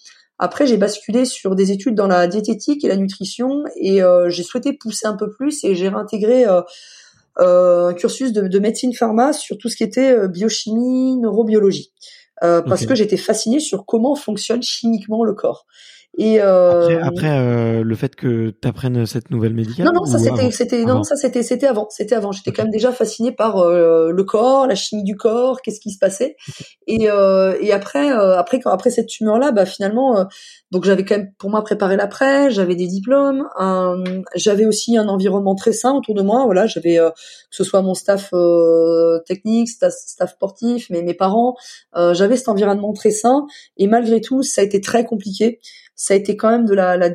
[0.43, 4.41] Après, j'ai basculé sur des études dans la diététique et la nutrition et euh, j'ai
[4.41, 6.61] souhaité pousser un peu plus et j'ai réintégré euh,
[7.37, 11.93] euh, un cursus de, de, médecine pharma sur tout ce qui était biochimie, neurobiologie,
[12.41, 15.67] parce que j'étais fascinée sur comment fonctionne chimiquement le corps.
[16.17, 16.99] Et euh...
[17.01, 19.85] après, après euh, le fait que tu apprennes cette nouvelle médicale.
[19.85, 22.33] Non non ça c'était c'était non ça c'était c'était avant c'était avant.
[22.33, 25.91] J'étais quand même déjà fascinée par euh, le corps la chimie du corps qu'est-ce qui
[25.91, 26.35] se passait.
[26.85, 30.25] Et euh, et après euh, après quand après cette tumeur là bah finalement
[30.71, 33.47] donc j'avais quand même pour moi préparé l'après j'avais des diplômes
[34.35, 36.43] j'avais aussi un environnement très sain autour de moi.
[36.43, 38.33] Voilà j'avais que ce soit mon staff
[39.25, 41.55] technique staff, staff sportif mais mes parents
[41.95, 43.45] j'avais cet environnement très sain.
[43.77, 45.61] Et malgré tout ça a été très compliqué
[46.01, 47.09] ça a été quand même de la, la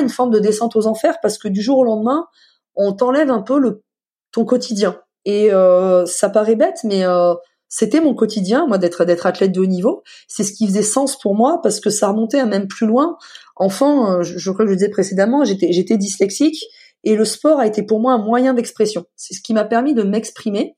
[0.00, 2.26] une forme de descente aux enfers parce que du jour au lendemain,
[2.74, 3.82] on t'enlève un peu le
[4.30, 4.98] ton quotidien.
[5.24, 7.34] Et euh, ça paraît bête, mais euh,
[7.68, 10.02] c'était mon quotidien, moi, d'être d'être athlète de haut niveau.
[10.28, 13.18] C'est ce qui faisait sens pour moi parce que ça remontait à même plus loin.
[13.56, 16.64] Enfin, euh, je, je crois que je le disais précédemment, j'étais j'étais dyslexique
[17.04, 19.04] et le sport a été pour moi un moyen d'expression.
[19.16, 20.76] C'est ce qui m'a permis de m'exprimer.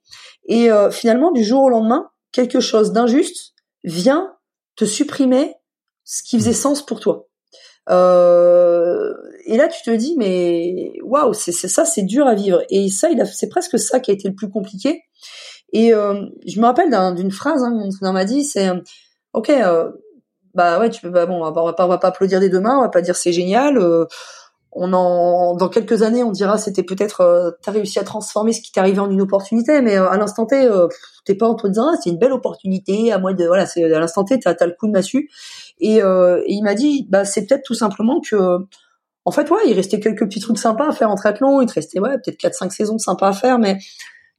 [0.49, 3.55] Et euh, finalement, du jour au lendemain, quelque chose d'injuste
[3.85, 4.35] vient
[4.77, 5.55] te supprimer
[6.05, 7.29] ce qui faisait sens pour toi.
[7.91, 9.13] Euh,
[9.47, 12.63] et là, tu te dis, mais waouh, c'est ça, c'est dur à vivre.
[12.71, 15.03] Et ça, c'est presque ça qui a été le plus compliqué.
[15.73, 18.71] Et euh, je me rappelle d'une phrase, hein, mon m'a dit, c'est,
[19.33, 19.91] ok, euh,
[20.55, 22.61] bah ouais, tu peux, bah bon, on va, pas, on va pas applaudir des deux
[22.61, 23.79] mains, on va pas dire c'est génial.
[24.77, 28.53] Euh, on en, dans quelques années, on dira c'était peut-être, euh, t'as réussi à transformer
[28.53, 30.69] ce qui t'est arrivé en une opportunité, mais à l'instant T,
[31.25, 33.67] t'es pas en train de dire, ah, c'est une belle opportunité, à moi de, voilà,
[33.67, 35.31] c'est à l'instant T, t'as, as le coup de massue.
[35.81, 38.59] Et, euh, et il m'a dit, bah c'est peut-être tout simplement que,
[39.25, 41.75] en fait, ouais, il restait quelques petits trucs sympas à faire en triathlon, il te
[41.75, 43.79] restait ouais peut-être quatre cinq saisons sympas à faire, mais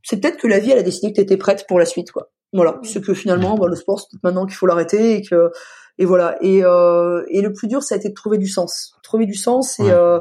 [0.04, 2.30] c'est peut-être que la vie elle a décidé que t'étais prête pour la suite, quoi.
[2.54, 5.52] Voilà, c'est que finalement, bah, le sport c'est maintenant qu'il faut l'arrêter et que
[5.98, 6.38] et voilà.
[6.42, 9.36] Et, euh, et le plus dur, ça a été de trouver du sens, trouver du
[9.36, 9.80] sens.
[9.80, 10.20] Et, euh,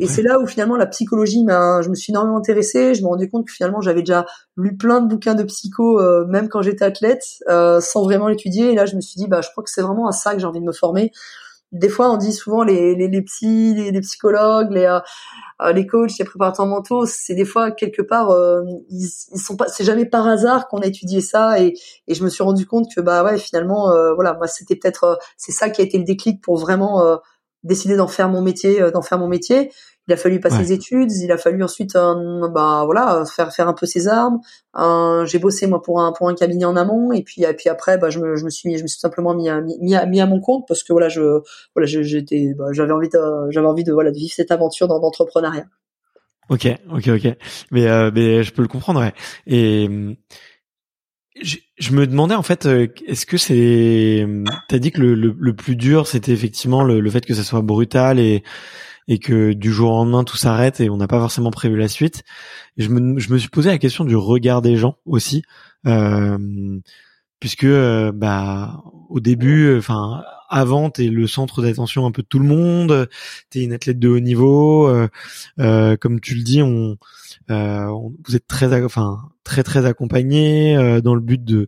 [0.00, 2.94] et c'est là où finalement la psychologie, m'a, je me suis énormément intéressée.
[2.94, 4.26] Je me rendais compte que finalement j'avais déjà
[4.56, 8.72] lu plein de bouquins de psycho, euh, même quand j'étais athlète, euh, sans vraiment l'étudier.
[8.72, 10.38] Et là, je me suis dit, bah, je crois que c'est vraiment à ça que
[10.38, 11.12] j'ai envie de me former.
[11.72, 15.00] Des fois, on dit souvent les les, les psys, les, les psychologues, les euh,
[15.62, 19.56] euh, les coachs, les préparateurs mentaux, c'est des fois quelque part, euh, ils, ils sont
[19.56, 21.74] pas, c'est jamais par hasard qu'on a étudié ça et,
[22.08, 25.52] et je me suis rendu compte que bah ouais finalement, voilà, moi c'était peut-être, c'est
[25.52, 27.02] ça qui a été le déclic pour vraiment
[27.62, 29.70] décider d'en faire mon métier, d'en faire mon métier.
[30.10, 33.74] Il a fallu passer les études, il a fallu ensuite, bah voilà, faire faire un
[33.74, 34.40] peu ses armes.
[35.24, 37.96] j'ai bossé moi pour un pour un cabinet en amont et puis et puis après,
[37.96, 40.20] bah je me, je me suis je me suis simplement mis à mis à, mis
[40.20, 41.42] à mon compte parce que voilà je
[41.76, 43.20] voilà j'étais bah, j'avais envie de
[43.50, 45.66] j'avais envie de voilà de vivre cette aventure dans l'entrepreneuriat.
[46.48, 47.36] Ok, ok, ok.
[47.70, 48.98] Mais euh, mais je peux le comprendre.
[49.00, 49.12] Ouais.
[49.46, 49.88] Et
[51.40, 54.26] je, je, me demandais en fait, euh, est-ce que c'est,
[54.68, 57.44] t'as dit que le, le, le, plus dur c'était effectivement le, le, fait que ça
[57.44, 58.42] soit brutal et
[59.10, 61.88] et que du jour au lendemain tout s'arrête et on n'a pas forcément prévu la
[61.88, 62.22] suite.
[62.76, 65.42] je, me, je me suis posé la question du regard des gens aussi,
[65.86, 66.78] euh,
[67.40, 72.38] puisque euh, bah au début, enfin avant t'es le centre d'attention un peu de tout
[72.38, 73.08] le monde,
[73.50, 75.08] t'es une athlète de haut niveau, euh,
[75.58, 76.96] euh comme tu le dis, on,
[77.50, 77.86] euh,
[78.24, 81.66] vous êtes très, enfin très très accompagné dans le but de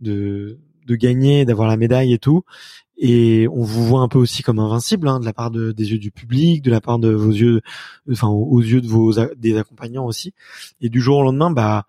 [0.00, 2.44] de de gagner, d'avoir la médaille et tout
[3.04, 5.90] et on vous voit un peu aussi comme invincible hein, de la part de, des
[5.90, 7.60] yeux du public, de la part de vos yeux,
[8.08, 10.34] enfin aux yeux de vos des accompagnants aussi.
[10.80, 11.86] Et du jour au lendemain, bah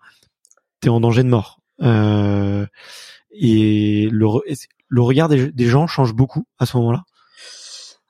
[0.80, 1.60] t'es en danger de mort.
[1.82, 2.66] Euh,
[3.30, 4.26] et le,
[4.88, 7.04] le regard des, gens change beaucoup à ce moment-là.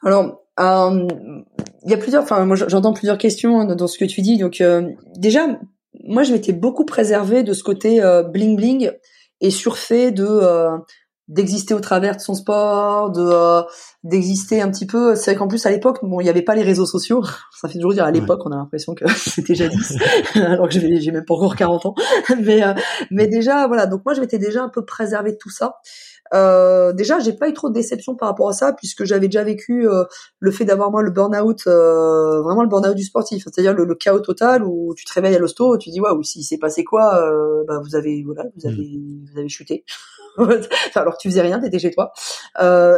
[0.02, 1.06] Alors, euh,
[1.84, 4.38] il y a plusieurs, enfin moi j'entends plusieurs questions hein, dans ce que tu dis.
[4.38, 5.46] Donc euh, déjà,
[6.04, 8.92] moi je m'étais beaucoup préservée de ce côté euh, bling bling
[9.42, 10.24] et surfait de
[11.28, 13.62] d'exister au travers de son sport, de euh,
[14.02, 15.14] d'exister un petit peu.
[15.14, 17.22] C'est vrai qu'en plus à l'époque, bon, il n'y avait pas les réseaux sociaux.
[17.60, 19.94] Ça fait toujours dire à l'époque, on a l'impression que c'était jadis,
[20.34, 21.94] alors que j'ai même pas encore 40 ans.
[22.42, 22.74] mais euh,
[23.10, 23.86] mais déjà voilà.
[23.86, 25.76] Donc moi, je m'étais déjà un peu préservé de tout ça.
[26.32, 29.44] Euh, déjà, j'ai pas eu trop de déception par rapport à ça, puisque j'avais déjà
[29.44, 30.04] vécu euh,
[30.38, 34.20] le fait d'avoir moi le burn-out, euh, vraiment le burn-out du sportif, c'est-à-dire le, chaos
[34.20, 37.22] total où tu te réveilles à l'hosto, tu dis waouh, s'il s'est passé quoi,
[37.68, 39.00] bah vous avez voilà, vous avez
[39.32, 39.84] vous avez chuté.
[40.94, 42.12] alors tu faisais rien, t'étais chez toi.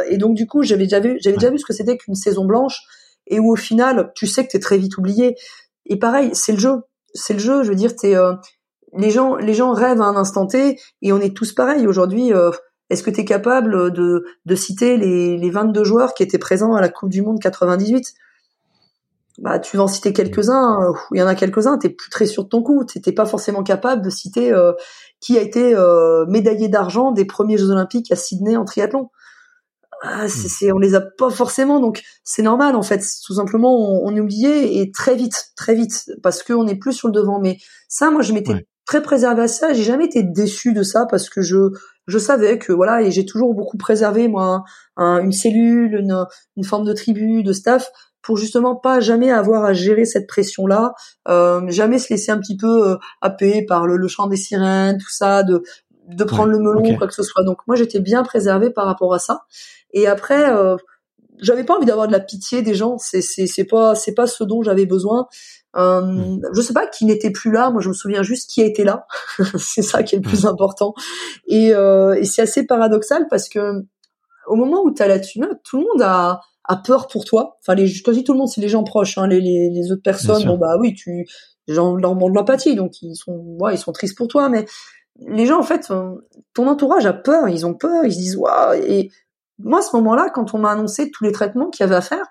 [0.09, 2.45] et donc du coup, j'avais déjà vu, j'avais déjà vu ce que c'était qu'une saison
[2.45, 2.81] blanche
[3.27, 5.35] et où au final, tu sais que t'es très vite oublié.
[5.85, 6.83] Et pareil, c'est le jeu,
[7.13, 7.63] c'est le jeu.
[7.63, 8.15] Je veux dire, t'es
[8.93, 12.31] les gens, les gens rêvent à un instant T et on est tous pareils aujourd'hui.
[12.89, 16.73] Est-ce que tu es capable de, de citer les, les 22 joueurs qui étaient présents
[16.73, 18.13] à la Coupe du Monde 98
[19.39, 22.25] bah, tu vas en citer quelques-uns, euh, il y en a quelques-uns, t'es plus très
[22.25, 24.73] sûr de ton coup, t'étais pas forcément capable de citer euh,
[25.19, 29.09] qui a été euh, médaillé d'argent des premiers Jeux Olympiques à Sydney en triathlon.
[30.03, 30.29] ah, hmm.
[30.29, 33.03] c'est, on les a pas forcément, donc c'est normal en fait.
[33.25, 37.07] Tout simplement, on, est oublié et très vite, très vite, parce qu'on n'est plus sur
[37.07, 37.39] le devant.
[37.39, 37.57] Mais
[37.87, 39.73] ça, moi, je m'étais très préservé à ça.
[39.73, 41.71] J'ai jamais été déçu de ça parce que je
[42.07, 44.63] je savais que voilà et j'ai toujours beaucoup préservé moi
[44.97, 46.25] une cellule, une,
[46.55, 47.91] une forme de tribu, de staff
[48.27, 50.93] pour justement pas jamais avoir à gérer cette pression là,
[51.29, 54.97] euh, jamais se laisser un petit peu euh, happer par le, le chant des sirènes,
[54.97, 55.63] tout ça, de
[56.09, 57.43] de prendre le melon quoi que ce soit.
[57.43, 59.45] Donc moi j'étais bien préservée par rapport à ça.
[59.93, 60.75] Et après, euh,
[61.39, 62.97] j'avais pas envie d'avoir de la pitié des gens.
[62.97, 65.27] C'est c'est c'est pas c'est pas ce dont j'avais besoin.
[65.77, 66.41] Euh, hmm.
[66.53, 67.69] Je sais pas qui n'était plus là.
[67.69, 69.07] Moi, je me souviens juste qui était là.
[69.57, 70.47] c'est ça qui est le plus hmm.
[70.47, 70.93] important.
[71.47, 73.85] Et, euh, et c'est assez paradoxal parce que
[74.47, 77.57] au moment où tu as la tumeur, tout le monde a, a peur pour toi.
[77.61, 79.17] Enfin, les, quand je dis tout le monde, c'est les gens proches.
[79.17, 81.25] Hein, les, les, les autres personnes, bon bah oui, tu
[81.67, 84.49] les gens leur de l'empathie, donc ils sont, ouais, ils sont tristes pour toi.
[84.49, 84.65] Mais
[85.19, 86.15] les gens, en fait, euh,
[86.53, 87.49] ton entourage a peur.
[87.49, 88.05] Ils ont peur.
[88.05, 88.73] Ils se disent waouh.
[88.83, 89.11] Et
[89.59, 92.01] moi, à ce moment-là, quand on m'a annoncé tous les traitements qu'il y avait à
[92.01, 92.25] faire,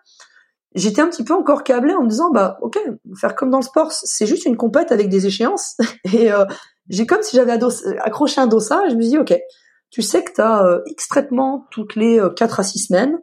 [0.75, 2.79] j'étais un petit peu encore câblée en me disant, bah, ok,
[3.19, 5.77] faire comme dans le sport, c'est juste une compète avec des échéances.
[6.13, 6.45] Et euh,
[6.89, 7.59] j'ai comme si j'avais
[8.01, 9.37] accroché un dossard et je me dis, ok,
[9.91, 13.19] tu sais que tu as euh, X traitements toutes les euh, 4 à 6 semaines,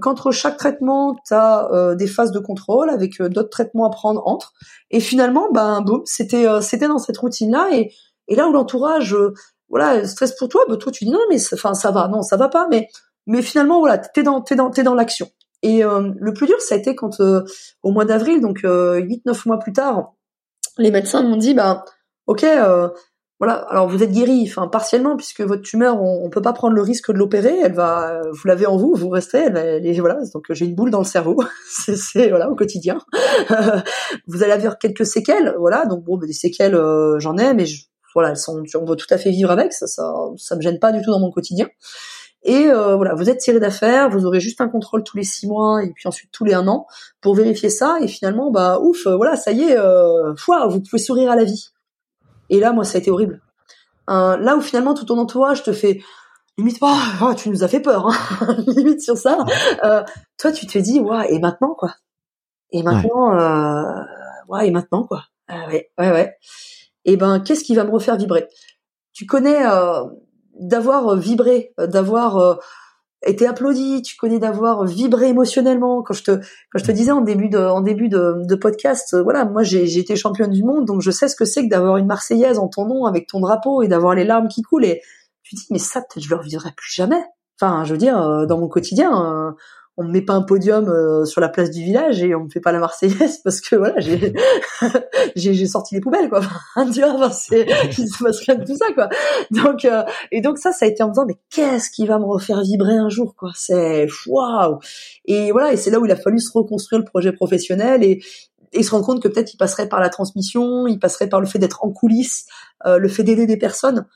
[0.00, 4.22] qu'entre chaque traitement, tu as euh, des phases de contrôle avec d'autres traitements à prendre
[4.26, 4.52] entre.
[4.90, 7.68] Et finalement, ben, boum, c'était c'était dans cette routine-là.
[7.72, 7.92] Et,
[8.28, 9.16] et là où l'entourage,
[9.68, 12.36] voilà, stresse pour toi, ben, toi tu dis non, mais enfin ça va, non, ça
[12.36, 12.88] va pas, mais
[13.26, 15.28] mais finalement voilà t'es dans t'es dans t'es dans l'action
[15.62, 17.42] et euh, le plus dur ça a été quand euh,
[17.82, 20.14] au mois d'avril donc euh, 8 9 mois plus tard
[20.78, 21.84] les médecins m'ont dit bah
[22.26, 22.88] OK euh,
[23.42, 23.54] voilà.
[23.54, 26.80] Alors vous êtes guéri enfin partiellement puisque votre tumeur on, on peut pas prendre le
[26.80, 27.58] risque de l'opérer.
[27.58, 30.20] Elle va vous l'avez en vous vous restez elle, elle, voilà.
[30.32, 31.36] Donc j'ai une boule dans le cerveau.
[31.68, 32.98] C'est voilà au quotidien.
[34.28, 35.86] Vous allez avoir quelques séquelles voilà.
[35.86, 36.80] Donc bon des séquelles
[37.18, 37.64] j'en ai mais
[38.14, 39.72] voilà elles sont on va tout à fait vivre avec.
[39.72, 41.66] Ça ça ça me gêne pas du tout dans mon quotidien.
[42.44, 45.46] Et euh, voilà, vous êtes tiré d'affaires, vous aurez juste un contrôle tous les six
[45.46, 46.86] mois et puis ensuite tous les un an
[47.20, 47.98] pour vérifier ça.
[48.00, 50.32] Et finalement, bah ouf, euh, voilà, ça y est, euh,
[50.68, 51.71] vous pouvez sourire à la vie.
[52.52, 53.40] Et là, moi, ça a été horrible.
[54.08, 56.00] Euh, là où finalement tout ton entourage te fait
[56.56, 59.38] limite pas, oh, tu nous as fait peur, hein limite sur ça.
[59.84, 60.04] Euh,
[60.38, 61.94] toi, tu te dis, ouais, et maintenant quoi
[62.70, 64.04] Et maintenant, ouais,
[64.48, 66.36] ouais et maintenant quoi Ouais, ouais, ouais.
[67.04, 68.48] Et ben, qu'est-ce qui va me refaire vibrer?
[69.12, 69.64] Tu connais
[70.54, 72.54] d'avoir euh, vibré, euh, d'avoir euh,
[73.24, 76.02] été applaudi, tu connais d'avoir vibré émotionnellement.
[76.02, 79.44] Quand je te quand je te disais en début de en début de, podcast, voilà,
[79.44, 82.06] moi j'ai été championne du monde, donc je sais ce que c'est que d'avoir une
[82.06, 84.84] Marseillaise en ton nom avec ton drapeau et d'avoir les larmes qui coulent.
[84.84, 85.00] Et
[85.42, 87.22] tu dis mais ça peut-être je le revivrai plus jamais.
[87.60, 89.54] Enfin, je veux dire dans mon quotidien,
[89.96, 92.48] on me met pas un podium euh, sur la place du village et on me
[92.48, 94.32] fait pas la Marseillaise parce que voilà j'ai
[95.36, 96.40] j'ai sorti les poubelles quoi.
[96.92, 97.66] Tu vois c'est
[97.98, 99.08] il se passe rien de tout ça quoi.
[99.50, 102.18] Donc euh, et donc ça ça a été en me disant mais qu'est-ce qui va
[102.18, 103.50] me refaire vibrer un jour quoi?
[103.54, 104.78] C'est waouh!
[105.26, 108.22] Et voilà et c'est là où il a fallu se reconstruire le projet professionnel et
[108.74, 111.46] et se rendre compte que peut-être il passerait par la transmission, il passerait par le
[111.46, 112.46] fait d'être en coulisses,
[112.86, 114.06] euh, le fait d'aider des personnes,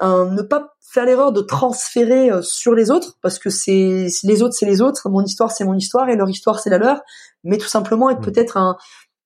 [0.00, 4.54] ne pas faire l'erreur de transférer euh, sur les autres parce que c'est les autres
[4.58, 7.02] c'est les autres, mon histoire c'est mon histoire et leur histoire c'est la leur,
[7.44, 8.76] mais tout simplement être peut-être un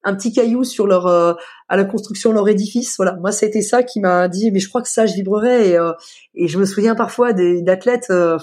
[0.02, 1.34] un petit caillou sur leur euh,
[1.68, 2.96] à la construction de leur édifice.
[2.96, 5.76] Voilà, moi c'était ça qui m'a dit mais je crois que ça je vibrerais et,
[5.76, 5.92] euh,
[6.34, 8.38] et je me souviens parfois d'athlètes euh,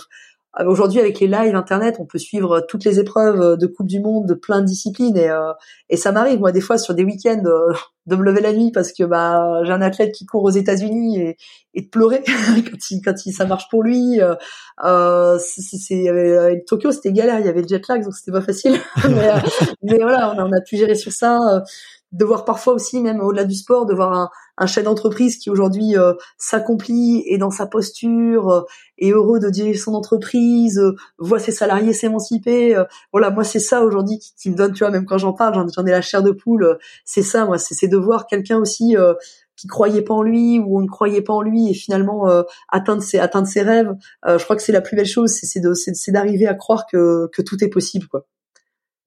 [0.65, 3.99] aujourd'hui, avec les lives internet, on peut suivre toutes les épreuves euh, de Coupe du
[3.99, 5.53] Monde de plein de disciplines et, euh,
[5.89, 7.43] et ça m'arrive moi des fois sur des week-ends
[8.05, 11.19] de me lever la nuit parce que bah j'ai un athlète qui court aux États-Unis
[11.19, 11.37] et,
[11.73, 14.21] et de pleurer quand il quand il ça marche pour lui.
[14.21, 18.77] Euh, c'est Tokyo c'était galère, il y avait le jet lag donc c'était pas facile.
[19.09, 19.29] mais,
[19.83, 21.63] mais, voilà, on a, on a pu gérer sur ça
[22.11, 25.49] de voir parfois aussi, même au-delà du sport, de voir un, un chef d'entreprise qui
[25.49, 28.61] aujourd'hui euh, s'accomplit et dans sa posture euh,
[28.97, 32.75] est heureux de diriger son entreprise, euh, voit ses salariés s'émanciper.
[33.11, 35.53] voilà, moi c'est ça aujourd'hui qui, qui, me donne, tu vois, même quand j'en parle,
[35.75, 36.77] j'en ai la chair de poule.
[37.05, 38.95] c'est ça, moi, c'est de voir quelqu'un aussi
[39.55, 42.27] qui croyait pas en lui ou on ne croyait pas en lui et finalement
[42.69, 43.93] atteindre ses atteindre ses rêves.
[44.25, 47.63] je crois que c'est la plus belle chose, c'est d'arriver à croire que que tout
[47.63, 48.25] est possible, quoi.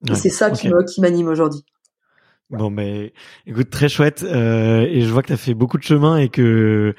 [0.08, 1.64] et c'est ça qui m'anime aujourd'hui.
[2.50, 3.12] Bon, mais
[3.46, 4.24] écoute, très chouette.
[4.24, 6.94] Euh, et je vois que tu as fait beaucoup de chemin et que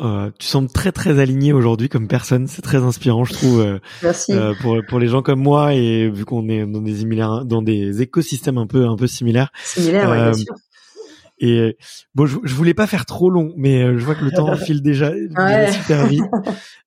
[0.00, 2.46] euh, tu sembles très très aligné aujourd'hui comme personne.
[2.46, 3.60] C'est très inspirant, je trouve.
[3.60, 4.32] Euh, Merci.
[4.32, 7.04] Euh, pour pour les gens comme moi et vu qu'on est dans des
[7.44, 9.52] dans des écosystèmes un peu un peu similaires.
[9.62, 10.54] Similaires, ouais, bien sûr.
[11.38, 11.76] Et
[12.14, 14.54] bon, je, je, voulais pas faire trop long, mais euh, je vois que le temps
[14.56, 15.12] file déjà,
[15.72, 16.24] super vite.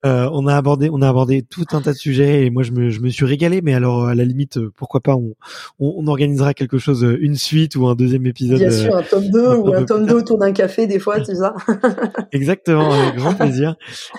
[0.06, 2.72] Euh, on a abordé, on a abordé tout un tas de sujets et moi je
[2.72, 3.62] me, je me suis régalé.
[3.64, 5.34] Mais alors à la limite, euh, pourquoi pas, on,
[5.80, 8.60] on, organisera quelque chose, une suite ou un deuxième épisode.
[8.60, 11.36] Bien sûr, un tome 2 ou un, tome 2 autour d'un café des fois, tu
[11.36, 11.56] ça.
[12.32, 13.76] Exactement, avec grand plaisir.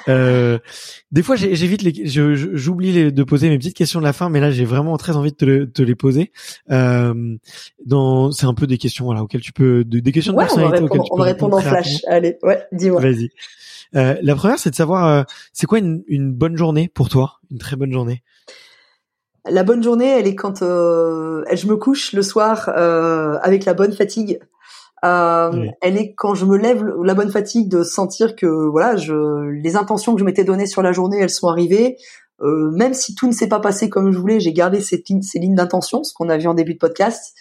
[0.08, 0.58] Euh,
[1.12, 4.50] des fois, j'évite les, j'oublie de poser mes petites questions de la fin, mais là
[4.50, 6.32] j'ai vraiment très envie de te, te les poser.
[6.70, 7.36] Euh,
[7.86, 11.16] dans, c'est un peu des questions voilà auxquelles tu peux, des questions de personnalité on
[11.16, 12.02] va répondre, en flash.
[12.06, 13.00] Allez, ouais, dis-moi.
[13.00, 13.30] Vas-y.
[13.96, 15.22] Euh, la première, c'est de savoir, euh,
[15.52, 18.22] c'est quoi une, une, bonne journée pour toi, une très bonne journée.
[19.48, 23.92] La bonne journée, elle est quand euh, je me couche le soir avec la bonne
[23.92, 24.40] fatigue.
[25.02, 29.76] Elle est quand je me lève la bonne fatigue de sentir que voilà, je, les
[29.76, 31.96] intentions que je m'étais données sur la journée, elles sont arrivées.
[32.42, 35.38] Même si tout ne s'est pas passé comme je voulais, j'ai gardé ces lignes, ces
[35.38, 37.34] lignes d'intention, ce qu'on a vu en début de podcast.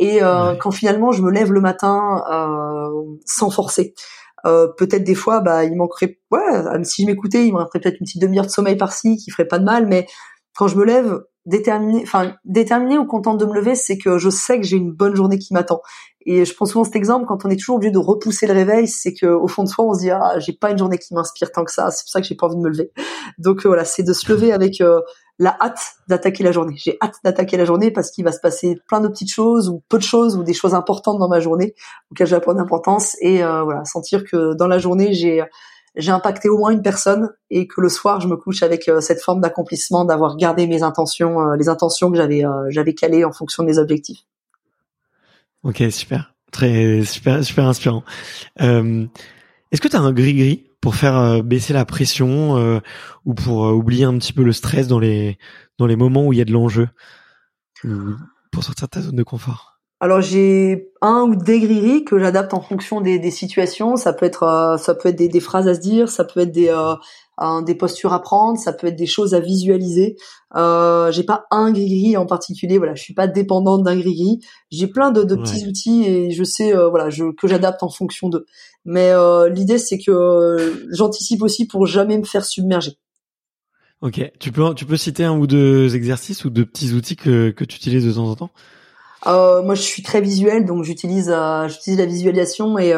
[0.00, 2.88] Et euh, quand finalement je me lève le matin euh,
[3.26, 3.94] sans forcer,
[4.46, 8.00] euh, peut-être des fois, bah, il manquerait, ouais, si je m'écoutais, il me resterait peut-être
[8.00, 10.06] une petite demi-heure de sommeil par-ci qui ferait pas de mal, mais
[10.56, 14.30] quand je me lève, déterminé, enfin déterminé ou contente de me lever, c'est que je
[14.30, 15.82] sais que j'ai une bonne journée qui m'attend.
[16.24, 18.88] Et je prends souvent cet exemple quand on est toujours obligé de repousser le réveil,
[18.88, 21.14] c'est que au fond de soi on se dit ah j'ai pas une journée qui
[21.14, 22.90] m'inspire tant que ça, c'est pour ça que j'ai pas envie de me lever.
[23.38, 24.82] Donc voilà, c'est de se lever avec
[25.40, 26.74] la hâte d'attaquer la journée.
[26.76, 29.82] J'ai hâte d'attaquer la journée parce qu'il va se passer plein de petites choses ou
[29.88, 31.74] peu de choses ou des choses importantes dans ma journée
[32.12, 35.42] auxquelles je vais prendre d'importance et euh, voilà sentir que dans la journée j'ai
[35.96, 39.00] j'ai impacté au moins une personne et que le soir je me couche avec euh,
[39.00, 43.32] cette forme d'accomplissement d'avoir gardé mes intentions euh, les intentions que j'avais j'avais calées en
[43.32, 44.26] fonction de mes objectifs.
[45.62, 48.04] Ok super très super super inspirant.
[48.58, 52.80] Est-ce que tu as un gris gris pour faire euh, baisser la pression euh,
[53.24, 55.38] ou pour euh, oublier un petit peu le stress dans les
[55.78, 56.88] dans les moments où il y a de l'enjeu
[58.52, 59.69] pour sortir de ta zone de confort
[60.00, 63.96] alors j'ai un ou des grilleries que j'adapte en fonction des, des, situations.
[63.96, 66.52] Ça peut être ça peut être des, des, phrases à se dire, ça peut être
[66.52, 66.70] des
[67.64, 70.16] des postures à prendre, ça peut être des choses à visualiser.
[70.56, 74.40] Euh, j'ai pas un gris en particulier, voilà, je suis pas dépendante d'un gris
[74.70, 77.88] J'ai plein de, de petits outils et je sais, euh, voilà, je, que j'adapte en
[77.88, 78.44] fonction d'eux.
[78.84, 82.92] Mais euh, l'idée c'est que euh, j'anticipe aussi pour jamais me faire submerger.
[84.02, 87.50] Ok, tu peux tu peux citer un ou deux exercices ou deux petits outils que
[87.50, 88.50] que tu utilises de temps en temps?
[89.26, 91.34] Euh, moi, je suis très visuel, donc j'utilise
[91.68, 92.94] j'utilise la visualisation et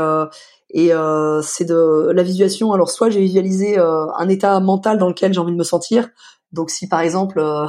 [0.73, 2.73] et euh, c'est de la visualisation.
[2.73, 6.09] Alors soit j'ai visualisé euh, un état mental dans lequel j'ai envie de me sentir.
[6.53, 7.67] Donc si par exemple euh,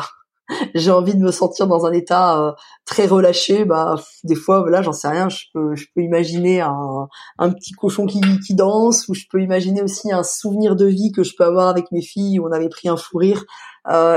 [0.76, 2.52] j'ai envie de me sentir dans un état euh,
[2.86, 7.08] très relâché, bah des fois là j'en sais rien, je peux je peux imaginer un,
[7.52, 11.24] petit cochon qui, qui danse ou je peux imaginer aussi un souvenir de vie que
[11.24, 13.46] je peux avoir avec mes filles où on avait pris un fou rire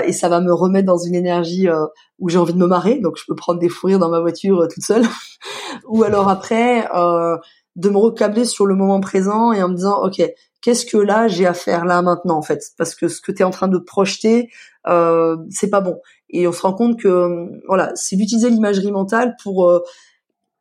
[0.05, 1.67] et ça va me remettre dans une énergie
[2.19, 4.21] où j'ai envie de me marrer, donc je peux prendre des fous rires dans ma
[4.21, 5.05] voiture toute seule.
[5.89, 6.89] ou alors après
[7.77, 10.23] de me recabler sur le moment présent et en me disant ok
[10.63, 12.63] qu'est-ce que là j'ai à faire là maintenant en fait?
[12.77, 14.49] Parce que ce que tu es en train de projeter
[14.89, 16.01] euh, c'est pas bon
[16.31, 19.81] et on se rend compte que voilà c'est d'utiliser l'imagerie mentale pour euh,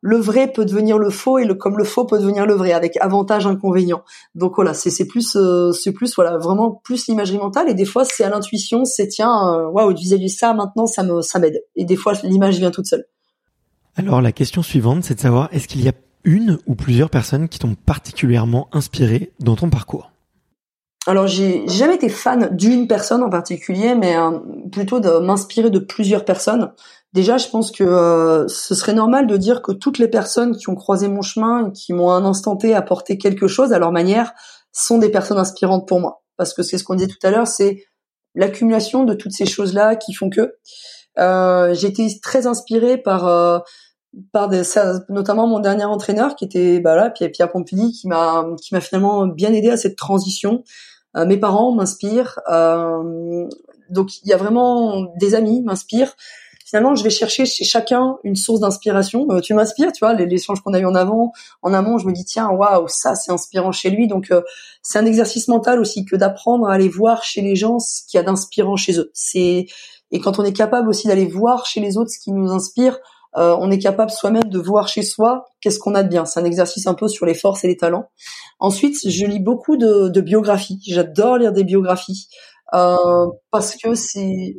[0.00, 2.72] le vrai peut devenir le faux et le comme le faux peut devenir le vrai
[2.72, 4.02] avec avantage inconvénient
[4.34, 7.68] donc voilà c'est c'est plus euh, c'est plus voilà vraiment plus l'imagerie mentale.
[7.68, 11.22] Et des fois c'est à l'intuition c'est tiens euh, waouh wow, ça maintenant ça me
[11.22, 11.62] ça m'aide.
[11.74, 13.04] Et des fois l'image vient toute seule.
[13.96, 15.92] Alors la question suivante c'est de savoir est-ce qu'il y a
[16.24, 20.10] une ou plusieurs personnes qui t'ont particulièrement inspiré dans ton parcours?
[21.06, 24.38] Alors j'ai jamais été fan d'une personne en particulier, mais euh,
[24.72, 26.72] plutôt de m'inspirer de plusieurs personnes.
[27.12, 30.68] Déjà, je pense que euh, ce serait normal de dire que toutes les personnes qui
[30.68, 34.34] ont croisé mon chemin, qui m'ont un instant T apporté quelque chose à leur manière,
[34.72, 36.22] sont des personnes inspirantes pour moi.
[36.36, 37.84] Parce que c'est ce qu'on disait tout à l'heure, c'est
[38.34, 40.56] l'accumulation de toutes ces choses-là qui font que
[41.18, 43.60] euh, j'ai été très inspirée par euh,
[44.32, 44.62] par des,
[45.08, 49.26] notamment mon dernier entraîneur qui était bah là Pierre Pompili qui m'a qui m'a finalement
[49.26, 50.62] bien aidé à cette transition.
[51.16, 53.48] Euh, mes parents m'inspirent, euh,
[53.90, 56.14] donc il y a vraiment des amis m'inspirent.
[56.64, 59.28] Finalement, je vais chercher chez chacun une source d'inspiration.
[59.30, 61.32] Euh, tu m'inspires, tu vois, les échanges qu'on a eu en avant,
[61.62, 64.08] en amont, je me dis tiens, waouh, ça c'est inspirant chez lui.
[64.08, 64.32] Donc
[64.82, 68.18] c'est un exercice mental aussi que d'apprendre à aller voir chez les gens ce qu'il
[68.18, 69.10] y a d'inspirant chez eux.
[69.14, 69.66] C'est
[70.12, 72.98] et quand on est capable aussi d'aller voir chez les autres ce qui nous inspire,
[73.36, 76.24] euh, on est capable soi-même de voir chez soi qu'est-ce qu'on a de bien.
[76.24, 78.08] C'est un exercice un peu sur les forces et les talents.
[78.58, 80.80] Ensuite, je lis beaucoup de, biographies.
[80.86, 82.28] J'adore lire des biographies
[82.74, 84.56] euh, parce que c'est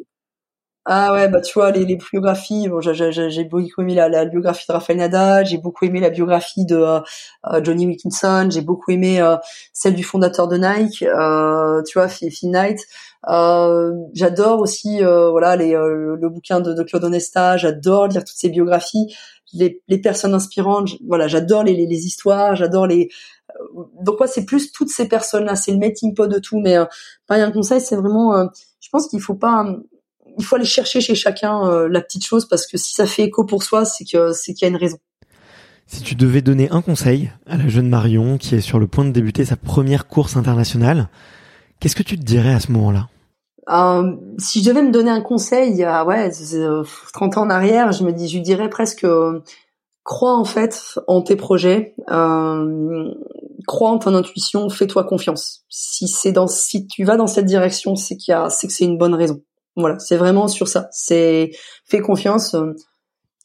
[0.89, 4.65] Ah ouais, bah tu vois, les, les biographies, bon, j'ai beaucoup aimé la, la, biographie
[4.69, 7.01] de Rafael Nadal, j'ai beaucoup aimé la biographie de euh,
[7.51, 9.35] euh, Johnny Wilkinson, j'ai beaucoup aimé euh,
[9.73, 12.79] celle du fondateur de Nike, tu vois, Phil Knight.
[14.13, 19.13] j'adore aussi voilà les, le bouquin de, de Claude Onesta, j'adore lire toutes ces biographies,
[19.51, 23.09] les, les personnes inspirantes, voilà, j'adore les, les, histoires, j'adore les
[24.01, 26.77] donc moi c'est plus toutes ces personnes là, c'est le melting pot de tout, mais
[27.27, 28.47] pas un conseil, c'est vraiment
[28.79, 29.65] je pense qu'il faut pas
[30.37, 33.23] il faut aller chercher chez chacun euh, la petite chose parce que si ça fait
[33.23, 34.97] écho pour soi, c'est que c'est qu'il y a une raison.
[35.87, 39.05] Si tu devais donner un conseil à la jeune Marion qui est sur le point
[39.05, 41.09] de débuter sa première course internationale,
[41.79, 43.07] qu'est-ce que tu te dirais à ce moment-là?
[43.69, 46.31] Euh, si je devais me donner un conseil, il y a ouais,
[47.13, 49.41] 30 ans en arrière, je me dis, je dirais presque, euh,
[50.03, 53.13] crois en fait en tes projets, euh,
[53.65, 55.65] crois en ton intuition, fais-toi confiance.
[55.69, 58.73] Si c'est dans, si tu vas dans cette direction, c'est qu'il y a, c'est que
[58.73, 59.41] c'est une bonne raison.
[59.77, 60.89] Voilà, c'est vraiment sur ça.
[60.91, 61.51] C'est
[61.85, 62.55] fais confiance.
[62.55, 62.73] Euh,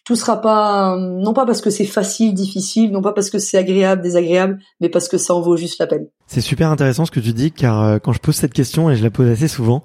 [0.05, 3.57] tout sera pas non pas parce que c'est facile, difficile, non pas parce que c'est
[3.57, 6.09] agréable, désagréable, mais parce que ça en vaut juste la peine.
[6.27, 8.97] C'est super intéressant ce que tu dis car euh, quand je pose cette question et
[8.97, 9.83] je la pose assez souvent,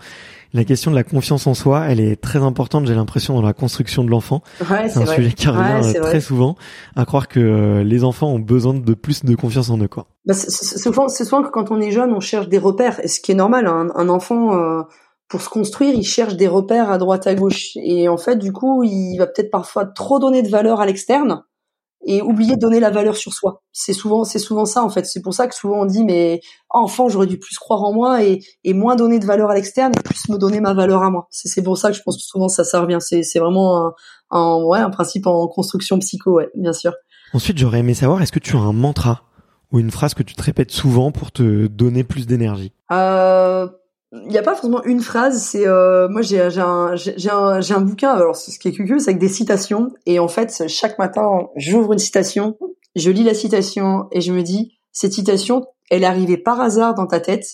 [0.53, 3.53] la question de la confiance en soi, elle est très importante, j'ai l'impression, dans la
[3.53, 4.41] construction de l'enfant.
[4.72, 6.56] Ouais, c'est un sujet qui revient euh, très souvent,
[6.95, 9.90] à croire que les enfants ont besoin de plus de confiance en eux.
[9.90, 10.07] Quoi.
[10.26, 13.19] Bah, c'est souvent, souvent que quand on est jeune, on cherche des repères, et ce
[13.19, 13.68] qui est normal.
[13.68, 13.90] Hein.
[13.94, 14.86] Un, enfant,
[15.28, 17.72] pour se construire, il cherche des repères à droite à gauche.
[17.76, 21.44] Et en fait, du coup, il va peut-être parfois trop donner de valeur à l'externe
[22.06, 23.64] et oublier de donner la valeur sur soi.
[23.74, 25.06] C'est souvent, c'est souvent ça en fait.
[25.06, 28.24] C'est pour ça que souvent on dit mais enfant j'aurais dû plus croire en moi
[28.24, 31.10] et, et moins donner de valeur à l'externe et plus me donner ma valeur à
[31.10, 31.28] moi.
[31.32, 32.99] C'est pour ça que je pense que souvent ça ça revient.
[33.02, 33.94] C'est c'est vraiment un,
[34.32, 36.94] un, ouais un principe en construction psycho ouais bien sûr.
[37.34, 39.24] Ensuite j'aurais aimé savoir est-ce que tu as un mantra
[39.72, 42.72] ou une phrase que tu te répètes souvent pour te donner plus d'énergie?
[42.91, 43.68] Euh
[44.13, 45.41] il n'y a pas forcément une phrase.
[45.41, 48.11] C'est euh, moi j'ai un un un bouquin.
[48.11, 49.91] Alors ce qui est curieux, c'est avec des citations.
[50.05, 52.57] Et en fait, chaque matin, j'ouvre une citation,
[52.95, 56.95] je lis la citation et je me dis cette citation, elle est arrivée par hasard
[56.95, 57.45] dans ta tête.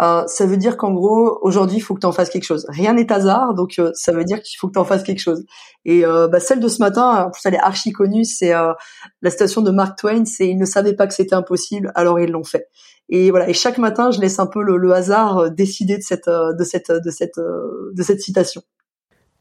[0.00, 2.66] Euh, ça veut dire qu'en gros, aujourd'hui, il faut que tu en fasses quelque chose.
[2.68, 5.20] Rien n'est hasard, donc euh, ça veut dire qu'il faut que tu en fasses quelque
[5.20, 5.44] chose.
[5.84, 9.30] Et euh, bah, celle de ce matin, en plus elle est archi connue, c'est la
[9.30, 12.44] citation de Mark Twain, c'est ils ne savaient pas que c'était impossible, alors ils l'ont
[12.44, 12.66] fait.
[13.08, 13.48] Et voilà.
[13.48, 16.64] Et chaque matin, je laisse un peu le, hasard euh, décider de cette, euh, de
[16.64, 18.62] cette, de cette, euh, de cette citation.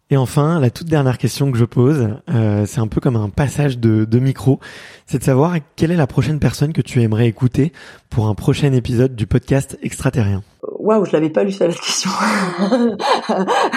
[0.10, 3.80] Et enfin, la toute dernière question que je pose, c'est un peu comme un passage
[3.80, 4.60] de, de micro,
[5.08, 7.72] c'est de savoir quelle est la prochaine personne que tu aimerais écouter
[8.12, 10.44] pour un prochain épisode du podcast Extraterrien.
[10.84, 12.12] Waouh, je l'avais pas lu ça la question.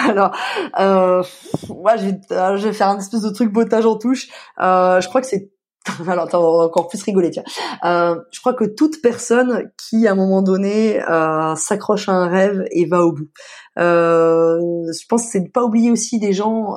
[0.09, 0.31] Alors,
[0.79, 1.23] euh,
[1.69, 4.27] ouais, je vais, je vais faire un espèce de truc bottage en touche.
[4.61, 5.49] Euh, je crois que c'est
[6.07, 7.31] alors t'as encore plus rigolé.
[7.83, 12.27] Euh, je crois que toute personne qui à un moment donné euh, s'accroche à un
[12.27, 13.29] rêve et va au bout.
[13.79, 16.75] Euh, je pense que c'est de pas oublier aussi des gens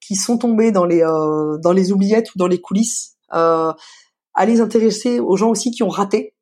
[0.00, 3.16] qui sont tombés dans les dans les oubliettes ou dans les coulisses.
[3.34, 3.72] Euh,
[4.44, 6.34] les intéresser aux gens aussi qui ont raté.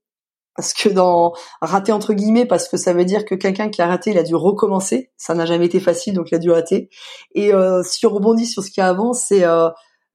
[0.57, 3.89] Parce que dans raté entre guillemets, parce que ça veut dire que quelqu'un qui a
[3.89, 5.11] raté, il a dû recommencer.
[5.17, 6.91] Ça n'a jamais été facile, donc il a dû rater.
[7.35, 7.51] Et
[7.83, 9.45] si on rebondit sur ce qu'il y a avant, c'est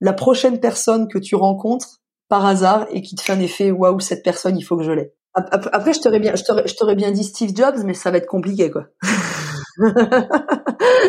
[0.00, 4.00] la prochaine personne que tu rencontres par hasard et qui te fait un effet waouh
[4.00, 5.12] cette personne il faut que je l'ai.
[5.34, 8.70] Après je t'aurais bien je t'aurais bien dit Steve Jobs mais ça va être compliqué
[8.70, 8.86] quoi.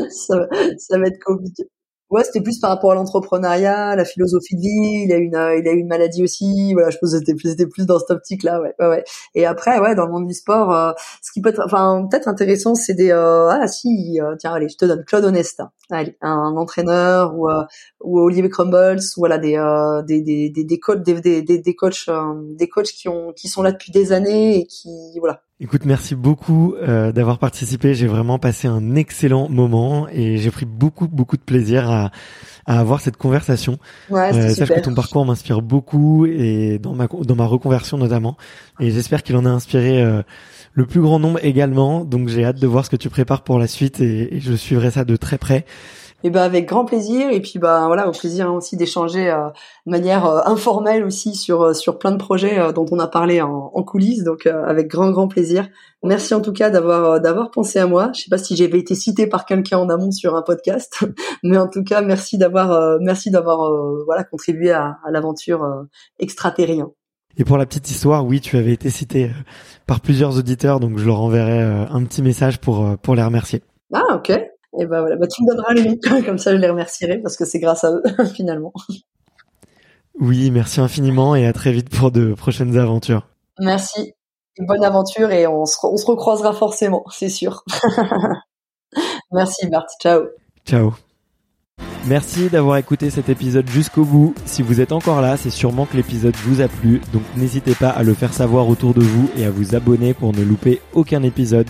[0.10, 0.36] ça,
[0.78, 1.64] ça va être compliqué.
[2.12, 5.04] Ouais, c'était plus par rapport à l'entrepreneuriat, la philosophie de vie.
[5.06, 6.74] Il a une, euh, il a une maladie aussi.
[6.74, 8.62] Voilà, je pense que c'était plus, plus dans cette optique-là.
[8.62, 9.04] Ouais, ouais, ouais.
[9.34, 12.28] Et après, ouais, dans le monde du sport, euh, ce qui peut être, enfin, peut-être
[12.28, 16.58] intéressant, c'est des, euh, ah si, tiens, allez, je te donne Claude Onesta, allez, un
[16.58, 17.48] entraîneur ou
[18.02, 19.58] ou Olivier Crumbles, voilà, des,
[20.06, 22.10] des, des, des, des coachs, des, des, des, coachs,
[22.58, 24.90] des coachs qui ont, qui sont là depuis des années et qui,
[25.20, 27.94] voilà, Écoute, merci beaucoup euh, d'avoir participé.
[27.94, 32.10] J'ai vraiment passé un excellent moment et j'ai pris beaucoup beaucoup de plaisir à,
[32.66, 33.78] à avoir cette conversation.
[34.10, 38.38] Ouais, euh, sache que ton parcours m'inspire beaucoup et dans ma dans ma reconversion notamment.
[38.80, 40.24] Et j'espère qu'il en a inspiré euh,
[40.74, 42.06] le plus grand nombre également.
[42.06, 44.54] Donc j'ai hâte de voir ce que tu prépares pour la suite et, et je
[44.54, 45.68] suivrai ça de très près.
[46.24, 49.48] Et ben avec grand plaisir et puis bah voilà au plaisir hein, aussi d'échanger euh,
[49.88, 53.42] de manière euh, informelle aussi sur euh, sur plein de projets dont on a parlé
[53.42, 55.68] en, en coulisses donc avec grand grand plaisir.
[56.04, 58.12] Merci en tout cas d'avoir d'avoir pensé à moi.
[58.14, 61.04] Je sais pas si j'avais été cité par quelqu'un en amont sur un podcast,
[61.44, 63.72] mais en tout cas merci d'avoir merci d'avoir
[64.06, 65.68] voilà contribué à, à l'aventure
[66.20, 66.92] extraterrien.
[67.38, 69.32] Et pour la petite histoire, oui, tu avais été cité
[69.88, 73.62] par plusieurs auditeurs, donc je leur enverrai un petit message pour pour les remercier.
[73.94, 74.51] Ah ok.
[74.80, 77.36] Et ben voilà, bah, tu me donneras les noms, comme ça je les remercierai parce
[77.36, 78.04] que c'est grâce à eux
[78.34, 78.74] finalement.
[80.20, 83.28] Oui, merci infiniment et à très vite pour de prochaines aventures.
[83.60, 84.14] Merci.
[84.60, 87.64] bonne aventure et on se, on se recroisera forcément, c'est sûr.
[89.32, 90.24] merci Bart, ciao.
[90.66, 90.94] Ciao.
[92.08, 94.34] Merci d'avoir écouté cet épisode jusqu'au bout.
[94.46, 97.90] Si vous êtes encore là, c'est sûrement que l'épisode vous a plu, donc n'hésitez pas
[97.90, 101.22] à le faire savoir autour de vous et à vous abonner pour ne louper aucun
[101.22, 101.70] épisode.